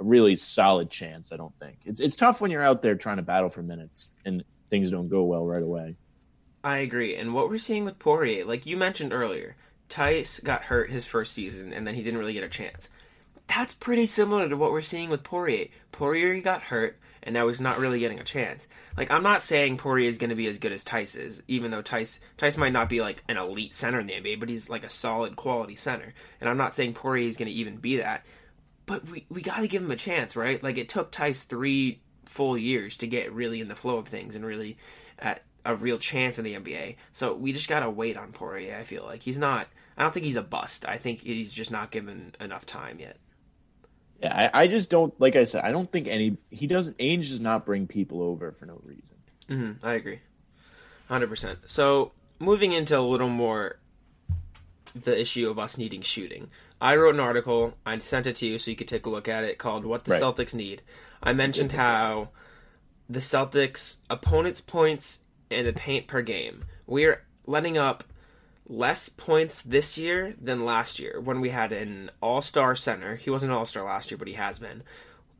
a 0.00 0.04
really 0.04 0.36
solid 0.36 0.90
chance. 0.90 1.32
I 1.32 1.36
don't 1.36 1.54
think 1.58 1.78
it's 1.84 2.00
it's 2.00 2.16
tough 2.16 2.40
when 2.40 2.50
you're 2.50 2.64
out 2.64 2.82
there 2.82 2.94
trying 2.94 3.16
to 3.16 3.22
battle 3.22 3.48
for 3.48 3.62
minutes 3.62 4.10
and 4.24 4.44
things 4.70 4.90
don't 4.90 5.08
go 5.08 5.24
well 5.24 5.46
right 5.46 5.62
away. 5.62 5.96
I 6.62 6.78
agree. 6.78 7.14
And 7.14 7.34
what 7.34 7.48
we're 7.48 7.58
seeing 7.58 7.84
with 7.84 7.98
Poirier, 7.98 8.44
like 8.44 8.66
you 8.66 8.76
mentioned 8.76 9.12
earlier, 9.12 9.56
Theis 9.88 10.40
got 10.40 10.64
hurt 10.64 10.90
his 10.90 11.06
first 11.06 11.32
season 11.32 11.72
and 11.72 11.86
then 11.86 11.94
he 11.94 12.02
didn't 12.02 12.18
really 12.18 12.32
get 12.32 12.44
a 12.44 12.48
chance. 12.48 12.88
That's 13.46 13.74
pretty 13.74 14.06
similar 14.06 14.48
to 14.48 14.56
what 14.56 14.72
we're 14.72 14.82
seeing 14.82 15.08
with 15.08 15.22
Poirier. 15.22 15.68
Poirier 15.92 16.40
got 16.40 16.62
hurt 16.62 16.98
and 17.22 17.32
now 17.32 17.48
he's 17.48 17.60
not 17.60 17.78
really 17.78 18.00
getting 18.00 18.20
a 18.20 18.24
chance. 18.24 18.66
Like 18.98 19.12
I'm 19.12 19.22
not 19.22 19.44
saying 19.44 19.76
Poirier 19.76 20.08
is 20.08 20.18
going 20.18 20.30
to 20.30 20.36
be 20.36 20.48
as 20.48 20.58
good 20.58 20.72
as 20.72 20.82
Theis 20.82 21.16
is, 21.16 21.40
even 21.46 21.70
though 21.70 21.82
Theis 21.82 22.20
Theis 22.36 22.58
might 22.58 22.72
not 22.72 22.88
be 22.88 23.00
like 23.00 23.22
an 23.28 23.36
elite 23.36 23.72
center 23.72 24.00
in 24.00 24.08
the 24.08 24.14
NBA, 24.14 24.40
but 24.40 24.48
he's 24.48 24.68
like 24.68 24.82
a 24.82 24.90
solid 24.90 25.36
quality 25.36 25.76
center. 25.76 26.14
And 26.40 26.50
I'm 26.50 26.56
not 26.56 26.74
saying 26.74 26.94
Poirier 26.94 27.28
is 27.28 27.36
going 27.36 27.48
to 27.48 27.54
even 27.54 27.76
be 27.76 27.98
that. 27.98 28.26
But 28.86 29.08
we 29.08 29.24
we 29.28 29.40
got 29.40 29.60
to 29.60 29.68
give 29.68 29.82
him 29.82 29.90
a 29.92 29.96
chance, 29.96 30.34
right? 30.34 30.60
Like 30.60 30.78
it 30.78 30.88
took 30.88 31.12
Theis 31.12 31.44
3 31.44 32.00
full 32.24 32.58
years 32.58 32.96
to 32.96 33.06
get 33.06 33.32
really 33.32 33.60
in 33.60 33.68
the 33.68 33.76
flow 33.76 33.98
of 33.98 34.08
things 34.08 34.34
and 34.34 34.44
really 34.44 34.76
at 35.20 35.42
a 35.64 35.76
real 35.76 35.98
chance 35.98 36.38
in 36.38 36.44
the 36.44 36.54
NBA. 36.54 36.96
So 37.12 37.34
we 37.34 37.52
just 37.52 37.68
gotta 37.68 37.88
wait 37.88 38.16
on 38.16 38.32
Poirier. 38.32 38.76
I 38.76 38.82
feel 38.82 39.04
like 39.04 39.22
he's 39.22 39.38
not. 39.38 39.68
I 39.96 40.02
don't 40.02 40.12
think 40.12 40.26
he's 40.26 40.36
a 40.36 40.42
bust. 40.42 40.84
I 40.88 40.96
think 40.96 41.20
he's 41.20 41.52
just 41.52 41.70
not 41.70 41.92
given 41.92 42.34
enough 42.40 42.66
time 42.66 42.98
yet. 42.98 43.16
Yeah, 44.22 44.50
I, 44.52 44.62
I 44.62 44.66
just 44.66 44.90
don't 44.90 45.18
like 45.20 45.36
I 45.36 45.44
said, 45.44 45.64
I 45.64 45.70
don't 45.70 45.90
think 45.90 46.08
any 46.08 46.36
he 46.50 46.66
doesn't 46.66 46.98
Ainge 46.98 47.28
does 47.28 47.40
not 47.40 47.64
bring 47.64 47.86
people 47.86 48.22
over 48.22 48.52
for 48.52 48.66
no 48.66 48.80
reason. 48.84 49.16
hmm 49.48 49.72
I 49.86 49.94
agree, 49.94 50.20
hundred 51.08 51.28
percent. 51.28 51.58
So 51.66 52.12
moving 52.38 52.72
into 52.72 52.98
a 52.98 53.00
little 53.00 53.28
more 53.28 53.78
the 54.94 55.18
issue 55.18 55.48
of 55.48 55.58
us 55.58 55.78
needing 55.78 56.02
shooting. 56.02 56.50
I 56.80 56.96
wrote 56.96 57.14
an 57.14 57.20
article. 57.20 57.74
I 57.84 57.98
sent 57.98 58.26
it 58.26 58.36
to 58.36 58.46
you 58.46 58.58
so 58.58 58.70
you 58.70 58.76
could 58.76 58.88
take 58.88 59.06
a 59.06 59.10
look 59.10 59.28
at 59.28 59.44
it 59.44 59.58
called 59.58 59.84
"What 59.84 60.04
the 60.04 60.12
Right. 60.12 60.22
Celtics 60.22 60.54
Need." 60.54 60.82
I 61.22 61.32
mentioned 61.32 61.72
how 61.72 62.30
the 63.08 63.18
Celtics 63.20 63.98
opponents' 64.08 64.60
points 64.60 65.22
in 65.50 65.64
the 65.64 65.72
paint 65.72 66.06
per 66.06 66.22
game. 66.22 66.64
We're 66.86 67.24
letting 67.46 67.76
up 67.78 68.04
less 68.68 69.08
points 69.08 69.62
this 69.62 69.96
year 69.98 70.34
than 70.40 70.64
last 70.64 70.98
year 70.98 71.20
when 71.20 71.40
we 71.40 71.50
had 71.50 71.72
an 71.72 72.10
all-star 72.20 72.76
center. 72.76 73.16
He 73.16 73.30
wasn't 73.30 73.52
an 73.52 73.58
all-star 73.58 73.84
last 73.84 74.10
year, 74.10 74.18
but 74.18 74.28
he 74.28 74.34
has 74.34 74.58
been. 74.58 74.82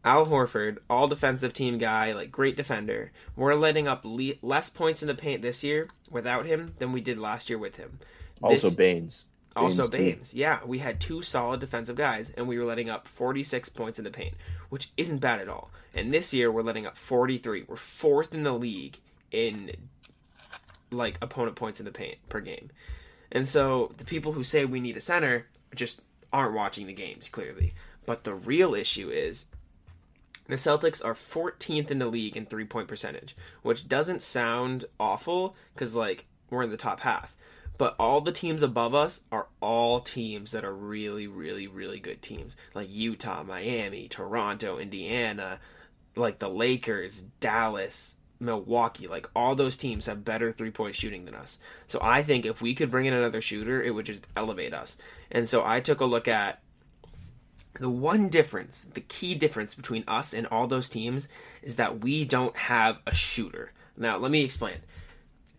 Al 0.05 0.27
Horford, 0.27 0.79
all 0.89 1.09
defensive 1.09 1.53
team 1.53 1.77
guy, 1.77 2.13
like 2.13 2.31
great 2.31 2.57
defender. 2.57 3.13
We're 3.37 3.55
letting 3.55 3.89
up 3.89 4.03
le- 4.05 4.35
less 4.43 4.71
points 4.71 5.03
in 5.03 5.09
the 5.09 5.15
paint 5.15 5.43
this 5.43 5.63
year 5.63 5.89
without 6.11 6.47
him 6.47 6.75
than 6.79 6.93
we 6.93 7.01
did 7.01 7.19
last 7.19 7.51
year 7.51 7.59
with 7.59 7.77
him. 7.77 7.99
Also 8.41 8.71
Baynes. 8.71 9.27
also 9.57 9.89
Baynes. 9.89 9.93
Baynes. 9.93 10.35
Yeah, 10.35 10.61
we 10.65 10.79
had 10.79 11.01
two 11.01 11.23
solid 11.23 11.61
defensive 11.61 11.97
guys, 11.97 12.31
and 12.31 12.47
we 12.47 12.59
were 12.59 12.65
letting 12.65 12.89
up 12.89 13.09
46 13.09 13.69
points 13.71 13.99
in 13.99 14.05
the 14.05 14.11
paint, 14.11 14.35
which 14.69 14.91
isn't 14.97 15.19
bad 15.19 15.41
at 15.41 15.49
all. 15.49 15.71
And 15.93 16.15
this 16.15 16.33
year, 16.33 16.51
we're 16.51 16.63
letting 16.63 16.87
up 16.87 16.97
43. 16.97 17.65
We're 17.67 17.77
fourth 17.77 18.33
in 18.33 18.45
the 18.45 18.53
league 18.53 18.99
in 19.33 19.73
like 20.91 21.19
opponent 21.21 21.57
points 21.57 21.81
in 21.81 21.85
the 21.85 21.93
paint 21.93 22.17
per 22.29 22.41
game. 22.41 22.71
And 23.31 23.49
so 23.49 23.93
the 23.99 24.05
people 24.05 24.33
who 24.33 24.45
say 24.45 24.65
we 24.65 24.81
need 24.81 24.97
a 24.97 25.01
center 25.01 25.47
just 25.75 26.01
aren't 26.33 26.55
watching 26.55 26.87
the 26.87 26.93
games 26.93 27.29
clearly. 27.29 27.75
But 28.07 28.25
the 28.25 28.35
real 28.35 28.75
issue 28.75 29.11
is 29.11 29.47
The 30.47 30.57
Celtics 30.57 31.05
are 31.05 31.15
14th 31.15 31.91
in 31.91 31.99
the 31.99 32.07
league 32.07 32.37
in 32.37 32.47
three 32.47 32.65
point 32.65 32.89
percentage, 32.89 33.37
which 33.63 33.87
doesn't 33.87 34.23
sound 34.23 34.87
awful 34.99 35.55
because, 35.75 35.95
like, 35.95 36.27
we're 36.49 36.63
in 36.63 36.71
the 36.71 36.79
top 36.79 37.01
half. 37.01 37.35
But 37.77 37.95
all 37.99 38.21
the 38.21 38.33
teams 38.33 38.63
above 38.63 38.95
us 38.95 39.23
are 39.31 39.47
all 39.61 40.01
teams 40.01 40.51
that 40.53 40.65
are 40.65 40.75
really, 40.75 41.29
really, 41.29 41.69
really 41.69 42.01
good 42.01 42.23
teams. 42.23 42.57
Like 42.75 42.89
Utah, 42.91 43.45
Miami, 43.45 44.09
Toronto, 44.09 44.79
Indiana, 44.79 45.61
like 46.17 46.41
the 46.41 46.49
Lakers, 46.51 47.23
Dallas, 47.39 48.17
Milwaukee. 48.41 49.09
Like 49.09 49.29
all 49.35 49.55
those 49.55 49.77
teams 49.77 50.07
have 50.07 50.25
better 50.25 50.53
three 50.53 50.71
point 50.71 50.95
shooting 50.95 51.25
than 51.25 51.35
us. 51.35 51.59
So 51.87 51.99
I 52.03 52.23
think 52.23 52.47
if 52.47 52.63
we 52.63 52.75
could 52.75 52.91
bring 52.91 53.07
in 53.07 53.15
another 53.15 53.41
shooter, 53.41 53.83
it 53.83 53.95
would 53.95 54.07
just 54.07 54.27
elevate 54.37 54.75
us. 54.75 54.97
And 55.31 55.49
so 55.49 55.65
I 55.65 55.81
took 55.81 56.01
a 56.01 56.05
look 56.05 56.29
at 56.29 56.61
the 57.79 57.89
one 57.89 58.29
difference, 58.29 58.85
the 58.85 59.01
key 59.01 59.35
difference 59.35 59.75
between 59.75 60.05
us 60.09 60.35
and 60.35 60.47
all 60.49 60.67
those 60.67 60.89
teams 60.89 61.29
is 61.63 61.77
that 61.77 62.01
we 62.01 62.25
don't 62.25 62.57
have 62.57 62.99
a 63.07 63.15
shooter. 63.15 63.73
Now, 63.97 64.17
let 64.17 64.31
me 64.31 64.45
explain. 64.45 64.79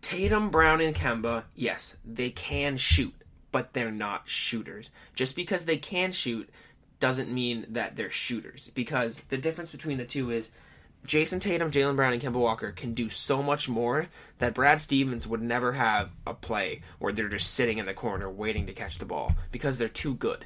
Tatum, 0.02 0.50
Brown, 0.50 0.80
and 0.80 0.94
Kemba, 0.94 1.44
yes, 1.54 1.96
they 2.04 2.30
can 2.30 2.76
shoot, 2.76 3.14
but 3.52 3.72
they're 3.72 3.90
not 3.90 4.28
shooters. 4.28 4.90
Just 5.14 5.36
because 5.36 5.64
they 5.64 5.76
can 5.76 6.12
shoot 6.12 6.48
doesn't 7.00 7.32
mean 7.32 7.66
that 7.70 7.96
they're 7.96 8.10
shooters. 8.10 8.70
Because 8.74 9.18
the 9.28 9.38
difference 9.38 9.70
between 9.70 9.98
the 9.98 10.04
two 10.04 10.30
is 10.30 10.50
Jayson 11.06 11.40
Tatum, 11.40 11.70
Jaylen 11.70 11.96
Brown, 11.96 12.12
and 12.12 12.22
Kemba 12.22 12.38
Walker 12.38 12.72
can 12.72 12.94
do 12.94 13.08
so 13.08 13.42
much 13.42 13.68
more 13.68 14.08
that 14.38 14.54
Brad 14.54 14.80
Stevens 14.80 15.26
would 15.26 15.42
never 15.42 15.72
have 15.72 16.10
a 16.26 16.34
play 16.34 16.82
where 16.98 17.12
they're 17.12 17.28
just 17.28 17.54
sitting 17.54 17.78
in 17.78 17.86
the 17.86 17.94
corner 17.94 18.30
waiting 18.30 18.66
to 18.66 18.72
catch 18.72 18.98
the 18.98 19.06
ball 19.06 19.34
because 19.50 19.78
they're 19.78 19.88
too 19.88 20.14
good 20.14 20.44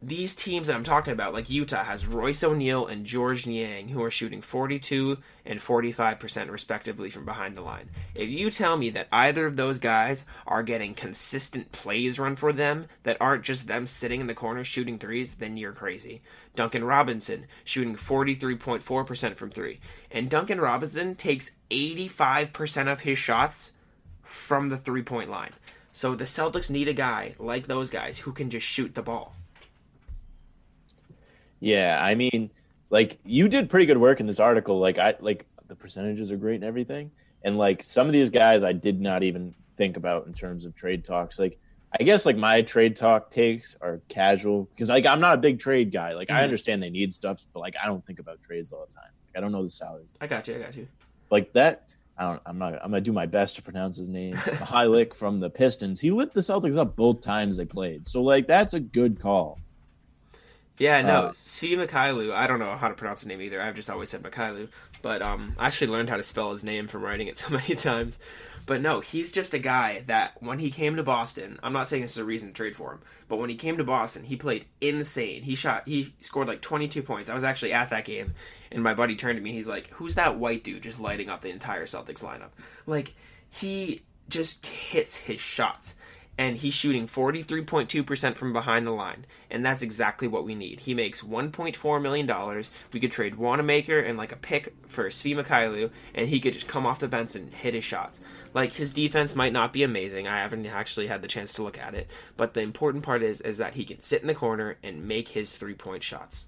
these 0.00 0.36
teams 0.36 0.68
that 0.68 0.76
I'm 0.76 0.84
talking 0.84 1.12
about, 1.12 1.32
like 1.32 1.50
Utah, 1.50 1.82
has 1.82 2.06
Royce 2.06 2.44
O'Neale 2.44 2.86
and 2.86 3.04
Georges 3.04 3.48
Niang, 3.48 3.88
who 3.88 4.00
are 4.02 4.12
shooting 4.12 4.40
42 4.40 5.18
and 5.44 5.58
45% 5.58 6.50
respectively 6.50 7.10
from 7.10 7.24
behind 7.24 7.56
the 7.56 7.62
line. 7.62 7.90
If 8.14 8.28
you 8.28 8.52
tell 8.52 8.76
me 8.76 8.90
that 8.90 9.08
either 9.10 9.44
of 9.46 9.56
those 9.56 9.80
guys 9.80 10.24
are 10.46 10.62
getting 10.62 10.94
consistent 10.94 11.72
plays 11.72 12.18
run 12.18 12.36
for 12.36 12.52
them 12.52 12.86
that 13.02 13.16
aren't 13.20 13.42
just 13.42 13.66
them 13.66 13.88
sitting 13.88 14.20
in 14.20 14.28
the 14.28 14.34
corner 14.34 14.62
shooting 14.62 15.00
threes, 15.00 15.34
then 15.34 15.56
you're 15.56 15.72
crazy. 15.72 16.22
Duncan 16.54 16.84
Robinson 16.84 17.46
shooting 17.64 17.96
43.4% 17.96 19.34
from 19.34 19.50
three. 19.50 19.80
And 20.12 20.30
Duncan 20.30 20.60
Robinson 20.60 21.16
takes 21.16 21.50
85% 21.70 22.92
of 22.92 23.00
his 23.00 23.18
shots 23.18 23.72
from 24.22 24.68
the 24.68 24.78
three 24.78 25.02
point 25.02 25.28
line. 25.28 25.52
So 25.90 26.14
the 26.14 26.24
Celtics 26.24 26.70
need 26.70 26.86
a 26.86 26.92
guy 26.92 27.34
like 27.40 27.66
those 27.66 27.90
guys 27.90 28.20
who 28.20 28.30
can 28.30 28.50
just 28.50 28.66
shoot 28.66 28.94
the 28.94 29.02
ball. 29.02 29.34
Yeah, 31.60 31.98
I 32.02 32.14
mean, 32.14 32.50
like 32.90 33.18
you 33.24 33.48
did 33.48 33.68
pretty 33.70 33.86
good 33.86 33.98
work 33.98 34.20
in 34.20 34.26
this 34.26 34.40
article. 34.40 34.78
Like 34.78 34.98
I 34.98 35.14
like 35.20 35.46
the 35.66 35.74
percentages 35.76 36.30
are 36.32 36.36
great 36.36 36.56
and 36.56 36.64
everything. 36.64 37.10
And 37.42 37.58
like 37.58 37.82
some 37.82 38.06
of 38.06 38.12
these 38.12 38.30
guys 38.30 38.62
I 38.62 38.72
did 38.72 39.00
not 39.00 39.22
even 39.22 39.54
think 39.76 39.96
about 39.96 40.26
in 40.26 40.34
terms 40.34 40.64
of 40.64 40.74
trade 40.74 41.04
talks. 41.04 41.38
Like 41.38 41.58
I 41.98 42.02
guess 42.02 42.26
like 42.26 42.36
my 42.36 42.62
trade 42.62 42.96
talk 42.96 43.30
takes 43.30 43.76
are 43.80 44.00
casual 44.08 44.64
because 44.74 44.88
like 44.88 45.06
I'm 45.06 45.20
not 45.20 45.34
a 45.34 45.38
big 45.38 45.58
trade 45.58 45.92
guy. 45.92 46.14
Like 46.14 46.28
Mm-hmm. 46.28 46.38
I 46.38 46.44
understand 46.44 46.82
they 46.82 46.90
need 46.90 47.12
stuff, 47.12 47.44
but 47.52 47.60
like 47.60 47.74
I 47.82 47.86
don't 47.86 48.04
think 48.06 48.18
about 48.18 48.40
trades 48.42 48.72
all 48.72 48.86
the 48.88 48.94
time. 48.94 49.10
Like 49.26 49.36
I 49.36 49.40
don't 49.40 49.52
know 49.52 49.62
the 49.62 49.70
salaries. 49.70 50.16
I 50.20 50.26
got 50.26 50.48
you, 50.48 50.56
I 50.56 50.58
got 50.58 50.74
you. 50.76 50.88
Like 51.30 51.52
that 51.52 51.92
I 52.16 52.24
don't 52.24 52.42
I'm 52.46 52.58
not 52.58 52.74
I'm 52.74 52.90
gonna 52.90 53.00
do 53.00 53.12
my 53.12 53.26
best 53.26 53.56
to 53.56 53.62
pronounce 53.62 53.96
his 53.96 54.08
name. 54.08 54.34
Heilig 54.36 55.14
from 55.14 55.40
the 55.40 55.50
Pistons. 55.50 56.00
He 56.00 56.10
lit 56.10 56.32
the 56.32 56.40
Celtics 56.40 56.76
up 56.76 56.96
both 56.96 57.20
times 57.20 57.56
they 57.56 57.64
played. 57.64 58.06
So 58.06 58.22
like 58.22 58.46
that's 58.46 58.74
a 58.74 58.80
good 58.80 59.20
call. 59.20 59.58
Yeah, 60.78 61.02
no, 61.02 61.26
Uh, 61.26 61.32
Svi 61.32 61.76
Mykhailiuk. 61.76 62.32
I 62.32 62.46
don't 62.46 62.58
know 62.58 62.76
how 62.76 62.88
to 62.88 62.94
pronounce 62.94 63.20
his 63.20 63.28
name 63.28 63.42
either. 63.42 63.60
I've 63.60 63.74
just 63.74 63.90
always 63.90 64.10
said 64.10 64.22
Mykhailiuk, 64.22 64.68
but 65.02 65.22
um, 65.22 65.54
I 65.58 65.66
actually 65.66 65.88
learned 65.88 66.08
how 66.10 66.16
to 66.16 66.22
spell 66.22 66.52
his 66.52 66.64
name 66.64 66.86
from 66.86 67.02
writing 67.02 67.26
it 67.26 67.38
so 67.38 67.50
many 67.52 67.74
times. 67.74 68.18
But 68.66 68.82
no, 68.82 69.00
he's 69.00 69.32
just 69.32 69.54
a 69.54 69.58
guy 69.58 70.04
that 70.08 70.34
when 70.42 70.58
he 70.58 70.70
came 70.70 70.96
to 70.96 71.02
Boston, 71.02 71.58
I'm 71.62 71.72
not 71.72 71.88
saying 71.88 72.02
this 72.02 72.12
is 72.12 72.18
a 72.18 72.24
reason 72.24 72.48
to 72.48 72.54
trade 72.54 72.76
for 72.76 72.92
him, 72.92 73.00
but 73.26 73.36
when 73.38 73.48
he 73.48 73.56
came 73.56 73.78
to 73.78 73.84
Boston, 73.84 74.24
he 74.24 74.36
played 74.36 74.66
insane. 74.80 75.42
He 75.42 75.54
shot, 75.56 75.88
he 75.88 76.12
scored 76.20 76.48
like 76.48 76.60
22 76.60 77.02
points. 77.02 77.30
I 77.30 77.34
was 77.34 77.44
actually 77.44 77.72
at 77.72 77.88
that 77.90 78.04
game, 78.04 78.34
and 78.70 78.82
my 78.82 78.92
buddy 78.92 79.16
turned 79.16 79.38
to 79.38 79.42
me. 79.42 79.52
He's 79.52 79.68
like, 79.68 79.88
"Who's 79.92 80.16
that 80.16 80.38
white 80.38 80.64
dude 80.64 80.82
just 80.82 81.00
lighting 81.00 81.30
up 81.30 81.40
the 81.40 81.48
entire 81.48 81.86
Celtics 81.86 82.22
lineup?" 82.22 82.50
Like 82.86 83.14
he 83.50 84.02
just 84.28 84.66
hits 84.66 85.16
his 85.16 85.40
shots 85.40 85.94
and 86.38 86.56
he's 86.56 86.72
shooting 86.72 87.08
43.2% 87.08 88.36
from 88.36 88.52
behind 88.52 88.86
the 88.86 88.92
line. 88.92 89.26
And 89.50 89.66
that's 89.66 89.82
exactly 89.82 90.28
what 90.28 90.44
we 90.44 90.54
need. 90.54 90.80
He 90.80 90.94
makes 90.94 91.20
$1.4 91.20 92.00
million. 92.00 92.64
We 92.92 93.00
could 93.00 93.10
trade 93.10 93.34
Wanamaker 93.34 93.98
and 93.98 94.16
like 94.16 94.30
a 94.30 94.36
pick 94.36 94.72
for 94.86 95.08
Svi 95.10 95.34
Mykhailiuk, 95.34 95.90
and 96.14 96.28
he 96.28 96.38
could 96.38 96.54
just 96.54 96.68
come 96.68 96.86
off 96.86 97.00
the 97.00 97.08
bench 97.08 97.34
and 97.34 97.52
hit 97.52 97.74
his 97.74 97.84
shots. 97.84 98.20
Like 98.54 98.72
his 98.72 98.92
defense 98.92 99.34
might 99.34 99.52
not 99.52 99.72
be 99.72 99.82
amazing. 99.82 100.28
I 100.28 100.38
haven't 100.38 100.64
actually 100.66 101.08
had 101.08 101.22
the 101.22 101.28
chance 101.28 101.52
to 101.54 101.62
look 101.64 101.76
at 101.76 101.94
it, 101.94 102.06
but 102.36 102.54
the 102.54 102.60
important 102.60 103.02
part 103.02 103.22
is 103.22 103.40
is 103.40 103.58
that 103.58 103.74
he 103.74 103.84
can 103.84 104.00
sit 104.00 104.22
in 104.22 104.28
the 104.28 104.34
corner 104.34 104.76
and 104.82 105.06
make 105.06 105.30
his 105.30 105.56
three-point 105.56 106.02
shots. 106.02 106.46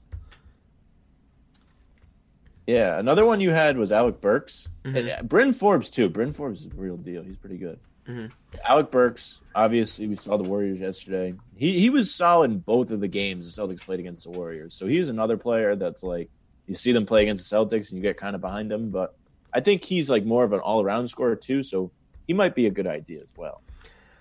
Yeah, 2.66 2.98
another 2.98 3.26
one 3.26 3.40
you 3.40 3.50
had 3.50 3.76
was 3.76 3.90
Alec 3.90 4.20
Burks. 4.20 4.68
Mm-hmm. 4.85 4.96
And 4.96 5.11
uh, 5.11 5.22
Bryn 5.22 5.53
Forbes 5.53 5.90
too. 5.90 6.09
Bryn 6.09 6.33
Forbes 6.33 6.64
is 6.64 6.72
a 6.72 6.76
real 6.76 6.96
deal. 6.96 7.22
He's 7.22 7.37
pretty 7.37 7.59
good. 7.59 7.81
Mm-hmm. 8.09 8.27
Alec 8.65 8.91
Burks, 8.91 9.41
obviously, 9.55 10.09
we 10.09 10.17
saw 10.17 10.37
the 10.37 10.49
Warriors 10.49 10.81
yesterday. 10.81 11.35
He 11.55 11.81
he 11.81 11.91
was 11.91 12.15
solid 12.15 12.51
in 12.51 12.59
both 12.59 12.91
of 12.91 13.01
the 13.01 13.09
games 13.09 13.55
the 13.55 13.63
Celtics 13.63 13.81
played 13.81 14.01
against 14.01 14.25
the 14.25 14.31
Warriors. 14.31 14.75
So 14.75 14.87
he's 14.87 15.09
another 15.09 15.37
player 15.37 15.77
that's 15.77 16.03
like 16.03 16.31
you 16.67 16.75
see 16.75 16.93
them 16.93 17.07
play 17.07 17.23
against 17.23 17.49
the 17.49 17.57
Celtics 17.57 17.91
and 17.91 17.99
you 17.99 18.03
get 18.03 18.17
kind 18.17 18.35
of 18.35 18.41
behind 18.41 18.71
them. 18.71 18.91
But 18.91 19.15
I 19.53 19.61
think 19.61 19.85
he's 19.85 20.09
like 20.11 20.25
more 20.25 20.45
of 20.45 20.53
an 20.53 20.61
all 20.61 20.83
around 20.83 21.09
scorer 21.09 21.37
too. 21.37 21.63
So 21.63 21.93
he 22.27 22.33
might 22.33 22.55
be 22.55 22.67
a 22.67 22.71
good 22.71 22.87
idea 22.87 23.21
as 23.21 23.33
well. 23.37 23.63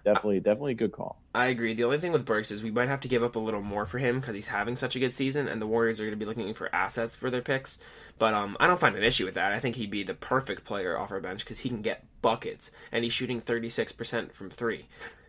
Definitely, 0.04 0.40
definitely 0.40 0.72
a 0.72 0.76
good 0.76 0.92
call. 0.92 1.22
I 1.36 1.48
agree. 1.48 1.74
The 1.74 1.84
only 1.84 2.00
thing 2.00 2.12
with 2.12 2.26
Burks 2.26 2.52
is 2.52 2.64
we 2.64 2.72
might 2.72 2.88
have 2.88 3.02
to 3.02 3.08
give 3.08 3.24
up 3.24 3.36
a 3.36 3.40
little 3.40 3.62
more 3.62 3.86
for 3.86 3.98
him 3.98 4.20
because 4.20 4.34
he's 4.34 4.48
having 4.48 4.76
such 4.76 4.96
a 4.96 5.00
good 5.00 5.16
season, 5.16 5.48
and 5.48 5.62
the 5.62 5.68
Warriors 5.68 6.00
are 6.00 6.04
going 6.04 6.18
to 6.18 6.18
be 6.18 6.26
looking 6.26 6.54
for 6.54 6.74
assets 6.74 7.16
for 7.16 7.30
their 7.30 7.42
picks. 7.42 7.80
But 8.18 8.34
um, 8.34 8.58
I 8.60 8.68
don't 8.68 8.80
find 8.80 8.96
an 8.96 9.04
issue 9.04 9.26
with 9.26 9.36
that. 9.36 9.52
I 9.52 9.60
think 9.60 9.76
he'd 9.76 9.92
be 9.92 10.04
the 10.04 10.14
perfect 10.14 10.64
player 10.64 10.98
off 10.98 11.12
our 11.12 11.20
bench 11.20 11.44
because 11.44 11.60
he 11.60 11.70
can 11.70 11.82
get 11.82 12.04
buckets, 12.22 12.72
and 12.92 13.04
he's 13.04 13.14
shooting 13.14 13.42
thirty 13.42 13.70
six 13.70 13.92
percent 13.92 14.34
from 14.34 14.50
three. 14.50 14.88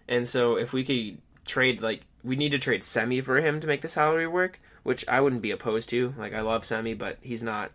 And 0.09 0.29
so 0.29 0.57
if 0.57 0.73
we 0.73 0.85
could 0.85 1.19
trade, 1.45 1.83
like, 1.83 2.03
we 2.25 2.37
need 2.37 2.53
to 2.53 2.59
trade 2.59 2.85
Semi 2.85 3.21
for 3.21 3.41
him 3.41 3.61
to 3.61 3.67
make 3.67 3.81
the 3.81 3.89
salary 3.89 4.27
work, 4.27 4.61
which 4.83 5.07
I 5.09 5.21
wouldn't 5.21 5.43
be 5.43 5.53
opposed 5.53 5.89
to. 5.91 6.15
Like, 6.19 6.35
I 6.35 6.41
love 6.41 6.65
Semi, 6.65 6.95
but 6.95 7.19
he's 7.23 7.43
not 7.43 7.71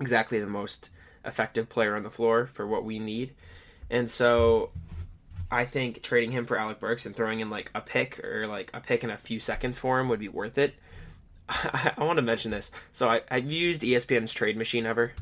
exactly 0.00 0.40
the 0.40 0.46
most 0.46 0.90
effective 1.24 1.68
player 1.68 1.96
on 1.96 2.02
the 2.02 2.10
floor 2.10 2.46
for 2.46 2.66
what 2.66 2.84
we 2.84 2.98
need. 2.98 3.34
And 3.90 4.10
so 4.10 4.70
I 5.50 5.64
think 5.64 6.02
trading 6.02 6.32
him 6.32 6.46
for 6.46 6.58
Alec 6.58 6.80
Burks 6.80 7.06
and 7.06 7.14
throwing 7.14 7.40
in 7.40 7.50
like 7.50 7.70
a 7.74 7.80
pick 7.80 8.24
or 8.24 8.46
like 8.46 8.70
a 8.74 8.80
pick 8.80 9.04
in 9.04 9.10
a 9.10 9.16
few 9.16 9.40
seconds 9.40 9.78
for 9.78 10.00
him 10.00 10.08
would 10.08 10.20
be 10.20 10.28
worth 10.28 10.58
it. 10.58 10.74
I, 11.48 11.92
want 11.98 12.16
to 12.16 12.22
mention 12.22 12.50
this. 12.50 12.72
So 12.92 13.08
I, 13.08 13.22
I've 13.30 13.50
used 13.50 13.82
ESPN's 13.82 14.32
trade 14.32 14.56
machine 14.56 14.86
ever. 14.86 15.12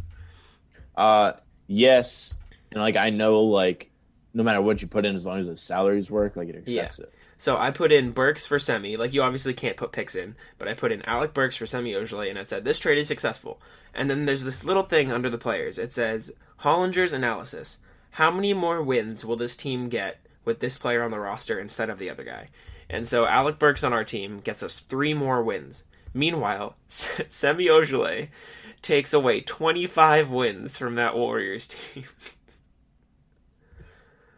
Uh, 0.96 1.32
yes, 1.66 2.36
and 2.74 2.82
like 2.82 2.96
I 2.96 3.10
know, 3.10 3.42
like 3.42 3.90
no 4.34 4.42
matter 4.42 4.60
what 4.60 4.82
you 4.82 4.88
put 4.88 5.06
in, 5.06 5.14
as 5.14 5.24
long 5.24 5.40
as 5.40 5.46
the 5.46 5.56
salaries 5.56 6.10
work, 6.10 6.36
like 6.36 6.48
it 6.48 6.56
accepts 6.56 6.98
it. 6.98 7.14
So 7.38 7.56
I 7.56 7.70
put 7.70 7.92
in 7.92 8.10
Burks 8.10 8.46
for 8.46 8.58
Semi. 8.58 8.96
Like 8.96 9.12
you 9.12 9.22
obviously 9.22 9.54
can't 9.54 9.76
put 9.76 9.92
picks 9.92 10.14
in, 10.14 10.34
but 10.58 10.68
I 10.68 10.74
put 10.74 10.92
in 10.92 11.02
Alec 11.02 11.32
Burks 11.32 11.56
for 11.56 11.66
Semi 11.66 11.92
Ojeleye, 11.92 12.30
and 12.30 12.38
it 12.38 12.48
said 12.48 12.64
this 12.64 12.78
trade 12.78 12.98
is 12.98 13.08
successful. 13.08 13.60
And 13.94 14.10
then 14.10 14.26
there's 14.26 14.44
this 14.44 14.64
little 14.64 14.82
thing 14.82 15.12
under 15.12 15.30
the 15.30 15.38
players. 15.38 15.78
It 15.78 15.92
says 15.92 16.32
Hollinger's 16.60 17.12
analysis. 17.12 17.80
How 18.10 18.30
many 18.30 18.52
more 18.54 18.82
wins 18.82 19.24
will 19.24 19.36
this 19.36 19.56
team 19.56 19.88
get 19.88 20.20
with 20.44 20.60
this 20.60 20.76
player 20.78 21.02
on 21.02 21.10
the 21.10 21.18
roster 21.18 21.58
instead 21.58 21.90
of 21.90 21.98
the 21.98 22.10
other 22.10 22.24
guy? 22.24 22.48
And 22.90 23.08
so 23.08 23.24
Alec 23.24 23.58
Burks 23.58 23.84
on 23.84 23.92
our 23.92 24.04
team 24.04 24.40
gets 24.40 24.62
us 24.62 24.80
three 24.80 25.14
more 25.14 25.42
wins. 25.42 25.84
Meanwhile, 26.12 26.76
Semi 26.88 27.66
Ojeleye 27.66 28.28
takes 28.82 29.12
away 29.12 29.40
25 29.40 30.30
wins 30.30 30.76
from 30.76 30.94
that 30.96 31.16
Warriors 31.16 31.66
team. 31.94 32.04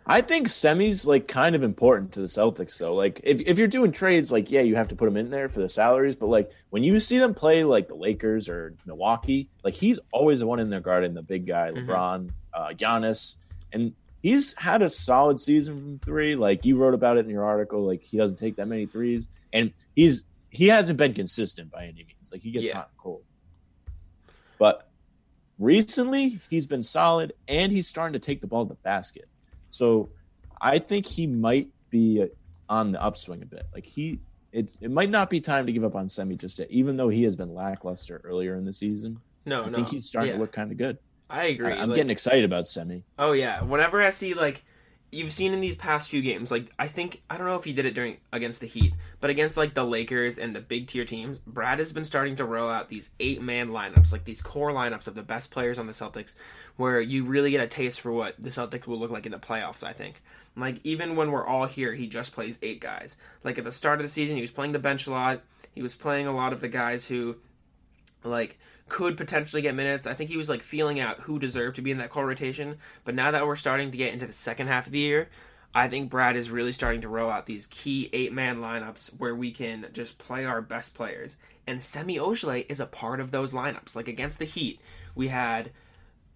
I 0.09 0.21
think 0.21 0.49
semi's 0.49 1.05
like 1.05 1.27
kind 1.27 1.57
of 1.57 1.65
important 1.65 2.13
to 2.13 2.21
the 2.21 2.29
Celtics 2.29 2.79
though. 2.79 2.95
Like 2.95 3.21
if 3.25 3.41
if 3.41 3.59
you're 3.59 3.67
doing 3.67 3.91
trades, 3.91 4.31
like 4.31 4.51
yeah, 4.53 4.61
you 4.61 4.77
have 4.77 4.89
to 4.89 4.95
put 4.97 5.07
them 5.07 5.17
in 5.17 5.31
there 5.31 5.49
for 5.49 5.59
the 5.61 5.69
salaries, 5.69 6.15
but 6.15 6.29
like 6.29 6.51
when 6.71 6.85
you 6.85 7.01
see 7.01 7.19
them 7.19 7.35
play 7.35 7.65
like 7.65 7.89
the 7.89 7.97
Lakers 7.97 8.49
or 8.49 8.75
Milwaukee, 8.87 9.49
like 9.65 9.75
he's 9.75 9.99
always 10.13 10.39
the 10.39 10.47
one 10.47 10.61
in 10.61 10.71
there 10.71 10.81
guarding 10.81 11.13
the 11.13 11.23
big 11.23 11.45
guy, 11.47 11.71
LeBron, 11.73 12.31
uh, 12.55 12.69
Giannis, 12.69 13.35
and 13.73 13.93
he's 14.23 14.55
had 14.57 14.81
a 14.81 14.89
solid 14.91 15.41
season 15.41 15.75
from 15.81 15.99
three. 15.99 16.37
Like 16.37 16.65
you 16.65 16.77
wrote 16.77 16.95
about 16.95 17.17
it 17.17 17.25
in 17.25 17.31
your 17.31 17.45
article, 17.45 17.85
like 17.85 18.03
he 18.03 18.17
doesn't 18.17 18.37
take 18.39 18.55
that 18.57 18.69
many 18.69 18.87
threes, 18.87 19.29
and 19.53 19.73
he's 19.97 20.23
he 20.51 20.69
hasn't 20.69 20.99
been 20.99 21.15
consistent 21.15 21.73
by 21.73 21.83
any 21.83 22.05
means. 22.05 22.31
Like 22.31 22.43
he 22.43 22.53
gets 22.53 22.65
Yeah. 22.67 22.75
hot 22.75 22.91
and 22.93 22.99
cold, 22.99 23.23
but 24.57 24.89
recently 25.59 26.39
he's 26.49 26.69
been 26.69 26.85
solid, 26.85 27.33
and 27.49 27.73
he's 27.73 27.89
starting 27.89 28.13
to 28.13 28.21
take 28.25 28.41
the 28.41 28.47
ball 28.47 28.65
to 28.65 28.69
the 28.69 28.75
basket. 28.77 29.29
So 29.77 30.09
I 30.61 30.79
think 30.79 31.05
he 31.05 31.27
might 31.27 31.69
be 31.91 32.23
uh, 32.23 32.27
on 32.69 32.93
the 32.93 33.03
upswing 33.03 33.43
a 33.43 33.47
bit. 33.47 33.67
Like 33.75 33.85
he, 33.85 34.19
it's 34.53 34.79
it 34.81 34.91
might 34.91 35.11
not 35.11 35.29
be 35.29 35.41
time 35.41 35.67
to 35.67 35.73
give 35.73 35.85
up 35.85 35.95
on 35.95 36.09
Semi 36.09 36.35
just 36.35 36.59
yet, 36.59 36.71
even 36.71 36.97
though 36.97 37.11
he 37.11 37.23
has 37.25 37.37
been 37.37 37.55
lackluster 37.55 38.23
earlier 38.25 38.55
in 38.57 38.65
the 38.65 38.73
season. 38.73 39.21
No, 39.45 39.65
I 39.65 39.69
no. 39.69 39.77
think 39.77 39.89
he's 39.91 40.07
starting 40.07 40.31
yeah, 40.31 40.37
to 40.37 40.41
look 40.41 40.53
kind 40.53 40.73
of 40.73 40.79
good. 40.79 40.99
I 41.29 41.47
agree. 41.47 41.73
I, 41.73 41.83
am 41.83 41.91
like- 41.91 41.97
getting 41.97 42.11
excited 42.11 42.45
about 42.45 42.67
Semi. 42.67 43.05
Oh 43.19 43.33
yeah. 43.33 43.63
Whenever 43.63 44.01
I 44.01 44.11
see 44.11 44.33
like 44.33 44.65
you've 45.11 45.33
seen 45.33 45.53
in 45.53 45.61
these 45.61 45.77
past 45.77 46.11
few 46.11 46.23
games, 46.23 46.51
like 46.51 46.71
I 46.79 46.89
think 46.89 47.23
I 47.31 47.37
don't 47.37 47.47
know 47.47 47.57
if 47.57 47.65
he 47.65 47.73
did 47.73 47.87
it 47.87 47.95
during 47.95 48.19
against 48.33 48.61
the 48.61 48.67
Heat, 48.67 48.93
but 49.21 49.31
against 49.31 49.57
like 49.57 49.75
the 49.75 49.85
Lakers 49.85 50.39
and 50.39 50.55
the 50.55 50.61
big 50.61 50.89
tier 50.89 51.05
teams, 51.05 51.39
Brad 51.39 51.79
has 51.79 51.93
been 51.93 52.05
starting 52.05 52.37
to 52.37 52.45
roll 52.45 52.69
out 52.69 52.89
these 52.89 53.11
eight 53.21 53.41
man 53.41 53.69
lineups, 53.69 54.13
like 54.13 54.25
these 54.25 54.43
core 54.43 54.73
lineups 54.73 55.07
of 55.07 55.15
the 55.15 55.23
best 55.23 55.51
players 55.51 55.79
on 55.79 55.87
the 55.87 55.93
Celtics, 55.93 56.35
where 56.77 57.01
you 57.01 57.25
really 57.25 57.51
get 57.51 57.63
a 57.63 57.67
taste 57.67 58.01
for 58.01 58.13
what 58.13 58.35
the 58.39 58.51
Celtics 58.51 58.87
will 58.87 58.99
look 58.99 59.11
like 59.11 59.27
in 59.27 59.33
the 59.33 59.39
playoffs. 59.39 59.85
I 59.85 59.93
think. 59.93 60.23
Like 60.57 60.81
even 60.85 61.17
when 61.17 61.31
we're 61.33 61.47
all 61.47 61.67
here, 61.67 61.93
he 61.93 62.07
just 62.07 62.33
plays 62.33 62.59
eight 62.63 62.81
guys. 62.81 63.19
Like 63.45 63.59
at 63.59 63.65
the 63.65 63.73
start 63.73 64.01
of 64.01 64.05
the 64.05 64.11
season, 64.11 64.37
he 64.37 64.43
was 64.43 64.51
playing 64.51 64.73
the 64.73 64.79
bench 64.79 65.07
a 65.07 65.11
lot. 65.11 65.43
He 65.75 65.83
was 65.83 65.95
playing 65.95 66.27
a 66.27 66.35
lot 66.35 66.55
of 66.55 66.61
the 66.61 66.69
guys 66.69 67.07
who 67.07 67.37
like 68.25 68.59
could 68.89 69.17
potentially 69.17 69.63
get 69.63 69.75
minutes. 69.75 70.07
I 70.07 70.15
think 70.15 70.31
he 70.31 70.37
was 70.37 70.49
like 70.49 70.63
feeling 70.63 71.01
out 71.01 71.21
who 71.21 71.39
deserved 71.39 71.77
to 71.77 71.83
be 71.83 71.91
in 71.91 71.99
that 71.99 72.11
core 72.11 72.27
rotation. 72.27 72.79
But 73.05 73.15
now 73.15 73.31
that 73.31 73.47
we're 73.47 73.57
starting 73.57 73.91
to 73.91 73.99
get 73.99 74.13
into 74.13 74.27
the 74.27 74.33
second 74.33 74.69
half 74.69 74.87
of 74.87 74.93
the 74.93 74.99
year, 74.99 75.29
I 75.75 75.89
think 75.89 76.09
Brad 76.09 76.37
is 76.37 76.51
really 76.51 76.73
starting 76.73 77.03
to 77.03 77.09
roll 77.09 77.29
out 77.29 77.47
these 77.47 77.67
key 77.67 78.09
eight 78.13 78.33
man 78.33 78.59
lineups 78.59 79.11
where 79.19 79.35
we 79.35 79.51
can 79.51 79.89
just 79.93 80.19
play 80.19 80.45
our 80.45 80.63
best 80.63 80.95
players. 80.95 81.37
And 81.67 81.83
Semi 81.83 82.17
Ojeleye 82.17 82.67
is 82.69 82.81
a 82.81 82.87
part 82.87 83.21
of 83.21 83.31
those 83.31 83.53
lineups. 83.53 83.97
Like 83.97 84.09
against 84.09 84.39
the 84.39 84.45
Heat, 84.45 84.81
we 85.15 85.29
had 85.29 85.71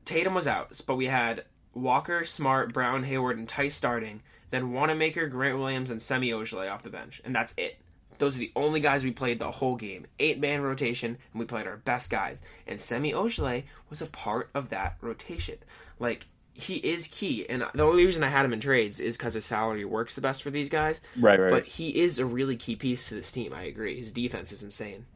Tatum 0.04 0.34
was 0.34 0.46
out, 0.46 0.78
but 0.86 0.96
we 0.96 1.06
had 1.06 1.44
Walker, 1.72 2.24
Smart, 2.24 2.74
Brown, 2.74 3.04
Hayward, 3.04 3.38
and 3.38 3.48
Theis 3.48 3.72
starting. 3.74 4.22
Then 4.50 4.72
Wanamaker, 4.72 5.28
Grant 5.28 5.58
Williams, 5.58 5.90
and 5.90 6.02
Semi 6.02 6.30
Ojeleye 6.30 6.70
off 6.70 6.82
the 6.82 6.90
bench, 6.90 7.22
and 7.24 7.34
that's 7.34 7.54
it. 7.56 7.78
Those 8.20 8.36
are 8.36 8.40
the 8.40 8.52
only 8.54 8.80
guys 8.80 9.02
we 9.02 9.12
played 9.12 9.38
the 9.38 9.50
whole 9.50 9.76
game. 9.76 10.04
Eight 10.18 10.38
man 10.38 10.60
rotation, 10.60 11.16
and 11.32 11.40
we 11.40 11.46
played 11.46 11.66
our 11.66 11.78
best 11.78 12.10
guys. 12.10 12.42
And 12.66 12.78
Semi 12.78 13.12
Ojeleye 13.12 13.64
was 13.88 14.02
a 14.02 14.06
part 14.06 14.50
of 14.52 14.68
that 14.68 14.96
rotation. 15.00 15.56
Like 15.98 16.26
he 16.52 16.76
is 16.76 17.06
key, 17.06 17.48
and 17.48 17.64
the 17.74 17.82
only 17.82 18.04
reason 18.04 18.22
I 18.22 18.28
had 18.28 18.44
him 18.44 18.52
in 18.52 18.60
trades 18.60 19.00
is 19.00 19.16
because 19.16 19.32
his 19.32 19.46
salary 19.46 19.86
works 19.86 20.16
the 20.16 20.20
best 20.20 20.42
for 20.42 20.50
these 20.50 20.68
guys. 20.68 21.00
Right, 21.18 21.40
right. 21.40 21.50
But 21.50 21.64
he 21.64 21.98
is 21.98 22.18
a 22.18 22.26
really 22.26 22.56
key 22.56 22.76
piece 22.76 23.08
to 23.08 23.14
this 23.14 23.32
team. 23.32 23.54
I 23.54 23.62
agree. 23.62 23.98
His 23.98 24.12
defense 24.12 24.52
is 24.52 24.62
insane. 24.62 25.06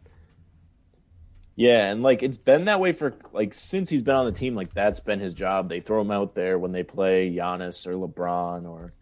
Yeah, 1.56 1.90
and 1.90 2.02
like 2.02 2.22
it's 2.22 2.38
been 2.38 2.64
that 2.64 2.80
way 2.80 2.92
for 2.92 3.14
like 3.34 3.52
since 3.52 3.90
he's 3.90 4.00
been 4.00 4.16
on 4.16 4.24
the 4.24 4.32
team. 4.32 4.54
Like 4.54 4.72
that's 4.72 5.00
been 5.00 5.20
his 5.20 5.34
job. 5.34 5.68
They 5.68 5.80
throw 5.80 6.00
him 6.00 6.10
out 6.10 6.34
there 6.34 6.58
when 6.58 6.72
they 6.72 6.82
play 6.82 7.30
Giannis 7.30 7.86
or 7.86 7.92
LeBron 7.92 8.66
or 8.66 8.94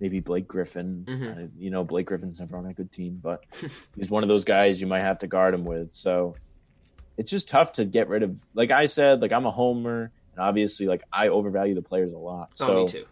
maybe 0.00 0.20
Blake 0.20 0.46
Griffin. 0.48 1.04
Mhm. 1.08 1.44
Uh, 1.44 1.48
you 1.58 1.70
know, 1.70 1.84
Blake 1.84 2.06
Griffin's 2.06 2.40
never 2.40 2.56
on 2.56 2.66
a 2.66 2.72
good 2.72 2.90
team, 2.92 3.18
but 3.22 3.44
he's 3.96 4.10
one 4.10 4.22
of 4.22 4.28
those 4.28 4.44
guys 4.44 4.80
you 4.80 4.86
might 4.86 5.00
have 5.00 5.18
to 5.20 5.26
guard 5.26 5.54
him 5.54 5.64
with. 5.64 5.92
So 5.94 6.36
it's 7.16 7.30
just 7.30 7.48
tough 7.48 7.72
to 7.72 7.84
get 7.84 8.08
rid 8.08 8.22
of. 8.22 8.38
Like 8.54 8.70
I 8.70 8.86
said, 8.86 9.20
like 9.20 9.32
I'm 9.32 9.46
a 9.46 9.50
homer, 9.50 10.10
and 10.32 10.40
obviously, 10.40 10.86
like 10.86 11.02
I 11.12 11.28
overvalue 11.28 11.74
the 11.74 11.82
players 11.82 12.12
a 12.12 12.18
lot. 12.18 12.50
Oh, 12.60 12.66
So 12.66 12.80
me 12.82 12.86
too. 12.88 13.06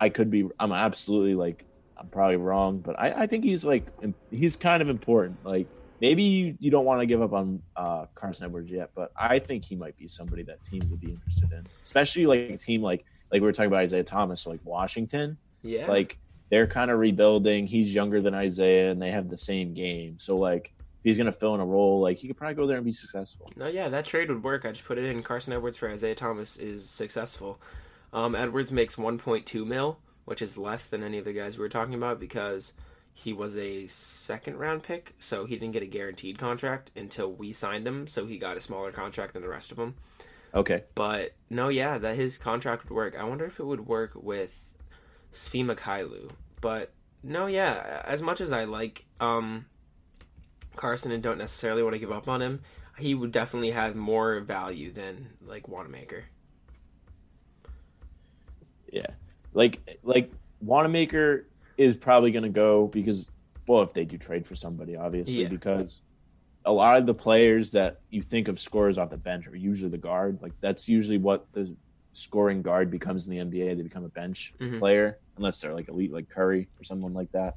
I 0.00 0.08
could 0.08 0.30
be. 0.30 0.48
I'm 0.60 0.72
absolutely 0.72 1.34
like. 1.34 1.64
I'm 1.98 2.08
probably 2.08 2.36
wrong, 2.36 2.80
but 2.80 3.00
I, 3.00 3.22
I 3.22 3.26
think 3.26 3.42
he's 3.44 3.64
like 3.64 3.86
he's 4.30 4.54
kind 4.54 4.82
of 4.82 4.90
important. 4.90 5.38
Like 5.46 5.66
maybe 5.98 6.22
you, 6.24 6.54
you 6.60 6.70
don't 6.70 6.84
want 6.84 7.00
to 7.00 7.06
give 7.06 7.22
up 7.22 7.32
on 7.32 7.62
uh, 7.74 8.04
Carsen 8.14 8.44
Edwards 8.44 8.70
yet, 8.70 8.90
but 8.94 9.12
I 9.16 9.38
think 9.38 9.64
he 9.64 9.76
might 9.76 9.96
be 9.96 10.06
somebody 10.06 10.42
that 10.42 10.62
teams 10.62 10.84
would 10.88 11.00
be 11.00 11.12
interested 11.12 11.50
in, 11.52 11.64
especially 11.80 12.26
like 12.26 12.50
a 12.50 12.58
team 12.58 12.82
like 12.82 13.06
like 13.32 13.40
we 13.40 13.46
were 13.46 13.52
talking 13.52 13.68
about 13.68 13.80
Isaiah 13.80 14.04
Thomas, 14.04 14.42
so 14.42 14.50
like 14.50 14.60
Washington. 14.62 15.38
Yeah. 15.66 15.88
Like 15.88 16.18
they're 16.50 16.66
kind 16.66 16.90
of 16.90 16.98
rebuilding. 16.98 17.66
He's 17.66 17.92
younger 17.92 18.20
than 18.20 18.34
Isaiah, 18.34 18.90
and 18.90 19.00
they 19.00 19.10
have 19.10 19.28
the 19.28 19.36
same 19.36 19.74
game. 19.74 20.18
So 20.18 20.36
like 20.36 20.72
if 20.78 21.02
he's 21.02 21.18
gonna 21.18 21.32
fill 21.32 21.54
in 21.54 21.60
a 21.60 21.66
role, 21.66 22.00
like 22.00 22.18
he 22.18 22.28
could 22.28 22.36
probably 22.36 22.54
go 22.54 22.66
there 22.66 22.76
and 22.76 22.86
be 22.86 22.92
successful. 22.92 23.50
No, 23.56 23.66
yeah, 23.66 23.88
that 23.88 24.04
trade 24.04 24.28
would 24.28 24.42
work. 24.42 24.64
I 24.64 24.70
just 24.70 24.84
put 24.84 24.98
it 24.98 25.04
in. 25.04 25.22
Carsen 25.22 25.52
Edwards 25.52 25.78
for 25.78 25.90
Isaiah 25.90 26.14
Thomas 26.14 26.56
is 26.56 26.88
successful. 26.88 27.60
Um, 28.12 28.34
Edwards 28.34 28.72
makes 28.72 28.96
1.2 28.96 29.66
mil, 29.66 29.98
which 30.24 30.40
is 30.40 30.56
less 30.56 30.86
than 30.86 31.02
any 31.02 31.18
of 31.18 31.24
the 31.24 31.32
guys 31.32 31.58
we 31.58 31.62
were 31.62 31.68
talking 31.68 31.94
about 31.94 32.20
because 32.20 32.72
he 33.12 33.32
was 33.32 33.56
a 33.56 33.86
second 33.86 34.58
round 34.58 34.82
pick, 34.82 35.14
so 35.18 35.46
he 35.46 35.56
didn't 35.56 35.72
get 35.72 35.82
a 35.82 35.86
guaranteed 35.86 36.38
contract 36.38 36.90
until 36.94 37.32
we 37.32 37.52
signed 37.52 37.86
him. 37.86 38.06
So 38.06 38.26
he 38.26 38.38
got 38.38 38.56
a 38.56 38.60
smaller 38.60 38.92
contract 38.92 39.32
than 39.32 39.42
the 39.42 39.48
rest 39.48 39.70
of 39.70 39.78
them. 39.78 39.94
Okay. 40.54 40.84
But 40.94 41.32
no, 41.50 41.68
yeah, 41.68 41.98
that 41.98 42.16
his 42.16 42.38
contract 42.38 42.84
would 42.84 42.94
work. 42.94 43.16
I 43.18 43.24
wonder 43.24 43.44
if 43.44 43.58
it 43.58 43.64
would 43.64 43.86
work 43.86 44.12
with 44.14 44.74
Svi 45.36 45.64
Mykhailiuk. 45.64 46.30
But 46.60 46.92
no, 47.22 47.46
yeah, 47.46 48.02
as 48.04 48.22
much 48.22 48.40
as 48.40 48.52
I 48.52 48.64
like 48.64 49.04
um, 49.20 49.66
Carsen 50.76 51.12
and 51.12 51.22
don't 51.22 51.38
necessarily 51.38 51.82
want 51.82 51.94
to 51.94 51.98
give 51.98 52.12
up 52.12 52.28
on 52.28 52.40
him, 52.40 52.62
he 52.98 53.14
would 53.14 53.32
definitely 53.32 53.70
have 53.72 53.94
more 53.94 54.40
value 54.40 54.92
than 54.92 55.28
like 55.44 55.68
Wanamaker. 55.68 56.24
Yeah. 58.92 59.06
Like 59.52 59.98
like 60.02 60.30
Wanamaker 60.60 61.46
is 61.76 61.94
probably 61.96 62.30
going 62.30 62.44
to 62.44 62.48
go 62.48 62.86
because 62.86 63.32
well, 63.68 63.82
if 63.82 63.92
they 63.92 64.04
do 64.04 64.16
trade 64.16 64.46
for 64.46 64.54
somebody, 64.54 64.96
obviously, 64.96 65.42
Yeah. 65.42 65.48
because 65.48 66.02
a 66.64 66.72
lot 66.72 66.96
of 66.96 67.06
the 67.06 67.14
players 67.14 67.72
that 67.72 68.00
you 68.10 68.22
think 68.22 68.48
of 68.48 68.58
scorers 68.58 68.98
off 68.98 69.10
the 69.10 69.16
bench 69.16 69.46
are 69.46 69.56
usually 69.56 69.90
the 69.90 69.98
guard. 69.98 70.40
Like 70.40 70.52
that's 70.60 70.88
usually 70.88 71.18
what 71.18 71.46
the 71.52 71.76
scoring 72.16 72.62
guard 72.62 72.90
becomes 72.90 73.26
in 73.28 73.32
the 73.32 73.38
NBA. 73.44 73.74
They 73.76 73.82
become 73.82 74.04
a 74.04 74.08
bench 74.08 74.54
Mhm. 74.58 74.78
player 74.78 75.18
unless 75.36 75.60
they're 75.60 75.74
like 75.74 75.88
elite, 75.88 76.12
like 76.12 76.28
Curry 76.28 76.68
or 76.80 76.84
someone 76.84 77.12
like 77.14 77.30
that. 77.32 77.56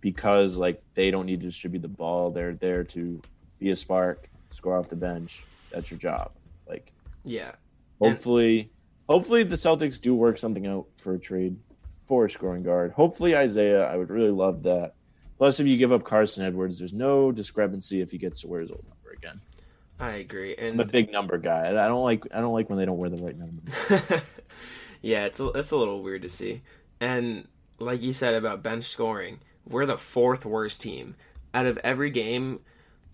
Because 0.00 0.56
like 0.56 0.82
they 0.94 1.10
don't 1.10 1.26
need 1.26 1.40
to 1.40 1.46
distribute 1.46 1.80
the 1.82 1.88
ball. 1.88 2.30
They're 2.30 2.54
there 2.54 2.82
to 2.84 3.20
be 3.58 3.70
a 3.70 3.76
spark, 3.76 4.28
score 4.50 4.76
off 4.76 4.88
the 4.88 4.96
bench. 4.96 5.44
That's 5.70 5.90
your 5.90 5.98
job. 5.98 6.32
Like 6.68 6.92
Yeah, 7.24 7.52
And- 8.00 8.12
Hopefully, 8.12 8.70
hopefully 9.08 9.44
the 9.44 9.54
Celtics 9.54 10.00
do 10.00 10.14
work 10.14 10.36
something 10.38 10.66
out 10.66 10.86
for 10.96 11.14
a 11.14 11.18
trade 11.20 11.56
for 12.08 12.24
a 12.26 12.30
scoring 12.30 12.64
guard. 12.64 12.90
Hopefully 12.92 13.36
Isaiah, 13.36 13.84
I 13.86 13.96
would 13.96 14.10
really 14.10 14.30
love 14.32 14.64
that. 14.64 14.94
Plus, 15.38 15.60
if 15.60 15.66
you 15.68 15.76
give 15.76 15.92
up 15.92 16.02
Carsen 16.04 16.44
Edwards, 16.44 16.78
there's 16.78 16.92
no 16.92 17.30
discrepancy 17.32 18.00
if 18.00 18.10
he 18.10 18.18
gets 18.18 18.40
to 18.40 18.48
wear 18.48 18.60
his 18.60 18.70
old 18.72 18.84
number 18.88 19.10
again. 19.16 19.40
I 20.02 20.14
agree. 20.14 20.56
I'm 20.60 20.80
a 20.80 20.84
big 20.84 21.12
number 21.12 21.38
guy. 21.38 21.68
I 21.68 21.86
don't 21.86 22.02
like 22.02 22.24
I 22.34 22.40
don't 22.40 22.52
like 22.52 22.68
when 22.68 22.76
they 22.76 22.84
don't 22.84 22.98
wear 22.98 23.08
the 23.08 23.22
right 23.22 23.38
number. 23.38 23.62
yeah, 25.00 25.26
it's 25.26 25.38
a, 25.38 25.46
it's 25.50 25.70
a 25.70 25.76
little 25.76 26.02
weird 26.02 26.22
to 26.22 26.28
see. 26.28 26.62
And 27.00 27.46
like 27.78 28.02
you 28.02 28.12
said 28.12 28.34
about 28.34 28.64
bench 28.64 28.86
scoring, 28.86 29.38
we're 29.64 29.86
the 29.86 29.96
fourth 29.96 30.44
worst 30.44 30.82
team 30.82 31.14
out 31.54 31.66
of 31.66 31.78
every 31.78 32.10
game 32.10 32.58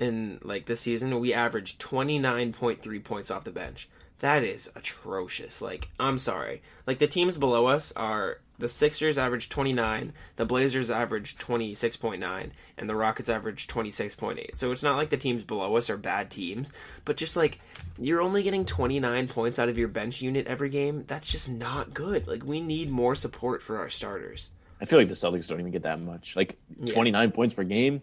in 0.01 0.39
like 0.43 0.65
this 0.65 0.81
season. 0.81 1.21
We 1.21 1.35
averaged 1.35 1.79
twenty 1.79 2.19
nine 2.19 2.55
point 2.55 2.83
three 2.83 3.01
points 3.01 3.31
off 3.31 3.45
the 3.45 3.51
bench. 3.51 3.91
That 4.21 4.43
is 4.43 4.71
atrocious. 4.75 5.61
Like 5.61 5.91
I'm 6.01 6.17
sorry. 6.17 6.63
Like 6.87 7.01
the 7.01 7.07
teams 7.07 7.37
below 7.37 7.67
us 7.67 7.93
are 7.97 8.41
the 8.59 8.69
Sixers 8.69 9.19
average 9.19 9.49
29, 9.49 10.13
the 10.37 10.45
Blazers 10.45 10.91
average 10.91 11.37
26.9, 11.37 12.51
and 12.77 12.89
the 12.89 12.95
Rockets 12.97 13.29
average 13.29 13.67
26.8. 13.69 14.57
So 14.57 14.73
it's 14.73 14.83
not 14.83 14.97
like 14.97 15.11
the 15.11 15.17
teams 15.17 15.45
below 15.45 15.77
us 15.77 15.89
are 15.91 15.97
bad 15.97 16.31
teams, 16.31 16.73
but 17.05 17.17
just 17.17 17.37
like 17.37 17.61
you're 17.99 18.21
only 18.21 18.43
getting 18.43 18.65
29 18.65 19.29
points 19.29 19.59
out 19.59 19.69
of 19.69 19.79
your 19.79 19.89
bench 19.89 20.21
unit 20.21 20.47
every 20.47 20.71
game. 20.71 21.05
That's 21.07 21.31
just 21.31 21.51
not 21.51 21.95
good. 21.95 22.27
Like 22.27 22.45
we 22.45 22.61
need 22.61 22.91
more 22.91 23.15
support 23.15 23.63
for 23.63 23.79
our 23.79 23.91
starters. 23.91 24.51
I 24.81 24.85
feel 24.85 24.99
like 24.99 25.09
the 25.09 25.15
Celtics 25.15 25.49
don't 25.49 25.61
even 25.61 25.73
get 25.73 25.83
that 25.85 26.01
much. 26.01 26.37
Like 26.37 26.59
Yeah. 26.79 26.93
29 26.93 27.33
points 27.33 27.55
per 27.55 27.65
game. 27.65 28.03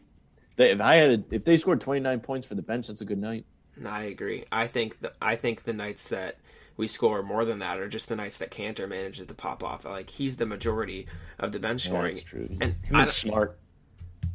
They, 0.58 0.72
if 0.72 0.80
I 0.82 0.96
had 0.96 1.10
a, 1.12 1.24
if 1.32 1.44
they 1.44 1.58
scored 1.58 1.82
29 1.82 2.22
points 2.22 2.48
for 2.48 2.56
the 2.56 2.62
bench, 2.62 2.88
that's 2.88 3.02
a 3.02 3.06
good 3.06 3.18
night. 3.20 3.46
I 3.84 4.04
agree. 4.04 4.46
I 4.52 4.68
think 4.68 5.00
the 5.02 5.14
I 5.22 5.36
think 5.36 5.64
the 5.64 5.74
nights 5.74 6.10
that 6.10 6.38
we 6.78 6.88
score 6.88 7.24
more 7.24 7.46
than 7.46 7.60
that 7.60 7.80
are 7.80 7.88
just 7.88 8.10
the 8.10 8.16
nights 8.16 8.38
that 8.40 8.52
Kanter 8.52 8.88
manages 8.88 9.28
to 9.28 9.34
pop 9.34 9.64
off. 9.64 9.86
Like 9.86 10.10
he's 10.10 10.38
the 10.38 10.46
majority 10.46 11.08
of 11.40 11.52
the 11.52 11.60
bench 11.60 11.86
Yeah, 11.86 11.92
scoring. 11.92 12.14
that's 12.14 12.24
true. 12.24 12.48
And 12.62 12.76
Him 12.84 12.96
I 12.96 13.06
smart. 13.06 13.58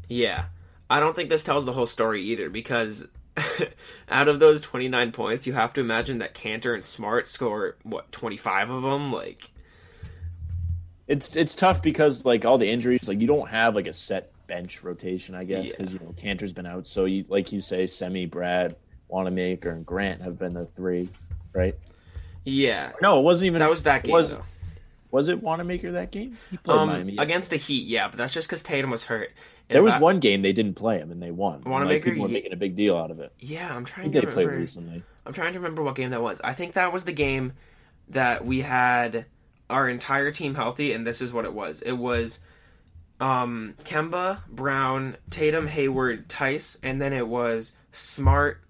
Yeah. 0.09 0.47
I 0.89 1.01
don't 1.01 1.15
think 1.15 1.29
this 1.29 1.45
tells 1.45 1.65
the 1.65 1.73
whole 1.73 1.87
story 1.87 2.23
either 2.23 2.51
because 2.51 3.07
out 4.09 4.27
of 4.29 4.41
those 4.41 4.61
29 4.61 5.13
points, 5.13 5.47
you 5.47 5.53
have 5.53 5.73
to 5.75 5.81
imagine 5.81 6.19
that 6.19 6.35
Kanter 6.35 6.75
and 6.75 6.85
Smart 6.85 7.29
score, 7.29 7.77
what, 7.85 8.11
25 8.11 8.71
of 8.71 8.83
them? 8.83 9.13
Like, 9.13 9.51
It's 11.07 11.37
it's 11.37 11.55
tough 11.55 11.83
because 11.83 12.25
like 12.25 12.45
all 12.45 12.59
the 12.59 12.69
injuries, 12.69 13.09
like 13.09 13.21
you 13.21 13.27
don't 13.27 13.49
have 13.49 13.75
like 13.75 13.87
a 13.87 13.93
set 13.93 14.33
bench 14.47 14.83
rotation, 14.83 15.35
I 15.35 15.45
guess, 15.45 15.69
Yeah. 15.69 15.75
because 15.79 15.93
you 15.93 16.01
know 16.01 16.13
Kanter's 16.21 16.53
been 16.53 16.67
out. 16.67 16.87
So 16.87 17.05
you 17.05 17.25
like 17.29 17.53
you 17.53 17.61
say, 17.61 17.87
Semi, 17.87 18.27
Brad, 18.27 18.77
Wanamaker, 19.11 19.71
and 19.71 19.85
Grant 19.85 20.23
have 20.23 20.39
been 20.39 20.55
the 20.55 20.67
three, 20.67 21.09
right? 21.53 21.75
yeah. 22.45 22.93
No, 23.03 23.19
it 23.19 23.23
wasn't 23.23 23.47
even. 23.47 23.59
That 23.61 23.71
was 23.71 23.83
that 23.85 24.05
game, 24.05 24.13
Was, 24.13 24.31
though. 24.31 24.45
was 25.11 25.29
it 25.29 25.43
Wanamaker 25.43 25.93
that 25.93 26.11
game? 26.11 26.37
He 26.51 26.57
played 26.57 26.79
Um, 26.79 26.89
Miami. 26.89 27.17
against 27.19 27.51
the 27.51 27.57
Heat, 27.57 27.87
yeah, 27.87 28.09
but 28.09 28.17
that's 28.19 28.33
just 28.35 28.49
because 28.49 28.63
Tatum 28.63 28.91
was 28.91 29.05
hurt. 29.05 29.31
And 29.69 29.77
There 29.77 29.83
was 29.83 29.95
that- 29.95 30.01
one 30.03 30.19
game 30.21 30.43
they 30.43 30.53
didn't 30.53 30.75
play 30.75 30.99
him 30.99 31.11
and 31.13 31.23
they 31.23 31.31
won. 31.31 31.57
And, 31.57 31.65
like, 31.65 31.71
Wanamaker, 31.73 32.11
people 32.11 32.23
were 32.23 32.29
making 32.29 32.53
a 32.53 32.57
big 32.57 32.75
deal 32.77 32.97
out 32.97 33.11
of 33.11 33.21
it. 33.21 33.33
Yeah, 33.39 33.69
I'm 33.75 33.83
I 33.83 33.85
trying 33.85 34.11
think 34.11 34.25
to 34.25 34.29
they 34.29 34.33
played 34.35 34.49
recently. 34.49 35.03
I'm 35.27 35.33
trying 35.33 35.53
to 35.53 35.59
remember 35.61 35.83
what 35.83 35.95
game 35.95 36.11
that 36.11 36.23
was. 36.23 36.41
I 36.43 36.55
think 36.55 36.73
that 36.73 36.93
was 36.93 37.05
the 37.05 37.13
game 37.13 37.53
that 38.09 38.45
we 38.45 38.63
had 38.63 39.27
our 39.69 39.89
entire 39.89 40.33
team 40.33 40.57
healthy, 40.57 40.93
and 40.93 41.07
this 41.07 41.21
is 41.21 41.33
what 41.33 41.45
it 41.45 41.53
was. 41.55 41.83
It 41.83 41.93
was 41.93 42.41
um, 43.21 43.75
Kemba, 43.85 44.41
Brown, 44.49 45.17
Tatum, 45.29 45.67
Hayward, 45.67 46.29
Theis, 46.29 46.79
and 46.83 47.01
then 47.01 47.13
it 47.13 47.29
was 47.29 47.77
Smart, 47.93 48.61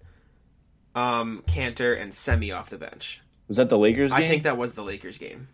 um, 0.95 1.43
Kanter, 1.47 1.99
and 1.99 2.13
Semi 2.13 2.51
off 2.51 2.69
the 2.69 2.77
bench. 2.77 3.21
Was 3.47 3.57
that 3.57 3.69
the 3.69 3.77
Lakers 3.77 4.11
game? 4.11 4.19
I 4.19 4.27
think 4.27 4.43
that 4.43 4.57
was 4.57 4.73
the 4.73 4.83
Lakers 4.83 5.17
game. 5.17 5.47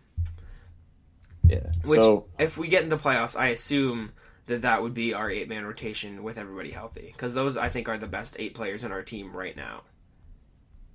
yeah. 1.44 1.60
Which, 1.84 2.00
so 2.00 2.26
if 2.38 2.56
we 2.58 2.68
get 2.68 2.84
into 2.84 2.96
the 2.96 3.02
playoffs, 3.02 3.38
I 3.38 3.48
assume 3.48 4.12
that 4.46 4.62
that 4.62 4.82
would 4.82 4.94
be 4.94 5.14
our 5.14 5.30
eight 5.30 5.48
man 5.48 5.64
rotation 5.64 6.22
with 6.22 6.38
everybody 6.38 6.70
healthy. 6.70 7.10
Because 7.12 7.34
those, 7.34 7.56
I 7.56 7.68
think, 7.68 7.88
are 7.88 7.98
the 7.98 8.06
best 8.06 8.36
eight 8.38 8.54
players 8.54 8.84
in 8.84 8.92
our 8.92 9.02
team 9.02 9.36
right 9.36 9.56
now. 9.56 9.82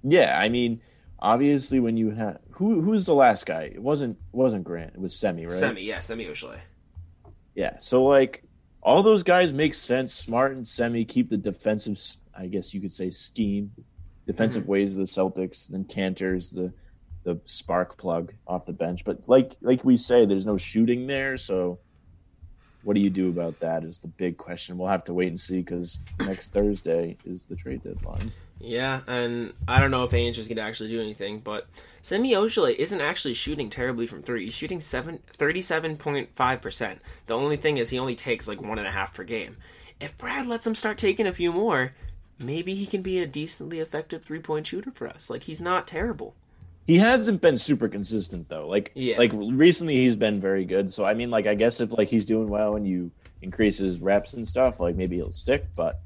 yeah, 0.04 0.40
I 0.40 0.50
mean, 0.50 0.82
obviously 1.20 1.80
when 1.80 1.96
you 1.98 2.12
have 2.12 2.40
who 2.52 2.82
who's 2.82 3.06
the 3.06 3.16
last 3.16 3.46
guy? 3.46 3.72
It 3.74 3.82
wasn't 3.82 4.18
wasn't 4.32 4.64
Grant. 4.64 4.94
It 4.94 5.00
was 5.00 5.16
Semi, 5.16 5.46
right? 5.46 5.54
Semi, 5.54 5.82
yeah, 5.82 6.00
Semi 6.02 6.26
Ojeleye. 6.26 6.60
Yeah. 7.56 7.78
So 7.80 8.04
like 8.04 8.44
all 8.82 9.02
those 9.02 9.24
guys 9.24 9.54
make 9.54 9.74
sense. 9.74 10.14
Smart 10.14 10.52
and 10.56 10.68
Semi 10.68 11.06
keep 11.06 11.30
the 11.30 11.38
defensive, 11.38 12.00
I 12.38 12.48
guess 12.48 12.74
you 12.74 12.82
could 12.82 12.92
say, 12.92 13.10
scheme, 13.10 13.72
defensive 14.26 14.64
mm-hmm. 14.64 14.72
ways 14.72 14.92
of 14.92 14.98
the 14.98 15.04
Celtics. 15.04 15.68
Then 15.68 15.86
Kanter's 15.86 16.52
the 16.52 16.74
the 17.24 17.40
spark 17.46 17.98
plug 17.98 18.34
off 18.46 18.66
the 18.66 18.74
bench. 18.74 19.06
But 19.06 19.20
like 19.28 19.58
like 19.62 19.84
we 19.84 19.98
say, 19.98 20.26
there's 20.26 20.46
no 20.46 20.58
shooting 20.58 21.08
there. 21.08 21.38
So 21.38 21.80
what 22.84 22.96
do 22.96 23.02
you 23.02 23.10
do 23.10 23.30
about 23.30 23.60
that? 23.62 23.84
Is 23.84 24.00
the 24.00 24.10
big 24.10 24.38
question. 24.38 24.78
We'll 24.78 24.90
have 24.90 25.06
to 25.06 25.14
wait 25.14 25.30
and 25.30 25.40
see 25.40 25.62
because 25.62 26.00
next 26.20 26.54
Thursday 26.54 27.18
is 27.26 27.44
the 27.46 27.56
trade 27.56 27.84
deadline. 27.84 28.32
Yeah, 28.60 29.02
and 29.08 29.54
I 29.68 29.82
don't 29.82 29.92
know 29.92 30.04
if 30.04 30.12
Ainge 30.12 30.38
is 30.38 30.48
going 30.48 30.56
to 30.56 30.64
actually 30.64 30.90
do 30.90 31.02
anything, 31.02 31.40
but 31.40 31.68
Semi 32.02 32.32
Ojeleye 32.32 32.76
isn't 32.76 33.02
actually 33.02 33.34
shooting 33.34 33.70
terribly 33.70 34.08
from 34.08 34.24
three. 34.24 34.46
He's 34.46 34.54
shooting 34.54 34.80
seven, 34.80 35.20
37.5%. 35.38 36.98
The 37.28 37.34
only 37.34 37.58
thing 37.58 37.78
is 37.78 37.90
he 37.90 38.00
only 38.00 38.16
takes 38.16 38.48
like 38.48 38.62
one 38.62 38.78
and 38.78 38.88
a 38.88 38.92
half 38.92 39.14
per 39.14 39.26
game. 39.26 39.58
If 40.00 40.18
Brad 40.18 40.48
lets 40.48 40.66
him 40.66 40.76
start 40.76 40.98
taking 40.98 41.28
a 41.28 41.34
few 41.34 41.52
more, 41.52 41.92
maybe 42.40 42.76
he 42.76 42.86
can 42.86 43.02
be 43.02 43.20
a 43.20 43.26
decently 43.28 43.80
effective 43.80 44.24
three 44.24 44.40
point 44.40 44.68
shooter 44.68 44.92
for 44.92 45.08
us. 45.08 45.30
Like, 45.30 45.44
he's 45.44 45.62
not 45.62 45.88
terrible. 45.88 46.36
He 46.86 46.98
hasn't 46.98 47.40
been 47.40 47.58
super 47.58 47.88
consistent 47.88 48.50
though. 48.50 48.68
Like 48.68 48.92
Yeah. 48.94 49.18
like 49.18 49.32
recently 49.34 49.96
he's 49.96 50.18
been 50.18 50.42
very 50.42 50.66
good. 50.66 50.92
So 50.92 51.06
I 51.06 51.14
mean 51.14 51.30
like 51.30 51.48
I 51.48 51.56
guess 51.56 51.80
if 51.80 51.94
like 51.94 52.10
he's 52.10 52.26
doing 52.26 52.50
well 52.50 52.76
and 52.76 52.86
you 52.86 53.10
increase 53.42 53.78
his 53.78 54.02
reps 54.02 54.34
and 54.34 54.46
stuff, 54.46 54.82
like 54.82 54.98
maybe 54.98 55.16
he'll 55.16 55.32
stick, 55.32 55.66
but 55.78 56.02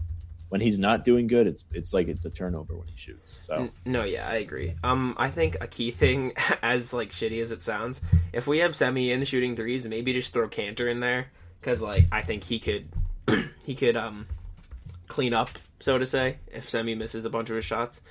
when 0.49 0.61
he's 0.61 0.77
not 0.77 1.03
doing 1.03 1.25
good, 1.25 1.47
it's 1.47 1.63
it's 1.73 1.95
like 1.95 2.07
it's 2.07 2.25
a 2.25 2.29
turnover 2.29 2.75
when 2.75 2.85
he 2.87 2.95
shoots. 2.95 3.39
So 3.47 3.69
No, 3.85 4.03
yeah, 4.03 4.29
I 4.29 4.35
agree. 4.35 4.75
Um, 4.83 5.15
I 5.17 5.31
think 5.31 5.57
a 5.61 5.65
key 5.67 5.89
thing, 5.89 6.33
as 6.61 6.93
like 6.93 7.09
shitty 7.09 7.41
as 7.41 7.49
it 7.49 7.63
sounds, 7.63 7.99
if 8.31 8.45
we 8.45 8.59
have 8.59 8.75
Semi 8.75 9.11
in 9.11 9.25
shooting 9.25 9.55
threes, 9.55 9.87
maybe 9.87 10.13
just 10.13 10.31
throw 10.31 10.47
Kanter 10.47 10.91
in 10.91 10.99
there 10.99 11.25
because 11.59 11.81
like 11.81 12.05
I 12.11 12.21
think 12.21 12.43
he 12.43 12.59
could, 12.59 12.87
he 13.65 13.73
could 13.73 13.97
um, 13.97 14.27
clean 15.07 15.33
up, 15.33 15.49
so 15.79 15.97
to 15.97 16.05
say, 16.05 16.37
if 16.51 16.69
Semi 16.69 16.95
misses 16.95 17.25
a 17.25 17.29
bunch 17.29 17.49
of 17.49 17.55
his 17.55 17.65
shots. 17.65 18.01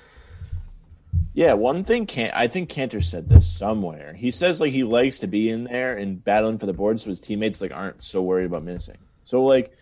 yeah, 1.33 1.53
one 1.53 1.83
thing 1.83 2.05
can 2.05 2.31
I 2.33 2.47
think 2.47 2.69
Kanter 2.69 3.03
said 3.03 3.29
this 3.29 3.47
somewhere. 3.49 4.13
He 4.13 4.31
says 4.31 4.61
like 4.61 4.71
he 4.73 4.83
likes 4.83 5.19
to 5.19 5.27
be 5.27 5.49
in 5.49 5.65
there 5.65 5.97
and 5.97 6.23
battling 6.23 6.57
for 6.57 6.65
the 6.65 6.73
board 6.73 6.99
so 6.99 7.09
his 7.09 7.19
teammates 7.19 7.61
like 7.61 7.73
aren't 7.73 8.03
so 8.03 8.21
worried 8.21 8.45
about 8.45 8.63
missing. 8.63 8.97
So 9.23 9.43
like 9.43 9.73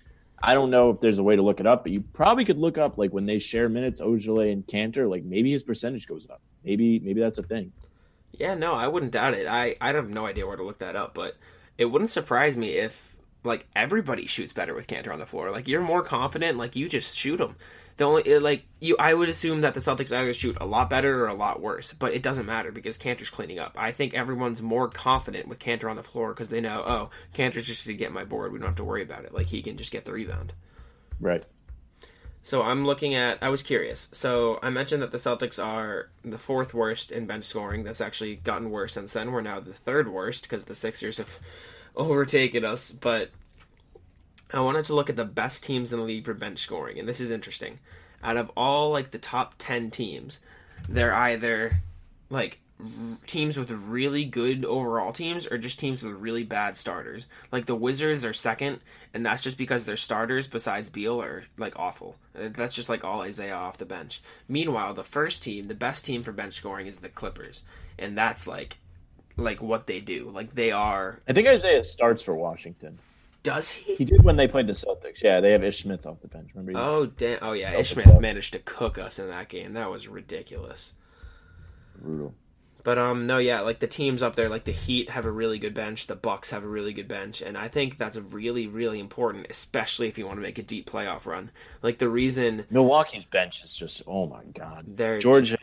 I 0.43 0.53
don't 0.53 0.69
know 0.69 0.89
if 0.89 0.99
there's 0.99 1.19
a 1.19 1.23
way 1.23 1.35
to 1.35 1.41
look 1.41 1.59
it 1.59 1.67
up, 1.67 1.83
but 1.83 1.91
you 1.91 2.01
probably 2.01 2.45
could 2.45 2.57
look 2.57 2.77
up 2.77 2.97
like 2.97 3.13
when 3.13 3.25
they 3.25 3.39
share 3.39 3.69
minutes, 3.69 4.01
Ojeleye 4.01 4.51
and 4.51 4.67
Kanter, 4.67 5.09
like 5.09 5.23
maybe 5.23 5.51
his 5.51 5.63
percentage 5.63 6.07
goes 6.07 6.27
up. 6.29 6.41
Maybe 6.63 6.99
maybe 6.99 7.21
that's 7.21 7.37
a 7.37 7.43
thing. 7.43 7.71
Yeah, 8.33 8.53
no, 8.53 8.73
I 8.73 8.87
wouldn't 8.87 9.13
doubt 9.13 9.33
it. 9.33 9.47
I 9.47 9.75
I 9.79 9.93
have 9.93 10.09
no 10.09 10.25
idea 10.25 10.45
where 10.45 10.57
to 10.57 10.63
look 10.63 10.79
that 10.79 10.95
up, 10.95 11.13
but 11.13 11.37
it 11.77 11.85
wouldn't 11.85 12.11
surprise 12.11 12.57
me 12.57 12.71
if 12.71 13.14
like 13.45 13.67
everybody 13.75 14.27
shoots 14.27 14.53
better 14.53 14.73
with 14.73 14.87
Kanter 14.87 15.13
on 15.13 15.19
the 15.19 15.25
floor. 15.25 15.51
Like 15.51 15.67
you're 15.67 15.81
more 15.81 16.03
confident, 16.03 16.57
like 16.57 16.75
you 16.75 16.89
just 16.89 17.17
shoot 17.17 17.37
them. 17.37 17.55
The 17.97 18.03
only 18.03 18.39
like 18.39 18.65
you, 18.81 18.97
I 18.99 19.13
would 19.13 19.29
assume 19.29 19.61
that 19.61 19.73
the 19.73 19.79
Celtics 19.79 20.15
either 20.15 20.33
shoot 20.33 20.57
a 20.59 20.65
lot 20.65 20.89
better 20.89 21.23
or 21.23 21.27
a 21.27 21.33
lot 21.33 21.61
worse, 21.61 21.93
but 21.93 22.13
it 22.13 22.21
doesn't 22.21 22.45
matter 22.45 22.71
because 22.71 22.97
Kanter's 22.97 23.29
cleaning 23.29 23.59
up. 23.59 23.73
I 23.77 23.91
think 23.91 24.13
everyone's 24.13 24.61
more 24.61 24.89
confident 24.89 25.47
with 25.47 25.59
Kanter 25.59 25.89
on 25.89 25.95
the 25.95 26.03
floor 26.03 26.33
because 26.33 26.49
they 26.49 26.59
know, 26.59 26.83
oh, 26.85 27.09
Kanter's 27.33 27.67
just 27.67 27.85
to 27.85 27.93
get 27.93 28.11
my 28.11 28.25
board. 28.25 28.51
We 28.51 28.59
don't 28.59 28.67
have 28.67 28.75
to 28.77 28.83
worry 28.83 29.03
about 29.03 29.23
it. 29.23 29.33
Like 29.33 29.47
he 29.47 29.61
can 29.61 29.77
just 29.77 29.91
get 29.91 30.03
the 30.03 30.11
rebound. 30.11 30.51
Right. 31.21 31.45
So 32.43 32.61
I'm 32.61 32.85
looking 32.85 33.15
at. 33.15 33.41
I 33.41 33.49
was 33.49 33.63
curious. 33.63 34.09
So 34.11 34.59
I 34.61 34.69
mentioned 34.69 35.01
that 35.01 35.11
the 35.11 35.17
Celtics 35.17 35.63
are 35.63 36.11
the 36.23 36.37
fourth 36.37 36.73
worst 36.73 37.11
in 37.11 37.25
bench 37.25 37.45
scoring. 37.45 37.83
That's 37.83 38.01
actually 38.01 38.35
gotten 38.35 38.69
worse 38.69 38.93
since 38.93 39.13
then. 39.13 39.31
We're 39.31 39.41
now 39.41 39.61
the 39.61 39.73
third 39.73 40.11
worst 40.11 40.43
because 40.43 40.65
the 40.65 40.75
Sixers 40.75 41.17
have 41.17 41.39
overtaken 41.95 42.65
us. 42.65 42.91
But 42.91 43.31
I 44.53 44.59
wanted 44.61 44.85
to 44.85 44.95
look 44.95 45.09
at 45.09 45.15
the 45.15 45.25
best 45.25 45.63
teams 45.63 45.91
in 45.91 45.99
the 45.99 46.05
league 46.05 46.25
for 46.25 46.33
bench 46.33 46.59
scoring, 46.59 46.99
and 46.99 47.07
this 47.07 47.19
is 47.19 47.31
interesting. 47.31 47.79
Out 48.23 48.37
of 48.37 48.51
all 48.55 48.91
like 48.91 49.11
the 49.11 49.19
top 49.19 49.55
ten 49.57 49.91
teams, 49.91 50.39
they're 50.89 51.13
either 51.13 51.77
like 52.29 52.59
teams 53.25 53.57
with 53.57 53.71
really 53.71 54.25
good 54.25 54.65
overall 54.65 55.13
teams 55.13 55.47
or 55.47 55.57
just 55.57 55.79
teams 55.79 56.03
with 56.03 56.13
really 56.13 56.43
bad 56.43 56.75
starters. 56.75 57.27
Like 57.51 57.65
the 57.65 57.75
Wizards 57.75 58.25
are 58.25 58.33
second, 58.33 58.79
and 59.13 59.25
that's 59.25 59.41
just 59.41 59.57
because 59.57 59.85
their 59.85 59.95
starters 59.95 60.47
besides 60.47 60.89
Beal 60.89 61.21
are 61.21 61.45
like 61.57 61.79
awful. 61.79 62.17
Uh, 62.37 62.49
That's 62.53 62.73
just 62.73 62.89
like 62.89 63.03
all 63.03 63.21
Isaiah 63.21 63.55
off 63.55 63.77
the 63.77 63.85
bench. 63.85 64.21
Meanwhile, 64.47 64.93
the 64.93 65.03
first 65.03 65.43
team, 65.43 65.67
the 65.67 65.73
best 65.73 66.05
team 66.05 66.23
for 66.23 66.33
bench 66.33 66.53
scoring 66.53 66.87
is 66.87 66.97
the 66.97 67.09
Clippers, 67.09 67.63
and 67.97 68.17
that's 68.17 68.45
like 68.45 68.77
like 69.37 69.61
what 69.61 69.87
they 69.87 69.99
do. 69.99 70.29
Like 70.29 70.55
they 70.55 70.71
are. 70.71 71.19
I 71.27 71.33
think 71.33 71.47
Isaiah 71.47 71.83
starts 71.83 72.23
for 72.23 72.35
Washington. 72.35 72.99
Does 73.43 73.71
he? 73.71 73.95
He 73.95 74.05
did 74.05 74.23
when 74.23 74.37
they 74.37 74.47
played 74.47 74.67
the 74.67 74.73
Celtics. 74.73 75.21
Yeah, 75.21 75.39
they 75.39 75.51
have 75.51 75.63
Ish 75.63 75.83
Smith 75.83 76.07
off 76.07 76.19
the 76.21 76.27
bench. 76.27 76.49
Remember? 76.55 76.79
Oh 76.79 77.05
damn! 77.05 77.39
Oh 77.41 77.51
yeah, 77.51 77.73
Ish 77.77 77.91
Smith 77.91 78.19
managed 78.19 78.53
to 78.53 78.59
cook 78.59 78.97
us 78.97 79.19
in 79.19 79.27
that 79.29 79.49
game. 79.49 79.73
That 79.73 79.91
was 79.91 80.07
ridiculous. 80.07 80.95
Brutal. 82.01 82.33
But 82.83 82.99
um 82.99 83.25
no 83.25 83.39
yeah, 83.39 83.61
like 83.61 83.79
the 83.79 83.87
teams 83.87 84.21
up 84.21 84.35
there 84.35 84.47
like 84.47 84.63
the 84.65 84.71
Heat 84.71 85.09
have 85.09 85.25
a 85.25 85.31
really 85.31 85.57
good 85.57 85.73
bench, 85.73 86.05
the 86.05 86.15
Bucks 86.15 86.51
have 86.51 86.63
a 86.63 86.67
really 86.67 86.93
good 86.93 87.07
bench, 87.07 87.41
and 87.41 87.57
I 87.57 87.67
think 87.67 87.97
that's 87.97 88.15
really 88.15 88.67
really 88.67 88.99
important 88.99 89.47
especially 89.49 90.07
if 90.07 90.19
you 90.19 90.27
want 90.27 90.37
to 90.37 90.43
make 90.43 90.59
a 90.59 90.63
deep 90.63 90.87
playoff 90.89 91.25
run. 91.25 91.49
Like 91.81 91.97
the 91.97 92.09
reason 92.09 92.65
Milwaukee's 92.69 93.25
bench 93.25 93.63
is 93.63 93.75
just 93.75 94.03
oh 94.05 94.27
my 94.27 94.43
god. 94.53 94.85
They're- 94.87 95.17
George 95.19 95.55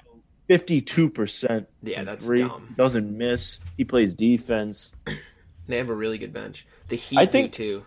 fifty-two 0.49 1.11
percent. 1.11 1.69
Yeah, 1.83 2.05
that's 2.05 2.25
three, 2.27 2.41
dumb. 2.41 2.75
Doesn't 2.77 3.17
miss. 3.17 3.61
He 3.77 3.85
plays 3.85 4.15
defense. 4.15 4.93
they 5.67 5.77
have 5.79 5.91
a 5.91 5.95
really 5.95 6.19
good 6.19 6.33
bench. 6.33 6.67
The 6.89 6.97
Heat 6.97 7.19
I 7.19 7.27
think- 7.27 7.53
do 7.53 7.81
too. 7.81 7.85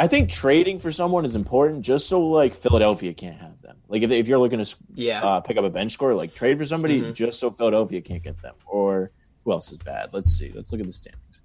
I 0.00 0.06
think 0.06 0.30
trading 0.30 0.78
for 0.78 0.92
someone 0.92 1.24
is 1.24 1.34
important, 1.34 1.82
just 1.82 2.08
so 2.08 2.20
like 2.28 2.54
Philadelphia 2.54 3.12
can't 3.12 3.36
have 3.40 3.60
them. 3.62 3.78
Like 3.88 4.02
if, 4.02 4.12
if 4.12 4.28
you're 4.28 4.38
looking 4.38 4.64
to 4.64 4.76
Yeah. 4.94 5.24
uh, 5.24 5.40
pick 5.40 5.56
up 5.56 5.64
a 5.64 5.70
bench 5.70 5.90
score, 5.90 6.14
like 6.14 6.36
trade 6.36 6.56
for 6.56 6.64
somebody 6.64 7.00
Mhm. 7.00 7.14
just 7.14 7.40
so 7.40 7.50
Philadelphia 7.50 8.00
can't 8.00 8.22
get 8.22 8.40
them. 8.40 8.54
Or 8.66 9.10
who 9.44 9.50
else 9.50 9.72
is 9.72 9.78
bad? 9.78 10.10
Let's 10.12 10.30
see. 10.30 10.52
Let's 10.54 10.70
look 10.70 10.80
at 10.80 10.86
the 10.86 10.92
standings. 10.92 11.40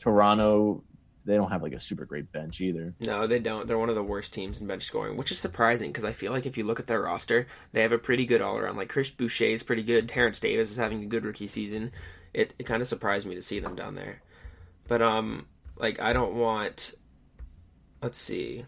Toronto, 0.00 0.82
they 1.26 1.34
don't 1.34 1.50
have 1.50 1.62
like 1.62 1.72
a 1.72 1.80
super 1.80 2.04
great 2.04 2.30
bench 2.30 2.60
either. 2.60 2.94
No, 3.00 3.26
they 3.26 3.40
don't. 3.40 3.66
They're 3.66 3.76
one 3.76 3.88
of 3.88 3.96
the 3.96 4.02
worst 4.02 4.32
teams 4.32 4.60
in 4.60 4.66
bench 4.66 4.84
scoring, 4.84 5.16
which 5.16 5.32
is 5.32 5.38
surprising 5.38 5.90
because 5.90 6.04
I 6.04 6.12
feel 6.12 6.32
like 6.32 6.46
if 6.46 6.56
you 6.56 6.64
look 6.64 6.78
at 6.80 6.86
their 6.86 7.02
roster, 7.02 7.48
they 7.72 7.82
have 7.82 7.92
a 7.92 7.98
pretty 7.98 8.24
good 8.24 8.40
all 8.40 8.56
around. 8.56 8.76
Like 8.76 8.88
Chris 8.88 9.10
Boucher 9.10 9.44
is 9.46 9.64
pretty 9.64 9.82
good. 9.82 10.08
Terence 10.08 10.38
Davis 10.40 10.70
is 10.70 10.76
having 10.76 11.02
a 11.02 11.06
good 11.06 11.24
rookie 11.24 11.48
season. 11.48 11.90
It 12.32 12.54
it 12.58 12.64
kind 12.64 12.80
of 12.80 12.88
surprised 12.88 13.26
me 13.26 13.34
to 13.34 13.42
see 13.42 13.58
them 13.58 13.74
down 13.74 13.96
there. 13.96 14.22
But 14.86 15.02
um, 15.02 15.46
like 15.76 16.00
I 16.00 16.12
don't 16.12 16.36
want. 16.36 16.94
Let's 18.00 18.20
see. 18.20 18.64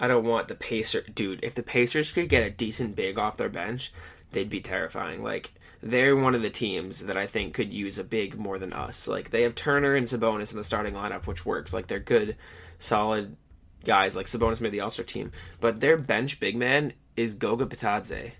I 0.00 0.08
don't 0.08 0.24
want 0.24 0.48
the 0.48 0.56
Pacer 0.56 1.02
dude. 1.02 1.40
If 1.44 1.54
the 1.54 1.62
Pacers 1.62 2.10
could 2.10 2.28
get 2.28 2.46
a 2.46 2.50
decent 2.50 2.96
big 2.96 3.18
off 3.18 3.36
their 3.36 3.48
bench, 3.48 3.92
they'd 4.32 4.50
be 4.50 4.60
terrifying. 4.60 5.22
Like 5.22 5.54
they're 5.82 6.16
one 6.16 6.34
of 6.34 6.42
the 6.42 6.50
teams 6.50 7.00
that 7.06 7.16
I 7.16 7.26
think 7.26 7.54
could 7.54 7.72
use 7.72 7.98
a 7.98 8.04
big 8.04 8.38
more 8.38 8.58
than 8.58 8.72
us. 8.72 9.08
Like 9.08 9.30
they 9.30 9.42
have 9.42 9.54
Turner 9.54 9.94
and 9.94 10.06
Sabonis 10.06 10.52
in 10.52 10.58
the 10.58 10.64
starting 10.64 10.94
lineup, 10.94 11.26
which 11.26 11.44
works. 11.44 11.74
Like 11.74 11.88
they're 11.88 11.98
good, 11.98 12.36
solid 12.78 13.36
guys. 13.84 14.16
Like 14.16 14.26
Sabonis 14.26 14.60
made 14.60 14.72
the 14.72 14.80
All 14.80 14.90
Star 14.90 15.04
team, 15.04 15.32
but 15.60 15.80
their 15.80 15.96
bench 15.96 16.38
big 16.40 16.56
man 16.56 16.92
is 17.16 17.34
Goga 17.34 17.66
Bitadze. 17.66 18.32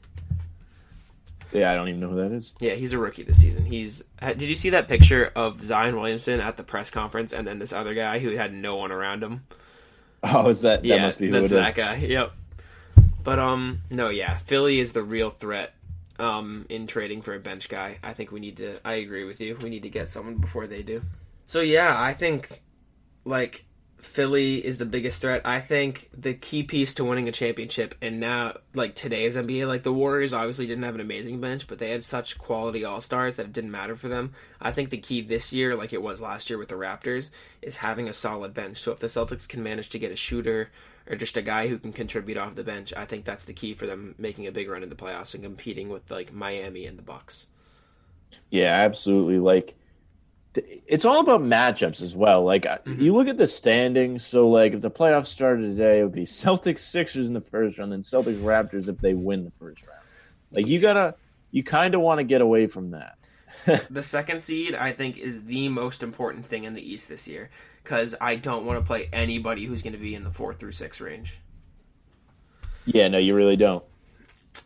Yeah, 1.52 1.70
I 1.70 1.74
don't 1.74 1.88
even 1.88 2.00
know 2.00 2.08
who 2.08 2.16
that 2.16 2.32
is. 2.32 2.54
Yeah, 2.60 2.74
he's 2.74 2.94
a 2.94 2.98
rookie 2.98 3.24
this 3.24 3.40
season. 3.40 3.66
He's. 3.66 4.02
Did 4.20 4.42
you 4.42 4.54
see 4.54 4.70
that 4.70 4.88
picture 4.88 5.30
of 5.36 5.62
Zion 5.62 5.96
Williamson 5.96 6.40
at 6.40 6.56
the 6.56 6.62
press 6.62 6.88
conference, 6.88 7.32
and 7.34 7.46
then 7.46 7.58
this 7.58 7.72
other 7.72 7.92
guy 7.92 8.20
who 8.20 8.30
had 8.36 8.54
no 8.54 8.76
one 8.76 8.90
around 8.90 9.22
him? 9.22 9.42
Oh, 10.22 10.48
is 10.48 10.62
that 10.62 10.82
that 10.82 10.88
yeah, 10.88 11.02
must 11.02 11.18
be 11.18 11.26
who 11.26 11.32
that's 11.32 11.50
it 11.50 11.56
is? 11.56 11.74
that 11.74 11.74
guy. 11.74 11.96
Yep. 11.96 12.32
But 13.22 13.38
um, 13.38 13.80
no, 13.90 14.08
yeah, 14.08 14.38
Philly 14.38 14.80
is 14.80 14.92
the 14.92 15.02
real 15.02 15.30
threat. 15.30 15.74
Um, 16.22 16.66
in 16.68 16.86
trading 16.86 17.20
for 17.20 17.34
a 17.34 17.40
bench 17.40 17.68
guy, 17.68 17.98
I 18.00 18.12
think 18.12 18.30
we 18.30 18.38
need 18.38 18.58
to. 18.58 18.78
I 18.84 18.94
agree 18.94 19.24
with 19.24 19.40
you. 19.40 19.58
We 19.60 19.70
need 19.70 19.82
to 19.82 19.88
get 19.90 20.08
someone 20.08 20.36
before 20.36 20.68
they 20.68 20.84
do. 20.84 21.02
So 21.48 21.60
yeah, 21.60 22.00
I 22.00 22.14
think 22.14 22.62
like 23.24 23.64
Philly 23.98 24.64
is 24.64 24.78
the 24.78 24.84
biggest 24.84 25.20
threat. 25.20 25.42
I 25.44 25.60
think 25.60 26.10
the 26.12 26.34
key 26.34 26.62
piece 26.62 26.94
to 26.94 27.04
winning 27.04 27.28
a 27.28 27.32
championship, 27.32 27.94
and 28.00 28.20
now 28.20 28.58
like 28.72 28.94
today's 28.94 29.36
NBA, 29.36 29.66
like 29.66 29.82
the 29.82 29.92
Warriors 29.92 30.32
obviously 30.32 30.66
didn't 30.66 30.84
have 30.84 30.94
an 30.94 31.00
amazing 31.00 31.40
bench, 31.40 31.66
but 31.66 31.78
they 31.78 31.90
had 31.90 32.04
such 32.04 32.38
quality 32.38 32.84
all 32.84 33.00
stars 33.00 33.36
that 33.36 33.46
it 33.46 33.52
didn't 33.52 33.70
matter 33.70 33.96
for 33.96 34.08
them. 34.08 34.32
I 34.60 34.72
think 34.72 34.90
the 34.90 34.98
key 34.98 35.22
this 35.22 35.52
year, 35.52 35.74
like 35.74 35.92
it 35.92 36.02
was 36.02 36.20
last 36.20 36.50
year 36.50 36.58
with 36.58 36.68
the 36.68 36.76
Raptors, 36.76 37.30
is 37.62 37.76
having 37.78 38.08
a 38.08 38.12
solid 38.12 38.54
bench. 38.54 38.80
So 38.80 38.92
if 38.92 38.98
the 38.98 39.06
Celtics 39.08 39.48
can 39.48 39.62
manage 39.62 39.88
to 39.88 39.98
get 39.98 40.12
a 40.12 40.16
shooter 40.16 40.70
or 41.08 41.16
just 41.16 41.36
a 41.36 41.42
guy 41.42 41.68
who 41.68 41.78
can 41.78 41.92
contribute 41.92 42.38
off 42.38 42.54
the 42.54 42.64
bench, 42.64 42.92
I 42.96 43.04
think 43.04 43.24
that's 43.24 43.44
the 43.44 43.52
key 43.52 43.74
for 43.74 43.86
them 43.86 44.14
making 44.18 44.46
a 44.46 44.52
big 44.52 44.68
run 44.68 44.82
in 44.82 44.88
the 44.88 44.94
playoffs 44.94 45.34
and 45.34 45.42
competing 45.42 45.88
with 45.88 46.10
like 46.10 46.32
Miami 46.32 46.86
and 46.86 46.98
the 46.98 47.02
Bucks. 47.02 47.48
Yeah, 48.50 48.72
absolutely. 48.72 49.38
Like 49.38 49.74
it's 50.54 51.04
all 51.04 51.20
about 51.20 51.42
matchups 51.42 52.02
as 52.02 52.14
well. 52.14 52.44
Like 52.44 52.64
mm-hmm. 52.64 53.00
you 53.00 53.14
look 53.14 53.28
at 53.28 53.38
the 53.38 53.46
standings. 53.46 54.24
So 54.24 54.48
like 54.48 54.74
if 54.74 54.80
the 54.80 54.90
playoffs 54.90 55.26
started 55.26 55.62
today, 55.62 56.00
it 56.00 56.04
would 56.04 56.12
be 56.12 56.24
Celtics 56.26 56.80
Sixers 56.80 57.28
in 57.28 57.34
the 57.34 57.40
first 57.40 57.78
round, 57.78 57.92
then 57.92 58.00
Celtics 58.00 58.40
Raptors 58.40 58.88
if 58.88 58.98
they 58.98 59.14
win 59.14 59.44
the 59.44 59.52
first 59.58 59.86
round. 59.86 60.00
Like 60.50 60.66
you 60.66 60.80
gotta, 60.80 61.14
you 61.50 61.62
kind 61.62 61.94
of 61.94 62.00
want 62.00 62.18
to 62.18 62.24
get 62.24 62.40
away 62.40 62.66
from 62.66 62.90
that. 62.92 63.18
the 63.90 64.02
second 64.02 64.42
seed, 64.42 64.74
I 64.74 64.92
think, 64.92 65.18
is 65.18 65.44
the 65.44 65.68
most 65.68 66.02
important 66.02 66.44
thing 66.46 66.64
in 66.64 66.74
the 66.74 66.82
East 66.82 67.08
this 67.08 67.28
year 67.28 67.50
because 67.82 68.14
I 68.20 68.36
don't 68.36 68.64
want 68.64 68.80
to 68.80 68.86
play 68.86 69.08
anybody 69.12 69.64
who's 69.64 69.82
going 69.82 69.94
to 69.94 69.98
be 69.98 70.14
in 70.14 70.24
the 70.24 70.30
four 70.30 70.54
through 70.54 70.72
six 70.72 71.00
range. 71.00 71.40
Yeah, 72.84 73.08
no, 73.08 73.18
you 73.18 73.34
really 73.34 73.56
don't. 73.56 73.84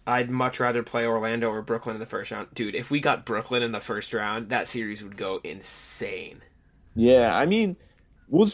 I'd 0.06 0.30
much 0.30 0.58
rather 0.60 0.82
play 0.82 1.06
Orlando 1.06 1.48
or 1.48 1.62
Brooklyn 1.62 1.96
in 1.96 2.00
the 2.00 2.06
first 2.06 2.30
round. 2.30 2.48
Dude, 2.54 2.74
if 2.74 2.90
we 2.90 3.00
got 3.00 3.24
Brooklyn 3.24 3.62
in 3.62 3.72
the 3.72 3.80
first 3.80 4.12
round, 4.12 4.48
that 4.48 4.68
series 4.68 5.02
would 5.02 5.16
go 5.16 5.40
insane. 5.44 6.42
Yeah, 6.94 7.36
I 7.36 7.46
mean, 7.46 7.76
we'll 8.28 8.48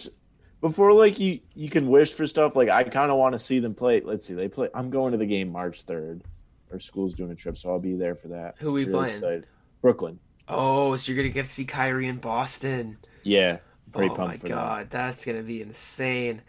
before 0.61 0.93
like 0.93 1.19
you 1.19 1.41
you 1.55 1.71
can 1.71 1.89
wish 1.89 2.13
for 2.13 2.27
stuff 2.27 2.57
like 2.57 2.69
I 2.69 2.85
kind 2.85 3.11
of 3.11 3.19
want 3.19 3.35
to 3.35 3.39
see 3.39 3.61
them 3.61 3.75
play. 3.75 4.01
Let's 4.01 4.27
see, 4.27 4.35
they 4.35 4.49
play. 4.49 4.69
I'm 4.75 4.91
going 4.91 5.13
to 5.13 5.19
the 5.19 5.27
game 5.27 5.51
March 5.51 5.83
third. 5.83 6.23
Our 6.71 6.79
school's 6.79 7.15
doing 7.15 7.31
a 7.31 7.35
trip, 7.35 7.57
so 7.57 7.71
I'll 7.71 7.79
be 7.79 7.95
there 7.95 8.15
for 8.15 8.29
that. 8.29 8.57
Who 8.59 8.71
are 8.71 8.73
we 8.73 8.85
really 8.85 8.99
playing? 8.99 9.15
Excited. 9.15 9.47
Brooklyn. 9.81 10.19
Oh, 10.49 10.97
so 10.97 11.13
you're 11.13 11.23
gonna 11.23 11.33
get 11.33 11.47
to 11.47 11.51
see 11.51 11.65
Kyrie 11.65 12.09
in 12.09 12.19
Boston? 12.19 12.99
Yeah, 13.23 13.59
pretty 13.93 14.15
oh 14.15 14.27
my 14.27 14.37
god, 14.37 14.91
that. 14.91 14.91
that's 14.91 15.25
gonna 15.25 15.43
be 15.43 15.63
insane. 15.63 16.43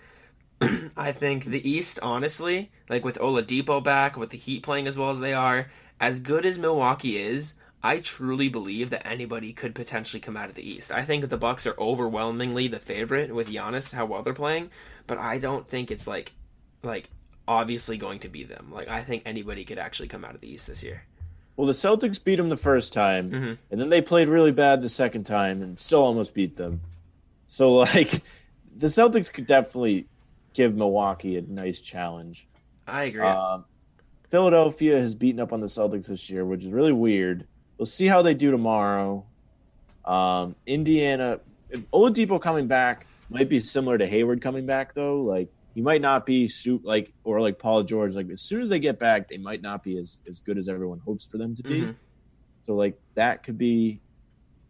I 0.97 1.11
think 1.11 1.45
the 1.45 1.67
East, 1.69 1.99
honestly, 2.01 2.71
like 2.89 3.03
with 3.03 3.19
Oladipo 3.19 3.83
back, 3.83 4.17
with 4.17 4.29
the 4.29 4.37
Heat 4.37 4.63
playing 4.63 4.87
as 4.87 4.97
well 4.97 5.11
as 5.11 5.19
they 5.19 5.33
are, 5.33 5.67
as 5.99 6.21
good 6.21 6.45
as 6.45 6.57
Milwaukee 6.59 7.17
is, 7.17 7.55
I 7.81 7.99
truly 7.99 8.47
believe 8.47 8.91
that 8.91 9.05
anybody 9.05 9.51
could 9.51 9.75
potentially 9.75 10.21
come 10.21 10.37
out 10.37 10.49
of 10.49 10.55
the 10.55 10.67
East. 10.67 10.91
I 10.91 11.03
think 11.03 11.21
that 11.21 11.29
the 11.29 11.37
Bucks 11.37 11.67
are 11.67 11.75
overwhelmingly 11.77 12.67
the 12.67 12.79
favorite 12.79 13.33
with 13.33 13.49
Giannis, 13.49 13.93
how 13.93 14.05
well 14.05 14.23
they're 14.23 14.33
playing, 14.33 14.69
but 15.05 15.17
I 15.17 15.39
don't 15.39 15.67
think 15.67 15.91
it's 15.91 16.07
like, 16.07 16.31
like 16.81 17.09
obviously 17.47 17.97
going 17.97 18.19
to 18.19 18.29
be 18.29 18.43
them. 18.43 18.69
Like 18.71 18.87
I 18.87 19.01
think 19.01 19.23
anybody 19.25 19.65
could 19.65 19.77
actually 19.77 20.07
come 20.07 20.23
out 20.23 20.35
of 20.35 20.41
the 20.41 20.49
East 20.49 20.67
this 20.67 20.83
year. 20.83 21.03
Well, 21.55 21.67
the 21.67 21.73
Celtics 21.73 22.23
beat 22.23 22.37
them 22.37 22.49
the 22.49 22.57
first 22.57 22.93
time, 22.93 23.29
mm-hmm. 23.29 23.53
and 23.69 23.81
then 23.81 23.89
they 23.89 24.01
played 24.01 24.27
really 24.27 24.51
bad 24.51 24.81
the 24.81 24.89
second 24.89 25.25
time, 25.25 25.61
and 25.61 25.77
still 25.77 26.01
almost 26.01 26.33
beat 26.33 26.57
them. 26.57 26.81
So 27.53 27.73
like, 27.73 28.23
the 28.77 28.87
Celtics 28.87 29.31
could 29.31 29.45
definitely 29.45 30.07
give 30.53 30.75
Milwaukee 30.75 31.37
a 31.37 31.41
nice 31.43 31.81
challenge. 31.81 32.47
I 32.87 33.03
agree. 33.03 33.21
Um, 33.21 33.65
Philadelphia 34.31 34.99
has 34.99 35.13
beaten 35.13 35.39
up 35.39 35.53
on 35.53 35.61
the 35.61 35.67
Celtics 35.67 36.07
this 36.07 36.31
year, 36.31 36.43
which 36.45 36.63
is 36.63 36.71
really 36.71 36.93
weird. 36.93 37.45
We'll 37.77 37.85
see 37.85 38.07
how 38.07 38.23
they 38.23 38.33
do 38.33 38.49
tomorrow. 38.49 39.23
Um, 40.03 40.55
Indiana, 40.65 41.41
Oladipo 41.93 42.41
coming 42.41 42.65
back 42.65 43.05
might 43.29 43.49
be 43.49 43.59
similar 43.59 43.99
to 43.99 44.07
Hayward 44.07 44.41
coming 44.41 44.65
back 44.65 44.95
though. 44.95 45.21
Like 45.21 45.49
he 45.75 45.81
might 45.81 46.01
not 46.01 46.25
be 46.25 46.47
suit 46.47 46.83
like 46.83 47.13
or 47.23 47.39
like 47.39 47.59
Paul 47.59 47.83
George. 47.83 48.15
Like 48.15 48.31
as 48.31 48.41
soon 48.41 48.61
as 48.61 48.69
they 48.69 48.79
get 48.79 48.97
back, 48.97 49.29
they 49.29 49.37
might 49.37 49.61
not 49.61 49.83
be 49.83 49.99
as 49.99 50.21
as 50.27 50.39
good 50.39 50.57
as 50.57 50.67
everyone 50.67 50.99
hopes 51.05 51.25
for 51.25 51.37
them 51.37 51.55
to 51.55 51.61
be. 51.61 51.81
Mm-hmm. 51.81 51.91
So 52.65 52.73
like 52.73 52.99
that 53.13 53.43
could 53.43 53.59
be 53.59 54.01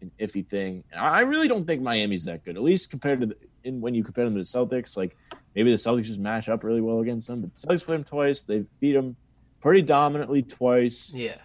an 0.04 0.12
iffy 0.20 0.45
thing. 0.45 0.84
And 0.91 1.01
I 1.01 1.22
really 1.22 1.47
don't 1.47 1.66
think 1.66 1.82
Miami's 1.82 2.26
that 2.26 2.43
good, 2.43 2.56
at 2.56 2.64
least 2.64 2.89
compared 2.89 3.22
to 3.22 3.28
the, 3.28 3.36
in 3.64 3.82
when 3.82 3.95
you 3.95 4.04
compare 4.04 4.26
them 4.26 4.34
to 4.36 4.39
the 4.39 4.43
Celtics. 4.43 4.95
Like 4.95 5.16
maybe 5.56 5.72
the 5.72 5.78
Celtics 5.78 6.06
just 6.06 6.20
match 6.20 6.49
up 6.49 6.64
really 6.64 6.82
well 6.82 6.99
against 6.99 7.28
them. 7.28 7.41
But 7.41 7.56
the 7.56 7.68
Celtics 7.68 7.84
played 7.84 7.99
them 7.99 8.04
twice. 8.04 8.43
They've 8.43 8.70
beat 8.80 8.93
them 8.93 9.16
pretty 9.62 9.82
dominantly 9.82 10.43
twice. 10.43 11.12
Yeah. 11.14 11.38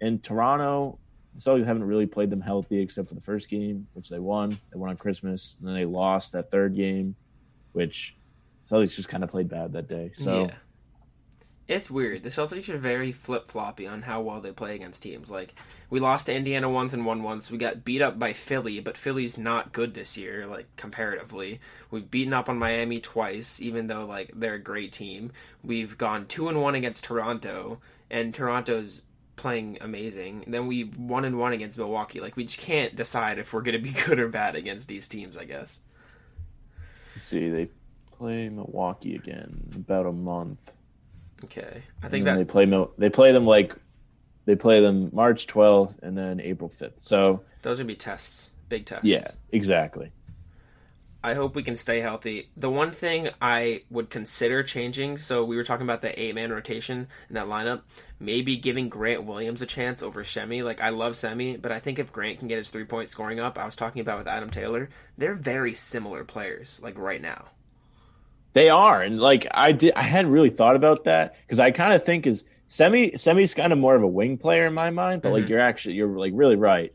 And 0.00 0.22
Toronto, 0.22 0.98
the 1.34 1.40
Celtics 1.40 1.66
haven't 1.66 1.84
really 1.84 2.06
played 2.06 2.30
them 2.30 2.40
healthy 2.40 2.80
except 2.80 3.08
for 3.08 3.14
the 3.14 3.20
first 3.20 3.48
game, 3.48 3.86
which 3.94 4.08
they 4.08 4.18
won. 4.18 4.50
They 4.50 4.78
won 4.78 4.90
on 4.90 4.96
Christmas, 4.96 5.56
and 5.58 5.68
then 5.68 5.74
they 5.74 5.84
lost 5.84 6.32
that 6.32 6.50
third 6.50 6.74
game, 6.74 7.14
which 7.72 8.16
Celtics 8.68 8.96
just 8.96 9.08
kind 9.08 9.24
of 9.24 9.30
played 9.30 9.48
bad 9.48 9.72
that 9.72 9.88
day. 9.88 10.12
So. 10.14 10.46
Yeah. 10.46 10.54
It's 11.70 11.88
weird. 11.88 12.24
The 12.24 12.30
Celtics 12.30 12.68
are 12.68 12.78
very 12.78 13.12
flip 13.12 13.48
floppy 13.48 13.86
on 13.86 14.02
how 14.02 14.22
well 14.22 14.40
they 14.40 14.50
play 14.50 14.74
against 14.74 15.04
teams. 15.04 15.30
Like 15.30 15.54
we 15.88 16.00
lost 16.00 16.26
to 16.26 16.34
Indiana 16.34 16.68
once 16.68 16.92
and 16.92 17.06
won 17.06 17.22
once. 17.22 17.48
We 17.48 17.58
got 17.58 17.84
beat 17.84 18.02
up 18.02 18.18
by 18.18 18.32
Philly, 18.32 18.80
but 18.80 18.96
Philly's 18.96 19.38
not 19.38 19.72
good 19.72 19.94
this 19.94 20.18
year, 20.18 20.48
like 20.48 20.66
comparatively. 20.74 21.60
We've 21.88 22.10
beaten 22.10 22.34
up 22.34 22.48
on 22.48 22.58
Miami 22.58 22.98
twice, 22.98 23.62
even 23.62 23.86
though 23.86 24.04
like 24.04 24.32
they're 24.34 24.54
a 24.54 24.58
great 24.58 24.90
team. 24.90 25.30
We've 25.62 25.96
gone 25.96 26.26
two 26.26 26.48
and 26.48 26.60
one 26.60 26.74
against 26.74 27.04
Toronto, 27.04 27.78
and 28.10 28.34
Toronto's 28.34 29.02
playing 29.36 29.78
amazing. 29.80 30.46
Then 30.48 30.66
we 30.66 30.82
one 30.82 31.24
and 31.24 31.38
one 31.38 31.52
against 31.52 31.78
Milwaukee. 31.78 32.18
Like 32.18 32.36
we 32.36 32.46
just 32.46 32.58
can't 32.58 32.96
decide 32.96 33.38
if 33.38 33.52
we're 33.52 33.62
going 33.62 33.80
to 33.80 33.92
be 33.92 33.94
good 34.06 34.18
or 34.18 34.26
bad 34.26 34.56
against 34.56 34.88
these 34.88 35.06
teams. 35.06 35.36
I 35.36 35.44
guess. 35.44 35.78
Let's 37.14 37.28
see. 37.28 37.48
They 37.48 37.68
play 38.18 38.48
Milwaukee 38.48 39.14
again 39.14 39.70
about 39.76 40.06
a 40.06 40.12
month. 40.12 40.72
Okay, 41.44 41.82
I 42.02 42.08
think 42.08 42.24
that 42.26 42.36
they 42.36 42.44
play 42.44 42.66
they 42.98 43.10
play 43.10 43.32
them 43.32 43.46
like 43.46 43.74
they 44.44 44.56
play 44.56 44.80
them 44.80 45.10
March 45.12 45.46
12th 45.46 46.02
and 46.02 46.16
then 46.16 46.40
April 46.40 46.68
5th. 46.68 47.00
So 47.00 47.42
those 47.62 47.78
would 47.78 47.86
be 47.86 47.96
tests, 47.96 48.50
big 48.68 48.86
tests. 48.86 49.04
Yeah, 49.04 49.26
exactly. 49.52 50.12
I 51.22 51.34
hope 51.34 51.54
we 51.54 51.62
can 51.62 51.76
stay 51.76 52.00
healthy. 52.00 52.48
The 52.56 52.70
one 52.70 52.92
thing 52.92 53.28
I 53.42 53.82
would 53.90 54.08
consider 54.08 54.62
changing, 54.62 55.18
so 55.18 55.44
we 55.44 55.56
were 55.56 55.64
talking 55.64 55.84
about 55.84 56.00
the 56.00 56.18
eight 56.18 56.34
man 56.34 56.50
rotation 56.50 57.08
in 57.28 57.34
that 57.34 57.46
lineup, 57.46 57.82
maybe 58.18 58.56
giving 58.56 58.88
Grant 58.88 59.24
Williams 59.24 59.60
a 59.60 59.66
chance 59.66 60.02
over 60.02 60.24
Semi. 60.24 60.62
Like 60.62 60.80
I 60.80 60.88
love 60.88 61.16
Semi, 61.16 61.58
but 61.58 61.72
I 61.72 61.78
think 61.78 61.98
if 61.98 62.10
Grant 62.10 62.38
can 62.38 62.48
get 62.48 62.56
his 62.56 62.70
three 62.70 62.84
point 62.84 63.10
scoring 63.10 63.38
up, 63.38 63.58
I 63.58 63.66
was 63.66 63.76
talking 63.76 64.00
about 64.00 64.18
with 64.18 64.28
Adam 64.28 64.48
Taylor, 64.48 64.88
they're 65.18 65.34
very 65.34 65.74
similar 65.74 66.24
players, 66.24 66.80
like 66.82 66.98
right 66.98 67.20
now. 67.20 67.46
They 68.52 68.68
are, 68.68 69.00
and 69.00 69.20
like 69.20 69.46
I 69.52 69.72
did, 69.72 69.94
I 69.94 70.02
hadn't 70.02 70.32
really 70.32 70.50
thought 70.50 70.76
about 70.76 71.04
that 71.04 71.36
because 71.42 71.60
I 71.60 71.70
kind 71.70 71.92
of 71.92 72.02
think 72.02 72.26
is 72.26 72.44
semi 72.66 73.16
semi's 73.16 73.54
kind 73.54 73.72
of 73.72 73.78
more 73.78 73.94
of 73.94 74.02
a 74.02 74.08
wing 74.08 74.38
player 74.38 74.66
in 74.66 74.74
my 74.74 74.90
mind, 74.90 75.22
but 75.22 75.28
mm-hmm. 75.28 75.42
like 75.42 75.48
you're 75.48 75.60
actually 75.60 75.94
you're 75.94 76.18
like 76.18 76.32
really 76.34 76.56
right, 76.56 76.92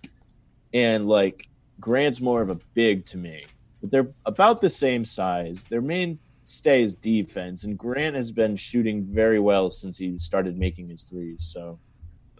and 0.74 1.08
like 1.08 1.47
Grant's 1.80 2.20
more 2.20 2.41
of 2.41 2.49
a 2.49 2.56
big 2.74 3.06
to 3.06 3.18
me, 3.18 3.45
but 3.82 3.89
they're 3.89 4.08
about 4.26 4.62
the 4.62 4.70
same 4.70 5.06
size. 5.06 5.64
Their 5.64 5.82
main 5.82 6.20
stay 6.43 6.84
is 6.84 6.93
defense, 6.93 7.64
and 7.64 7.78
Grant 7.78 8.16
has 8.16 8.32
been 8.32 8.58
shooting 8.58 9.03
very 9.06 9.39
well 9.39 9.72
since 9.72 9.97
he 9.97 10.18
started 10.18 10.58
making 10.58 10.89
his 10.89 11.03
threes. 11.03 11.43
So 11.43 11.80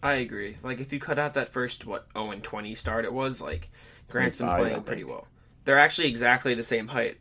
I 0.04 0.16
agree. 0.16 0.58
Like 0.62 0.80
if 0.80 0.92
you 0.92 1.00
cut 1.00 1.20
out 1.20 1.34
that 1.36 1.50
first 1.50 1.86
what 1.86 2.08
0 2.14 2.32
and 2.32 2.44
20 2.44 2.76
start, 2.76 3.06
it 3.06 3.14
was 3.14 3.42
like 3.42 3.70
Grant's 4.10 4.36
been 4.36 4.54
playing 4.56 4.84
pretty 4.84 5.04
well. 5.04 5.28
They're 5.64 5.80
actually 5.80 6.10
exactly 6.10 6.54
the 6.54 6.64
same 6.64 6.88
height 6.88 7.18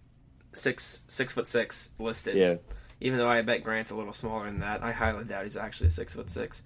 six 0.54 1.02
six 1.08 1.32
foot 1.32 1.46
six 1.46 1.90
listed. 1.98 2.36
Yeah. 2.36 2.56
Even 3.00 3.18
though 3.18 3.28
I 3.28 3.42
bet 3.42 3.64
Grant's 3.64 3.90
a 3.90 3.96
little 3.96 4.12
smaller 4.12 4.46
than 4.46 4.60
that, 4.60 4.82
I 4.82 4.92
highly 4.92 5.24
doubt 5.24 5.44
he's 5.44 5.56
actually 5.56 5.90
six 5.90 6.14
foot 6.14 6.30
six. 6.30 6.62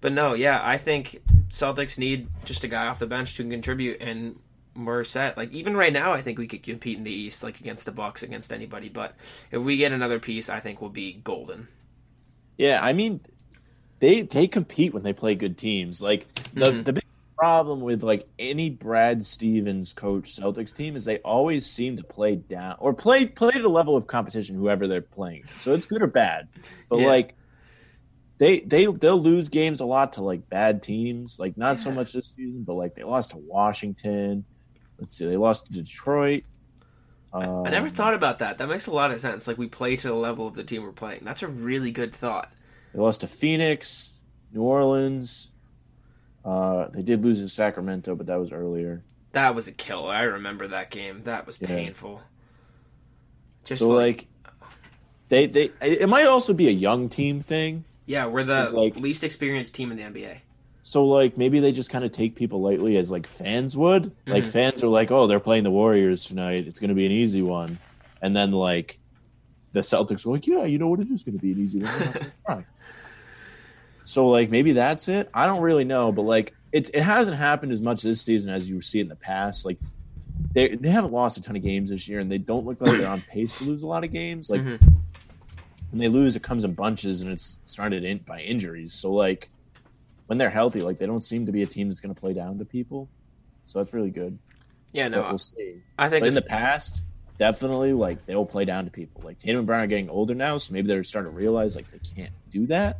But 0.00 0.12
no, 0.12 0.34
yeah, 0.34 0.60
I 0.62 0.78
think 0.78 1.20
Celtics 1.48 1.98
need 1.98 2.28
just 2.44 2.64
a 2.64 2.68
guy 2.68 2.86
off 2.86 2.98
the 2.98 3.06
bench 3.06 3.36
to 3.36 3.48
contribute, 3.48 4.00
and 4.00 4.38
we're 4.76 5.04
set. 5.04 5.36
Like 5.36 5.52
even 5.52 5.76
right 5.76 5.92
now, 5.92 6.12
I 6.12 6.22
think 6.22 6.38
we 6.38 6.46
could 6.46 6.62
compete 6.62 6.96
in 6.96 7.04
the 7.04 7.12
East, 7.12 7.42
like 7.42 7.60
against 7.60 7.84
the 7.84 7.92
Bucks, 7.92 8.22
against 8.22 8.52
anybody. 8.52 8.88
But 8.88 9.14
if 9.50 9.60
we 9.60 9.76
get 9.76 9.92
another 9.92 10.18
piece, 10.18 10.48
I 10.48 10.60
think 10.60 10.80
we'll 10.80 10.90
be 10.90 11.12
golden. 11.12 11.68
Yeah, 12.56 12.80
I 12.82 12.92
mean, 12.92 13.20
they 14.00 14.22
they 14.22 14.46
compete 14.46 14.94
when 14.94 15.02
they 15.02 15.12
play 15.12 15.34
good 15.34 15.58
teams. 15.58 16.02
Like 16.02 16.26
the 16.54 16.66
mm-hmm. 16.66 16.82
the 16.82 16.92
big 16.94 16.99
problem 17.40 17.80
with 17.80 18.02
like 18.02 18.28
any 18.38 18.68
Brad 18.68 19.24
Stevens 19.24 19.94
coach 19.94 20.36
Celtics 20.36 20.74
team 20.74 20.94
is 20.94 21.06
they 21.06 21.18
always 21.20 21.64
seem 21.64 21.96
to 21.96 22.04
play 22.04 22.36
down 22.36 22.76
or 22.80 22.92
play 22.92 23.24
play 23.24 23.52
to 23.52 23.62
the 23.62 23.68
level 23.68 23.96
of 23.96 24.06
competition 24.06 24.56
whoever 24.56 24.86
they're 24.86 25.00
playing. 25.00 25.44
So 25.56 25.72
it's 25.72 25.86
good 25.86 26.02
or 26.02 26.06
bad. 26.06 26.48
But 26.90 27.00
yeah. 27.00 27.06
like 27.06 27.34
they 28.36 28.60
they 28.60 28.84
they'll 28.84 29.20
lose 29.20 29.48
games 29.48 29.80
a 29.80 29.86
lot 29.86 30.14
to 30.14 30.22
like 30.22 30.50
bad 30.50 30.82
teams. 30.82 31.38
Like 31.38 31.56
not 31.56 31.70
yeah. 31.70 31.74
so 31.74 31.92
much 31.92 32.12
this 32.12 32.34
season, 32.36 32.62
but 32.62 32.74
like 32.74 32.94
they 32.94 33.04
lost 33.04 33.30
to 33.30 33.38
Washington. 33.38 34.44
Let's 34.98 35.16
see, 35.16 35.24
they 35.24 35.38
lost 35.38 35.64
to 35.66 35.72
Detroit. 35.72 36.44
Um, 37.32 37.64
I 37.64 37.70
never 37.70 37.86
um, 37.86 37.92
thought 37.92 38.12
about 38.12 38.40
that. 38.40 38.58
That 38.58 38.68
makes 38.68 38.86
a 38.86 38.92
lot 38.92 39.12
of 39.12 39.20
sense. 39.20 39.46
Like 39.46 39.56
we 39.56 39.66
play 39.66 39.96
to 39.96 40.08
the 40.08 40.14
level 40.14 40.46
of 40.46 40.52
the 40.52 40.64
team 40.64 40.82
we're 40.82 40.92
playing. 40.92 41.22
That's 41.24 41.42
a 41.42 41.48
really 41.48 41.90
good 41.90 42.14
thought. 42.14 42.52
They 42.92 43.00
lost 43.00 43.22
to 43.22 43.28
Phoenix, 43.28 44.20
New 44.52 44.60
Orleans, 44.60 45.50
uh, 46.44 46.88
they 46.88 47.02
did 47.02 47.24
lose 47.24 47.40
to 47.40 47.48
Sacramento, 47.48 48.14
but 48.14 48.26
that 48.26 48.36
was 48.40 48.52
earlier. 48.52 49.02
That 49.32 49.54
was 49.54 49.68
a 49.68 49.72
killer. 49.72 50.12
I 50.12 50.22
remember 50.22 50.66
that 50.68 50.90
game. 50.90 51.22
That 51.24 51.46
was 51.46 51.60
yeah. 51.60 51.68
painful. 51.68 52.20
Just 53.64 53.80
so 53.80 53.88
like, 53.90 54.26
like, 54.44 54.70
they 55.28 55.46
they 55.46 55.70
it 55.80 56.08
might 56.08 56.26
also 56.26 56.52
be 56.52 56.68
a 56.68 56.72
young 56.72 57.08
team 57.08 57.40
thing. 57.40 57.84
yeah, 58.06 58.26
we're 58.26 58.42
the 58.44 58.70
like- 58.74 58.96
least 58.96 59.22
experienced 59.22 59.74
team 59.74 59.92
in 59.92 59.96
the 59.98 60.02
NBA. 60.04 60.38
So 60.82 61.04
like 61.04 61.36
maybe 61.36 61.60
they 61.60 61.72
just 61.72 61.90
kind 61.90 62.04
of 62.04 62.10
take 62.10 62.34
people 62.34 62.60
lightly 62.62 62.96
as 62.96 63.10
like 63.10 63.26
fans 63.26 63.76
would. 63.76 64.12
Like 64.26 64.44
Mhm. 64.44 64.50
fans 64.50 64.82
are 64.82 64.88
like, 64.88 65.10
oh, 65.10 65.26
they're 65.26 65.38
playing 65.38 65.62
the 65.64 65.70
Warriors 65.70 66.24
tonight. 66.24 66.66
It's 66.66 66.80
going 66.80 66.88
to 66.88 66.94
be 66.94 67.04
an 67.04 67.12
easy 67.12 67.42
one. 67.42 67.78
And 68.22 68.34
then 68.34 68.50
like 68.50 68.98
the 69.72 69.80
Celtics 69.80 70.26
are 70.26 70.30
like, 70.30 70.46
yeah, 70.46 70.64
you 70.64 70.78
know 70.78 70.88
what? 70.88 71.00
It 71.00 71.10
is 71.10 71.22
going 71.22 71.38
to 71.38 71.42
be 71.42 71.52
an 71.52 71.60
easy 71.60 71.80
one. 71.82 71.92
We're 71.98 72.04
not 72.04 72.14
gonna 72.14 72.32
try." 72.46 72.64
So 74.10 74.26
like 74.28 74.50
maybe 74.50 74.72
that's 74.72 75.06
it. 75.08 75.30
I 75.32 75.46
don't 75.46 75.60
really 75.62 75.84
know, 75.84 76.10
but 76.10 76.22
like 76.22 76.52
it's 76.72 76.90
it 76.90 77.02
hasn't 77.02 77.36
happened 77.36 77.70
as 77.70 77.80
much 77.80 78.02
this 78.02 78.20
season 78.22 78.52
as 78.52 78.68
you 78.68 78.80
see 78.80 78.98
in 78.98 79.06
the 79.08 79.14
past. 79.14 79.64
Like 79.64 79.78
they 80.52 80.74
they 80.74 80.88
haven't 80.88 81.12
lost 81.12 81.38
a 81.38 81.42
ton 81.42 81.54
of 81.54 81.62
games 81.62 81.90
this 81.90 82.08
year, 82.08 82.18
and 82.18 82.30
they 82.30 82.38
don't 82.38 82.66
look 82.66 82.80
like 82.80 82.98
they're 82.98 83.08
on 83.08 83.20
pace 83.22 83.52
to 83.58 83.64
lose 83.64 83.84
a 83.84 83.86
lot 83.86 84.02
of 84.02 84.12
games. 84.12 84.50
Like 84.50 84.62
Mhm. 84.62 84.80
when 85.90 85.98
they 86.00 86.08
lose, 86.08 86.34
it 86.34 86.42
comes 86.42 86.64
in 86.64 86.72
bunches, 86.74 87.22
and 87.22 87.30
it's 87.30 87.60
surrounded 87.66 88.02
in 88.04 88.18
by 88.18 88.40
injuries. 88.40 88.92
So 88.94 89.12
like 89.12 89.48
when 90.26 90.38
they're 90.38 90.50
healthy, 90.50 90.82
like 90.82 90.98
they 90.98 91.06
don't 91.06 91.22
seem 91.22 91.46
to 91.46 91.52
be 91.52 91.62
a 91.62 91.66
team 91.66 91.86
that's 91.88 92.00
going 92.00 92.12
to 92.14 92.20
play 92.20 92.32
down 92.32 92.58
to 92.58 92.64
people. 92.64 93.08
So 93.66 93.78
that's 93.78 93.92
really 93.94 94.10
good. 94.10 94.36
Yeah, 94.92 95.08
But 95.08 95.16
no, 95.22 95.28
we'll 95.28 95.38
see. 95.38 95.76
I 95.98 96.08
think 96.08 96.22
But 96.22 96.28
in 96.28 96.34
the 96.34 96.42
past, 96.42 97.02
definitely 97.38 97.92
like 97.92 98.26
they'll 98.26 98.44
play 98.44 98.64
down 98.64 98.86
to 98.86 98.90
people. 98.90 99.22
Like 99.24 99.38
Tatum 99.38 99.58
and 99.58 99.66
Brown 99.68 99.82
are 99.82 99.86
getting 99.86 100.10
older 100.10 100.34
now, 100.34 100.58
so 100.58 100.72
maybe 100.72 100.88
they're 100.88 101.04
starting 101.04 101.30
to 101.32 101.36
realize 101.36 101.76
like 101.76 101.88
they 101.92 101.98
can't 102.00 102.32
do 102.50 102.66
that. 102.66 102.98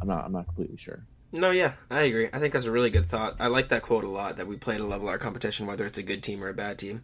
I'm 0.00 0.08
not. 0.08 0.24
I'm 0.24 0.32
not 0.32 0.46
completely 0.46 0.76
sure. 0.76 1.04
no, 1.32 1.50
yeah, 1.50 1.72
I 1.90 2.02
agree. 2.02 2.28
I 2.32 2.38
think 2.38 2.52
that's 2.52 2.64
a 2.66 2.70
really 2.70 2.90
good 2.90 3.06
thought. 3.06 3.36
I 3.38 3.46
like 3.48 3.68
that 3.68 3.82
quote 3.82 4.04
a 4.04 4.08
lot. 4.08 4.36
That 4.36 4.46
we 4.46 4.56
play 4.56 4.76
to 4.76 4.84
level 4.84 5.08
our 5.08 5.18
competition, 5.18 5.66
whether 5.66 5.86
it's 5.86 5.98
a 5.98 6.02
good 6.02 6.22
team 6.22 6.42
or 6.42 6.48
a 6.48 6.54
bad 6.54 6.78
team. 6.78 7.02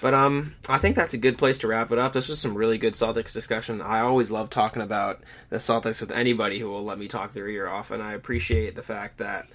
But 0.00 0.14
um, 0.14 0.54
I 0.68 0.78
think 0.78 0.94
that's 0.94 1.12
a 1.14 1.18
good 1.18 1.38
place 1.38 1.58
to 1.58 1.66
wrap 1.66 1.90
it 1.90 1.98
up. 1.98 2.12
This 2.12 2.28
was 2.28 2.38
some 2.38 2.54
really 2.54 2.78
good 2.78 2.92
Celtics 2.94 3.32
discussion. 3.32 3.82
I 3.82 3.98
always 4.00 4.30
love 4.30 4.48
talking 4.48 4.80
about 4.80 5.20
the 5.50 5.56
Celtics 5.56 6.00
with 6.00 6.12
anybody 6.12 6.60
who 6.60 6.68
will 6.68 6.84
let 6.84 6.98
me 6.98 7.08
talk 7.08 7.32
their 7.34 7.48
ear 7.48 7.66
off, 7.66 7.90
and 7.90 8.00
I 8.00 8.12
appreciate 8.12 8.76
the 8.76 8.82
fact 8.82 9.18
that 9.18 9.48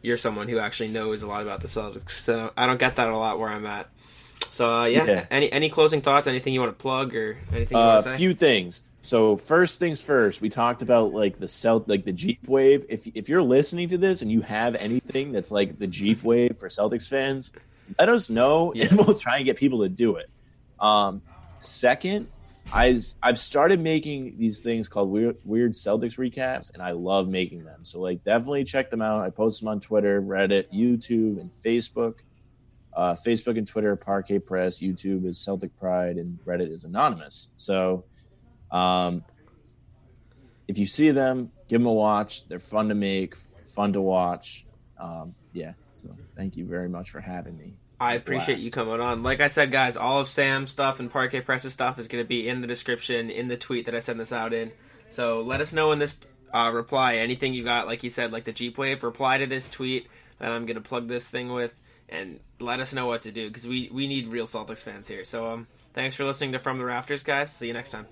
you're 0.00 0.16
someone 0.16 0.48
who 0.48 0.58
actually 0.58 0.88
knows 0.88 1.22
a 1.22 1.26
lot 1.26 1.42
about 1.42 1.60
the 1.60 1.68
Celtics. 1.68 2.12
So 2.12 2.50
I 2.56 2.66
don't 2.66 2.78
get 2.80 2.96
that 2.96 3.10
a 3.10 3.16
lot 3.16 3.38
where 3.38 3.50
I'm 3.50 3.66
at. 3.66 3.88
So 4.50 4.70
uh, 4.72 4.84
yeah, 4.86 5.04
Yeah. 5.04 5.26
any 5.30 5.52
any 5.52 5.68
closing 5.68 6.00
thoughts? 6.00 6.26
Anything 6.26 6.54
you 6.54 6.60
want 6.60 6.70
to 6.76 6.80
plug 6.82 7.14
or 7.14 7.36
anything 7.52 7.76
you 7.76 7.82
A 7.82 7.86
want 7.86 8.04
to 8.04 8.10
say? 8.12 8.16
few 8.16 8.32
things. 8.34 8.82
So 9.04 9.36
first 9.36 9.78
things 9.78 10.00
first, 10.00 10.40
we 10.40 10.48
talked 10.48 10.80
about 10.80 11.12
like 11.12 11.38
the 11.38 11.46
Celt, 11.46 11.86
like 11.88 12.06
the 12.06 12.12
Jeep 12.12 12.48
Wave. 12.48 12.86
If 12.88 13.06
if 13.14 13.28
you're 13.28 13.42
listening 13.42 13.90
to 13.90 13.98
this 13.98 14.22
and 14.22 14.32
you 14.32 14.40
have 14.40 14.74
anything 14.76 15.30
that's 15.30 15.52
like 15.52 15.78
the 15.78 15.86
Jeep 15.86 16.22
Wave 16.22 16.56
for 16.58 16.68
Celtics 16.68 17.06
fans, 17.06 17.52
let 17.98 18.08
us 18.08 18.30
know 18.30 18.72
Yes. 18.74 18.90
and 18.90 18.98
we'll 19.00 19.18
try 19.18 19.36
and 19.36 19.44
get 19.44 19.58
people 19.58 19.82
to 19.82 19.90
do 19.90 20.16
it. 20.16 20.30
Um, 20.80 21.20
second, 21.60 22.28
I 22.72 22.98
I've 23.22 23.38
started 23.38 23.78
making 23.78 24.38
these 24.38 24.60
things 24.60 24.88
called 24.88 25.10
weird 25.10 25.36
weird 25.44 25.74
Celtics 25.74 26.16
recaps, 26.16 26.72
and 26.72 26.82
I 26.82 26.92
love 26.92 27.28
making 27.28 27.62
them. 27.64 27.80
So 27.84 28.00
like 28.00 28.24
definitely 28.24 28.64
check 28.64 28.88
them 28.90 29.02
out. 29.02 29.20
I 29.22 29.28
post 29.28 29.60
them 29.60 29.68
on 29.68 29.80
Twitter, 29.80 30.22
Reddit, 30.22 30.72
YouTube, 30.72 31.38
and 31.38 31.50
Facebook. 31.52 32.20
Uh, 32.96 33.14
Facebook 33.14 33.58
and 33.58 33.68
Twitter, 33.68 33.96
Parquet 33.96 34.38
Press. 34.38 34.78
YouTube 34.78 35.26
is 35.26 35.36
Celtic 35.36 35.76
Pride, 35.78 36.16
and 36.16 36.38
Reddit 36.46 36.70
is 36.72 36.84
Anonymous. 36.84 37.50
So, 37.56 38.04
um, 38.70 39.24
if 40.68 40.78
you 40.78 40.86
see 40.86 41.10
them, 41.10 41.50
give 41.68 41.80
them 41.80 41.86
a 41.86 41.92
watch. 41.92 42.46
They're 42.48 42.58
fun 42.58 42.88
to 42.88 42.94
make, 42.94 43.36
fun 43.74 43.92
to 43.92 44.00
watch. 44.00 44.66
Um, 44.98 45.34
yeah. 45.52 45.72
So, 45.94 46.14
thank 46.36 46.56
you 46.56 46.64
very 46.64 46.88
much 46.88 47.10
for 47.10 47.20
having 47.20 47.56
me. 47.56 47.74
I 48.00 48.14
appreciate 48.14 48.62
you 48.62 48.70
coming 48.70 49.00
on. 49.00 49.22
Like 49.22 49.40
I 49.40 49.48
said, 49.48 49.70
guys, 49.70 49.96
all 49.96 50.20
of 50.20 50.28
Sam's 50.28 50.70
stuff 50.70 51.00
and 51.00 51.10
Parquet 51.10 51.40
Press's 51.40 51.72
stuff 51.72 51.98
is 51.98 52.08
going 52.08 52.22
to 52.22 52.28
be 52.28 52.48
in 52.48 52.60
the 52.60 52.66
description 52.66 53.30
in 53.30 53.48
the 53.48 53.56
tweet 53.56 53.86
that 53.86 53.94
I 53.94 54.00
send 54.00 54.20
this 54.20 54.32
out 54.32 54.52
in. 54.52 54.72
So 55.08 55.40
let 55.40 55.60
us 55.60 55.72
know 55.72 55.92
in 55.92 55.98
this 55.98 56.18
uh, 56.52 56.70
reply 56.74 57.16
anything 57.16 57.54
you 57.54 57.64
got, 57.64 57.86
like 57.86 58.02
you 58.02 58.10
said, 58.10 58.32
like 58.32 58.44
the 58.44 58.52
Jeep 58.52 58.78
Wave. 58.78 59.02
Reply 59.02 59.38
to 59.38 59.46
this 59.46 59.70
tweet 59.70 60.08
that 60.38 60.50
I'm 60.50 60.66
going 60.66 60.76
to 60.76 60.82
plug 60.82 61.08
this 61.08 61.28
thing 61.28 61.52
with, 61.52 61.78
and 62.08 62.40
let 62.60 62.80
us 62.80 62.92
know 62.92 63.06
what 63.06 63.22
to 63.22 63.32
do 63.32 63.48
because 63.48 63.66
we 63.66 63.88
we 63.92 64.06
need 64.06 64.28
real 64.28 64.46
Celtics 64.46 64.82
fans 64.82 65.08
here. 65.08 65.24
So 65.24 65.50
um, 65.50 65.66
thanks 65.94 66.16
for 66.16 66.24
listening 66.24 66.52
to 66.52 66.58
From 66.58 66.78
the 66.78 66.84
Rafters, 66.84 67.22
guys. 67.22 67.52
See 67.52 67.68
you 67.68 67.72
next 67.72 67.92
time. 67.92 68.06